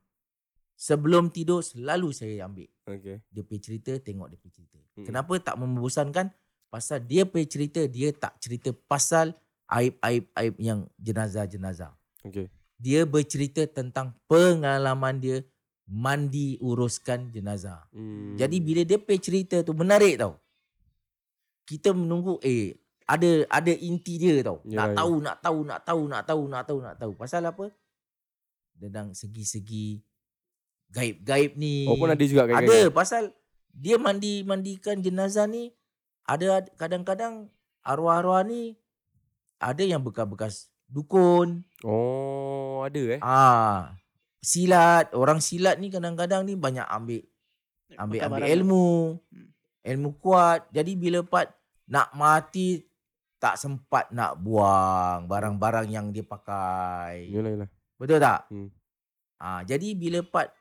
sebelum 0.78 1.34
tidur 1.34 1.66
selalu 1.66 2.14
saya 2.14 2.46
ambil. 2.46 2.70
Okay 2.86 3.20
Dia 3.28 3.42
pergi 3.42 3.60
cerita, 3.60 3.92
tengok 3.98 4.30
dia 4.30 4.38
pergi 4.38 4.54
cerita. 4.56 4.78
Hmm. 4.94 5.06
Kenapa 5.10 5.34
tak 5.42 5.58
membosankan? 5.58 6.30
Pasal 6.70 7.02
dia 7.02 7.26
pergi 7.26 7.50
cerita, 7.50 7.82
dia 7.90 8.14
tak 8.14 8.38
cerita 8.38 8.70
pasal 8.86 9.34
aib-aib 9.70 10.30
aib 10.38 10.56
yang 10.62 10.86
jenazah-jenazah. 11.02 11.94
Okay. 12.22 12.50
Dia 12.78 13.04
bercerita 13.10 13.66
tentang 13.66 14.14
pengalaman 14.30 15.18
dia 15.18 15.38
mandi 15.90 16.62
uruskan 16.62 17.34
jenazah. 17.34 17.82
Hmm. 17.90 18.38
Jadi 18.38 18.62
bila 18.62 18.82
dia 18.86 19.02
pay 19.02 19.18
cerita 19.18 19.66
tu 19.66 19.74
menarik 19.74 20.22
tau. 20.22 20.38
Kita 21.66 21.94
menunggu 21.94 22.38
eh 22.46 22.78
ada 23.10 23.50
ada 23.50 23.74
inti 23.74 24.22
dia 24.22 24.38
tau. 24.46 24.62
Ya, 24.70 24.86
nak 24.86 24.90
ya. 24.94 24.96
tahu, 25.02 25.14
nak 25.18 25.38
tahu, 25.42 25.60
nak 25.66 25.80
tahu, 25.82 26.02
nak 26.06 26.24
tahu, 26.26 26.44
nak 26.46 26.64
tahu, 26.66 26.80
nak 26.86 26.96
tahu. 27.02 27.12
Pasal 27.18 27.42
apa? 27.50 27.66
Tentang 28.78 29.18
segi-segi 29.18 30.06
gaib-gaib 30.94 31.58
ni. 31.58 31.90
Oh 31.90 31.98
pun 31.98 32.14
ada 32.14 32.24
juga 32.26 32.46
kan. 32.46 32.62
Ada 32.62 32.94
pasal 32.94 33.34
dia 33.74 33.98
mandi 33.98 34.46
mandikan 34.46 35.02
jenazah 35.02 35.50
ni 35.50 35.74
ada 36.30 36.62
kadang-kadang 36.78 37.50
arwah-arwah 37.82 38.46
ni 38.46 38.78
ada 39.58 39.82
yang 39.82 40.06
bekas-bekas 40.06 40.70
dukun. 40.86 41.66
Oh, 41.82 42.86
ada 42.86 43.18
eh. 43.18 43.20
Ah, 43.26 43.98
silat, 44.38 45.10
orang 45.18 45.42
silat 45.42 45.82
ni 45.82 45.90
kadang-kadang 45.90 46.46
ni 46.46 46.54
banyak 46.54 46.86
ambil 46.86 47.26
ambil 47.98 48.20
ambil 48.30 48.44
ilmu. 48.46 48.90
Hmm. 49.34 49.50
Ilmu 49.82 50.10
kuat. 50.22 50.70
Jadi 50.70 50.94
bila 50.94 51.26
part 51.26 51.50
nak 51.90 52.14
mati 52.14 52.86
tak 53.42 53.58
sempat 53.58 54.12
nak 54.14 54.38
buang 54.38 55.26
barang-barang 55.26 55.90
yang 55.90 56.14
dia 56.14 56.22
pakai. 56.22 57.32
Yalah 57.32 57.52
yalah. 57.58 57.70
Betul 57.98 58.20
tak? 58.22 58.46
Hmm. 58.54 58.70
Ah, 59.40 59.64
jadi 59.64 59.96
bila 59.96 60.22
part 60.22 60.52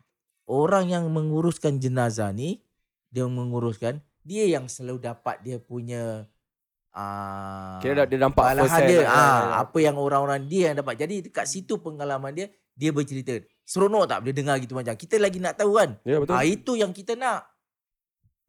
orang 0.49 0.89
yang 0.89 1.05
menguruskan 1.11 1.83
jenazah 1.83 2.31
ni, 2.31 2.63
dia 3.11 3.27
menguruskan, 3.27 4.01
dia 4.29 4.45
yang 4.45 4.69
selalu 4.69 5.01
dapat 5.01 5.41
dia 5.41 5.57
punya 5.57 6.29
ah 6.93 7.81
Kira 7.81 8.05
dah 8.05 8.07
dia 8.07 8.19
nampak 8.19 8.45
first 8.59 8.75
hand 8.75 8.85
dia 8.87 9.01
lah. 9.03 9.09
ah 9.09 9.43
apa 9.63 9.79
yang 9.79 9.97
orang-orang 9.97 10.45
dia 10.45 10.73
yang 10.73 10.77
dapat. 10.79 11.01
Jadi 11.01 11.17
dekat 11.25 11.49
situ 11.49 11.81
pengalaman 11.81 12.33
dia 12.35 12.47
dia 12.77 12.93
bercerita. 12.93 13.41
Seronok 13.65 14.05
tak 14.07 14.19
bila 14.23 14.33
dengar 14.33 14.57
gitu 14.61 14.73
macam. 14.73 14.95
Kita 14.95 15.17
lagi 15.17 15.41
nak 15.41 15.57
tahu 15.57 15.73
kan. 15.75 15.91
Ya 16.05 16.21
betul. 16.21 16.35
Ah 16.37 16.45
itu 16.45 16.73
yang 16.75 16.93
kita 16.93 17.17
nak. 17.17 17.49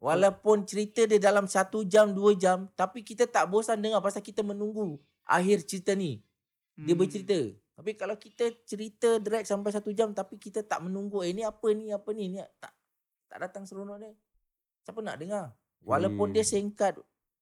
Walaupun 0.00 0.64
cerita 0.64 1.04
dia 1.04 1.20
dalam 1.20 1.44
satu 1.44 1.84
jam, 1.84 2.08
dua 2.10 2.32
jam, 2.32 2.72
tapi 2.72 3.04
kita 3.04 3.28
tak 3.28 3.52
bosan 3.52 3.84
dengar 3.84 4.00
pasal 4.00 4.24
kita 4.24 4.40
menunggu 4.40 4.96
akhir 5.28 5.68
cerita 5.68 5.92
ni. 5.92 6.24
Dia 6.72 6.96
Hmm. 6.96 7.00
bercerita. 7.04 7.36
Tapi 7.76 7.96
kalau 7.96 8.16
kita 8.16 8.48
cerita 8.64 9.20
drag 9.20 9.44
sampai 9.44 9.72
satu 9.72 9.92
jam 9.92 10.12
tapi 10.12 10.36
kita 10.36 10.64
tak 10.64 10.80
menunggu 10.80 11.20
eh 11.20 11.32
ni 11.32 11.44
apa 11.44 11.68
ni 11.72 11.92
apa 11.92 12.08
ni 12.12 12.28
ni 12.28 12.40
tak 12.56 12.72
tak 13.28 13.38
datang 13.40 13.64
seronok 13.64 14.00
dia. 14.00 14.12
Siapa 14.80 15.00
nak 15.00 15.16
dengar? 15.16 15.52
Walaupun 15.82 16.26
Hmm. 16.26 16.34
dia 16.34 16.44
singkat 16.44 16.94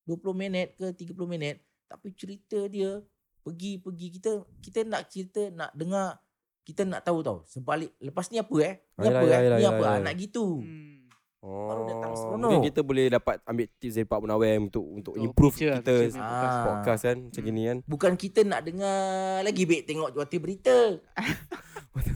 20 0.05 0.33
minit 0.33 0.73
ke 0.75 0.87
30 0.91 1.27
minit 1.27 1.57
tapi 1.85 2.13
cerita 2.13 2.65
dia 2.65 3.01
pergi-pergi 3.41 4.07
kita 4.15 4.31
kita 4.59 4.81
nak 4.83 5.03
cerita 5.07 5.49
nak 5.51 5.73
dengar 5.73 6.17
kita 6.63 6.83
nak 6.83 7.01
tahu 7.01 7.21
tau 7.21 7.39
sebalik 7.45 7.97
lepas 7.99 8.29
ni 8.29 8.37
apa 8.37 8.57
eh 8.59 8.75
ni 8.95 9.03
Yelah, 9.03 9.09
apa 9.11 9.25
yelah, 9.25 9.39
eh 9.39 9.43
yelah, 9.43 9.57
ni 9.57 9.63
yelah, 9.63 9.69
apa 9.71 9.83
Ah, 9.83 9.89
yelah. 9.91 10.01
nak 10.03 10.15
gitu 10.17 10.45
Hmm. 10.59 10.97
baru 11.41 11.83
datang 11.87 12.11
Oh, 12.11 12.19
seronok. 12.19 12.41
mungkin 12.43 12.67
kita 12.67 12.81
boleh 12.83 13.07
dapat 13.09 13.37
ambil 13.43 13.67
tips 13.75 13.95
dari 13.95 14.07
Pak 14.07 14.19
Munawir 14.19 14.53
untuk 14.59 14.85
untuk 14.87 15.13
Untuk 15.13 15.25
improve 15.25 15.55
lah, 15.63 15.77
kita 15.79 15.93
podcast. 15.95 16.17
Ah. 16.19 16.65
podcast 16.67 17.01
kan 17.03 17.17
macam 17.23 17.41
Hmm. 17.41 17.49
gini 17.49 17.63
kan. 17.65 17.79
bukan 17.87 18.13
kita 18.15 18.41
nak 18.43 18.61
dengar 18.63 18.99
lagi 19.41 19.63
baik 19.65 19.83
tengok 19.85 20.09
warta 20.15 20.37
berita 20.37 20.77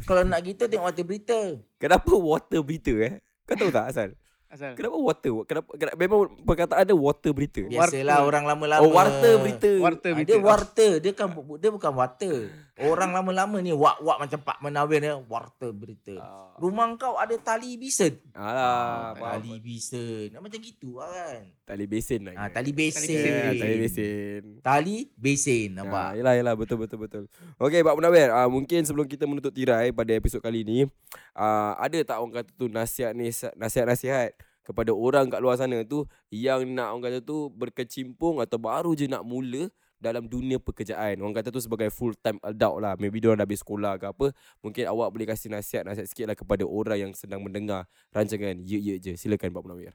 kalau 0.04 0.22
nak 0.22 0.40
gitu 0.42 0.64
tengok 0.64 0.86
warta 0.86 1.02
berita 1.02 1.38
Kenapa 1.76 2.12
water 2.12 2.60
berita 2.60 2.92
eh? 2.94 3.14
Kau 3.42 3.56
tahu 3.56 3.70
tak 3.70 3.88
asal? 3.88 4.08
Asal. 4.52 4.76
Kenapa 4.76 5.00
water? 5.00 5.32
Kenapa, 5.48 5.70
kenapa 5.72 5.96
memang 5.96 6.20
perkataan 6.44 6.84
ada 6.84 6.92
water 6.92 7.32
berita? 7.32 7.64
biasalah 7.64 8.20
Warta. 8.20 8.28
orang 8.28 8.44
lama-lama 8.44 8.82
Oh, 8.84 8.92
warta 8.92 9.30
berita. 9.40 9.70
Warta 9.80 10.06
Ah, 10.06 10.12
berita. 10.12 10.28
dia 10.28 10.38
warta 10.38 10.86
dia 11.00 11.12
kan 11.16 11.28
dia 11.56 11.70
bukan 11.72 11.92
warta 11.96 12.30
orang 12.74 13.12
lama-lama 13.12 13.58
ni 13.58 13.68
wak-wak 13.68 14.16
macam 14.18 14.40
Pak 14.40 14.58
Menawir 14.58 14.98
ni 14.98 15.12
warta 15.26 15.68
berita 15.68 16.16
Ah. 16.16 16.56
rumah 16.56 16.88
kau 16.94 17.14
ada 17.14 17.36
tali 17.36 17.76
bisen 17.76 18.16
Alah, 18.32 19.12
faham. 19.12 19.36
tali 19.36 19.54
bisen 19.58 20.32
Nak 20.32 20.40
macam 20.40 20.56
gitu 20.58 20.96
lah 20.96 21.08
kan 21.08 21.44
Tali 21.62 21.84
besen 21.84 22.20
lah. 22.22 22.32
Ah, 22.34 22.46
kira. 22.46 22.54
tali 22.54 22.70
besen. 22.70 23.00
besen. 23.02 23.32
Ya, 23.32 23.52
tali 23.54 23.76
besen. 23.78 24.42
Tali 24.60 24.96
besen 25.14 25.68
Ah, 25.70 25.76
nampak. 25.78 26.08
yelah, 26.14 26.34
yelah. 26.34 26.54
Betul, 26.54 26.76
betul, 26.78 26.98
betul. 26.98 27.24
Okey, 27.56 27.80
Pak 27.80 27.94
Munawir. 27.94 28.28
Ah, 28.28 28.44
mungkin 28.44 28.82
sebelum 28.82 29.04
kita 29.04 29.24
menutup 29.24 29.50
tirai 29.50 29.88
pada 29.88 30.10
episod 30.10 30.38
kali 30.38 30.62
ni, 30.62 30.84
ah, 31.32 31.72
ada 31.76 31.96
tak 32.02 32.18
orang 32.18 32.34
kata 32.38 32.50
tu 32.52 32.66
nasihat 32.66 33.12
ni, 33.12 33.28
nasihat-nasihat 33.54 34.36
kepada 34.62 34.90
orang 34.90 35.26
kat 35.26 35.38
luar 35.38 35.56
sana 35.56 35.80
tu 35.82 36.02
yang 36.28 36.62
nak 36.68 36.92
orang 36.92 37.08
kata 37.08 37.18
tu 37.20 37.48
berkecimpung 37.48 38.38
atau 38.38 38.56
baru 38.56 38.92
je 38.92 39.06
nak 39.06 39.22
mula 39.22 39.66
dalam 40.02 40.26
dunia 40.26 40.58
pekerjaan. 40.58 41.22
Orang 41.22 41.38
kata 41.38 41.54
tu 41.54 41.62
sebagai 41.62 41.86
full 41.94 42.18
time 42.18 42.42
adult 42.42 42.82
lah. 42.82 42.98
Maybe 42.98 43.22
dia 43.22 43.30
orang 43.30 43.38
dah 43.38 43.46
habis 43.46 43.62
sekolah 43.62 44.02
ke 44.02 44.10
apa. 44.10 44.26
Mungkin 44.58 44.90
awak 44.90 45.08
boleh 45.14 45.26
kasih 45.30 45.54
nasihat-nasihat 45.54 46.08
sikit 46.10 46.26
lah 46.26 46.34
kepada 46.34 46.66
orang 46.66 46.98
yang 46.98 47.12
sedang 47.14 47.46
mendengar 47.46 47.86
rancangan 48.10 48.58
Ye 48.66 48.82
Ye 48.82 48.94
Je. 48.98 49.14
Silakan 49.14 49.54
Pak 49.54 49.62
Munawir. 49.62 49.94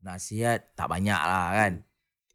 Nasihat 0.00 0.72
tak 0.72 0.88
banyak 0.88 1.20
lah 1.20 1.52
kan. 1.52 1.72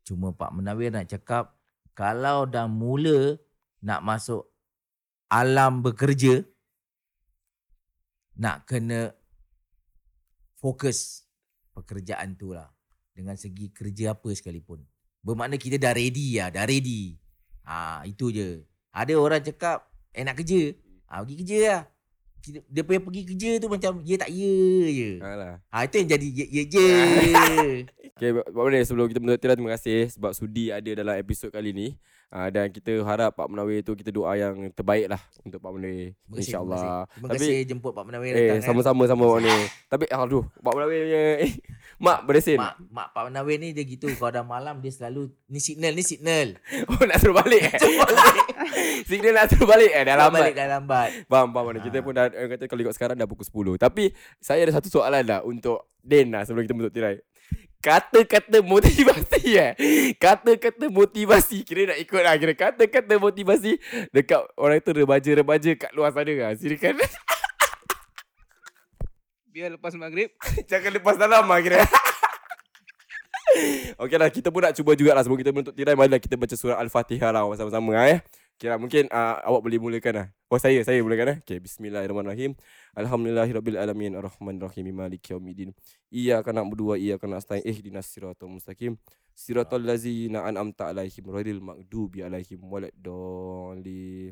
Cuma 0.05 0.29
Pak 0.29 0.53
Menawir 0.53 0.93
nak 0.93 1.09
cakap 1.09 1.57
kalau 1.97 2.45
dah 2.45 2.69
mula 2.69 3.41
nak 3.81 4.05
masuk 4.05 4.45
alam 5.25 5.81
bekerja 5.81 6.45
nak 8.37 8.69
kena 8.69 9.09
fokus 10.61 11.25
pekerjaan 11.73 12.37
tu 12.37 12.53
lah. 12.53 12.69
Dengan 13.15 13.39
segi 13.39 13.71
kerja 13.71 14.13
apa 14.13 14.29
sekalipun. 14.35 14.83
Bermakna 15.25 15.57
kita 15.57 15.81
dah 15.81 15.89
ready 15.89 16.37
lah. 16.37 16.53
Dah 16.53 16.63
ready. 16.63 17.17
Ha, 17.65 18.05
itu 18.05 18.29
je. 18.29 18.61
Ada 18.93 19.17
orang 19.17 19.41
cakap, 19.41 19.83
eh 20.13 20.21
nak 20.21 20.37
kerja. 20.37 20.77
Ha, 21.09 21.25
pergi 21.25 21.35
kerja 21.41 21.57
lah. 21.65 21.81
Kita- 22.39 22.65
Dia 22.69 22.85
punya 22.85 23.01
pergi 23.01 23.21
kerja 23.25 23.49
tu 23.57 23.67
macam, 23.67 24.05
ya 24.05 24.15
tak 24.15 24.29
ya 24.29 24.53
je. 24.87 25.09
Alah. 25.17 25.57
Ha, 25.65 25.77
itu 25.81 25.95
yang 25.97 26.09
jadi 26.13 26.27
ya, 26.29 26.45
ya 26.47 26.63
je. 26.63 26.87
Okay, 28.15 28.31
Pak 28.31 28.47
Munawir 28.47 28.87
sebelum 28.87 29.11
kita 29.11 29.19
menutup 29.19 29.43
tirai 29.43 29.59
terima 29.59 29.75
kasih 29.75 30.07
sebab 30.07 30.31
sudi 30.31 30.71
ada 30.71 30.87
dalam 30.87 31.19
episod 31.19 31.51
kali 31.51 31.75
ni. 31.75 31.99
Uh, 32.35 32.51
dan 32.51 32.67
kita 32.67 32.91
harap 33.01 33.31
Pak 33.31 33.47
Munawir 33.47 33.79
tu 33.79 33.95
kita 33.95 34.11
doa 34.11 34.35
yang 34.35 34.67
terbaik 34.69 35.07
lah 35.07 35.23
untuk 35.39 35.55
Pak 35.55 35.71
Munawir. 35.71 36.11
Terima 36.11 36.35
kasih, 36.35 36.43
InsyaAllah. 36.43 37.07
Terima 37.07 37.27
Tapi- 37.31 37.39
kasih 37.39 37.57
jemput 37.63 37.91
Pak 37.95 38.03
Menawir 38.03 38.31
Eh, 38.33 38.39
datang. 38.51 38.63
sama-sama 38.67 39.03
sama 39.07 39.23
Pak 39.23 39.37
Munawir. 39.39 39.67
Tapi 39.95 40.03
aduh, 40.05 40.43
Pak 40.59 40.73
Munawir 40.75 40.99
punya 41.01 41.21
eh, 41.39 41.51
mak 42.03 42.17
beresin. 42.27 42.59
Mak, 42.59 42.75
mak 42.91 43.07
Pak 43.09 43.23
Menawir 43.25 43.55
ni 43.55 43.71
dia 43.71 43.87
gitu. 43.87 44.11
Kalau 44.11 44.31
dah 44.33 44.43
malam 44.43 44.75
dia 44.77 44.91
selalu, 44.91 45.31
ni 45.47 45.57
signal, 45.57 45.95
ni 45.95 46.03
signal. 46.03 46.59
Oh, 46.91 46.99
nak 47.01 47.17
suruh 47.17 47.31
balik 47.33 47.61
eh. 47.65 47.73
Signal 49.05 49.33
nak 49.33 49.47
suruh 49.47 49.63
balik 49.65 49.91
eh. 49.91 50.03
Dah 50.03 50.15
lambat. 50.17 50.41
balik 50.41 50.55
dah 50.55 50.67
lambat. 50.69 51.09
Faham, 51.25 51.47
faham. 51.49 51.65
Ha. 51.69 51.79
Kita 51.79 51.97
Ha. 51.97 52.03
pun 52.03 52.11
dah, 52.11 52.25
kata 52.27 52.63
kalau 52.67 52.81
ikut 52.83 52.93
sekarang 52.93 53.15
dah 53.15 53.25
pukul 53.25 53.47
10. 53.71 53.79
Tapi, 53.79 54.11
saya 54.37 54.59
ada 54.61 54.73
satu 54.73 54.91
soalan 54.91 55.23
lah 55.23 55.39
untuk 55.41 55.87
Den 56.01 56.29
lah 56.29 56.43
sebelum 56.43 56.67
kita 56.67 56.75
menutup 56.75 56.93
tirai. 56.93 57.15
Kata-kata 57.85 58.65
motivasi 58.65 59.41
eh. 59.61 59.71
Kata-kata 60.17 60.89
motivasi. 60.89 61.61
Kira 61.61 61.93
nak 61.93 62.01
ikut 62.01 62.17
lah. 62.17 62.33
Kira 62.41 62.57
kata-kata 62.57 63.21
motivasi 63.21 63.77
dekat 64.09 64.41
orang 64.57 64.81
tu 64.81 64.89
remaja-remaja 64.89 65.71
kat 65.77 65.93
luar 65.93 66.09
sana 66.09 66.33
lah. 66.33 66.57
Silakan. 66.57 66.97
Biar 69.53 69.77
lepas 69.77 69.93
maghrib. 69.93 70.33
Jangan 70.69 70.91
lepas 70.97 71.13
dalam 71.13 71.45
lah 71.45 71.61
kira. 71.61 71.85
Okey 74.01 74.17
lah, 74.19 74.27
kita 74.27 74.51
pun 74.51 74.67
nak 74.67 74.75
cuba 74.75 74.97
jugalah 74.99 75.23
sebelum 75.23 75.39
kita 75.39 75.53
menutup 75.53 75.71
tirai. 75.77 75.95
Marilah 75.95 76.19
kita 76.19 76.35
baca 76.35 76.57
surah 76.57 76.81
Al-Fatihah 76.81 77.31
lah 77.31 77.47
sama-sama 77.55 77.93
lah 77.93 78.19
eh. 78.55 78.59
Kira 78.59 78.79
mungkin 78.79 79.11
uh, 79.11 79.43
awak 79.43 79.61
boleh 79.67 79.79
mulakan 79.83 80.13
lah. 80.15 80.27
Oh 80.47 80.55
saya, 80.55 80.79
saya 80.87 81.03
mulakan 81.03 81.35
eh. 81.35 81.37
Okay, 81.43 81.59
bismillahirrahmanirrahim. 81.59 82.55
Alhamdulillahirabbil 82.95 83.75
alamin 83.75 84.15
arrahmanirrahim 84.15 84.95
maliki 84.95 85.35
yaumiddin. 85.35 85.75
Iyyaka 86.07 86.55
na'budu 86.55 86.91
wa 86.91 86.95
iyyaka 86.95 87.27
nasta'in 87.27 87.67
ihdinas 87.67 88.07
siratal 88.07 88.47
mustaqim. 88.47 88.95
Siratal 89.35 89.83
ladzina 89.83 90.47
an'amta 90.47 90.87
'alaihim 90.87 91.27
ghairil 91.27 91.59
maghdubi 91.59 92.23
alaihim 92.23 92.63
waladdallin. 92.63 94.31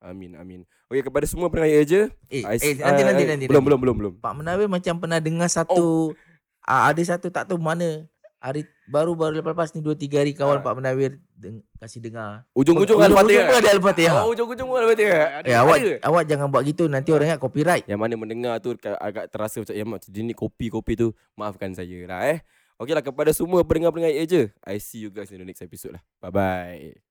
Amin 0.00 0.32
amin. 0.32 0.64
Okey 0.88 1.04
kepada 1.04 1.28
semua 1.28 1.52
pendengar 1.52 1.84
je. 1.84 2.08
Eh, 2.32 2.40
I- 2.40 2.56
eh 2.56 2.80
nanti, 2.80 3.04
ah, 3.04 3.12
nanti, 3.12 3.22
eh, 3.22 3.28
nanti. 3.28 3.44
Belum 3.44 3.60
nanti. 3.60 3.68
belum 3.68 3.80
belum 3.84 3.96
belum. 4.00 4.12
Pak 4.24 4.32
Menawir 4.32 4.64
macam 4.72 4.96
pernah 4.96 5.20
dengar 5.20 5.52
satu, 5.52 6.16
ah, 6.64 6.88
ada 6.88 7.02
satu 7.04 7.28
tak 7.28 7.52
tahu 7.52 7.60
mana. 7.60 8.08
Hari 8.40 8.64
baru-baru 8.88 9.38
lepas-lepas 9.38 9.68
ni 9.70 9.80
2 9.80 9.92
3 9.92 10.16
hari 10.16 10.32
kawan 10.32 10.58
Ah. 10.58 10.64
Pak 10.64 10.74
Menawir 10.74 11.20
deng- 11.30 11.60
kasih 11.76 12.00
dengar. 12.00 12.48
Ujung-ujung 12.50 12.96
Al-Fatihah. 12.96 13.52
ada 13.52 13.68
Al-Fatihah. 13.70 14.16
Oh, 14.18 14.32
ujung-ujung 14.32 14.64
Al-Fatihah. 14.66 15.44
Eh 15.44 15.52
awak 15.52 15.76
ada. 15.76 15.92
awak 16.02 16.22
jangan 16.24 16.48
buat 16.48 16.64
gitu 16.64 16.88
nanti 16.88 17.12
orang 17.12 17.28
ingat 17.28 17.38
copyright. 17.38 17.84
Yang 17.84 18.00
mana 18.00 18.14
mendengar 18.16 18.56
tu 18.58 18.72
agak 18.80 19.28
terasa 19.28 19.60
macam 19.60 19.72
ya 19.72 19.84
dia 20.08 20.22
ni 20.22 20.32
kopi-kopi 20.32 20.96
tu 20.96 21.08
maafkan 21.36 21.70
saya 21.70 22.08
lah 22.08 22.24
eh. 22.26 22.40
Okeylah 22.80 23.04
kepada 23.04 23.28
semua 23.30 23.60
pendengar-pendengar 23.60 24.16
je. 24.24 24.48
I 24.64 24.80
see 24.80 25.04
you 25.04 25.12
guys 25.12 25.28
in 25.28 25.36
the 25.36 25.44
next 25.44 25.60
episode 25.60 25.94
lah. 25.94 26.02
Bye 26.18 26.32
bye. 26.32 27.09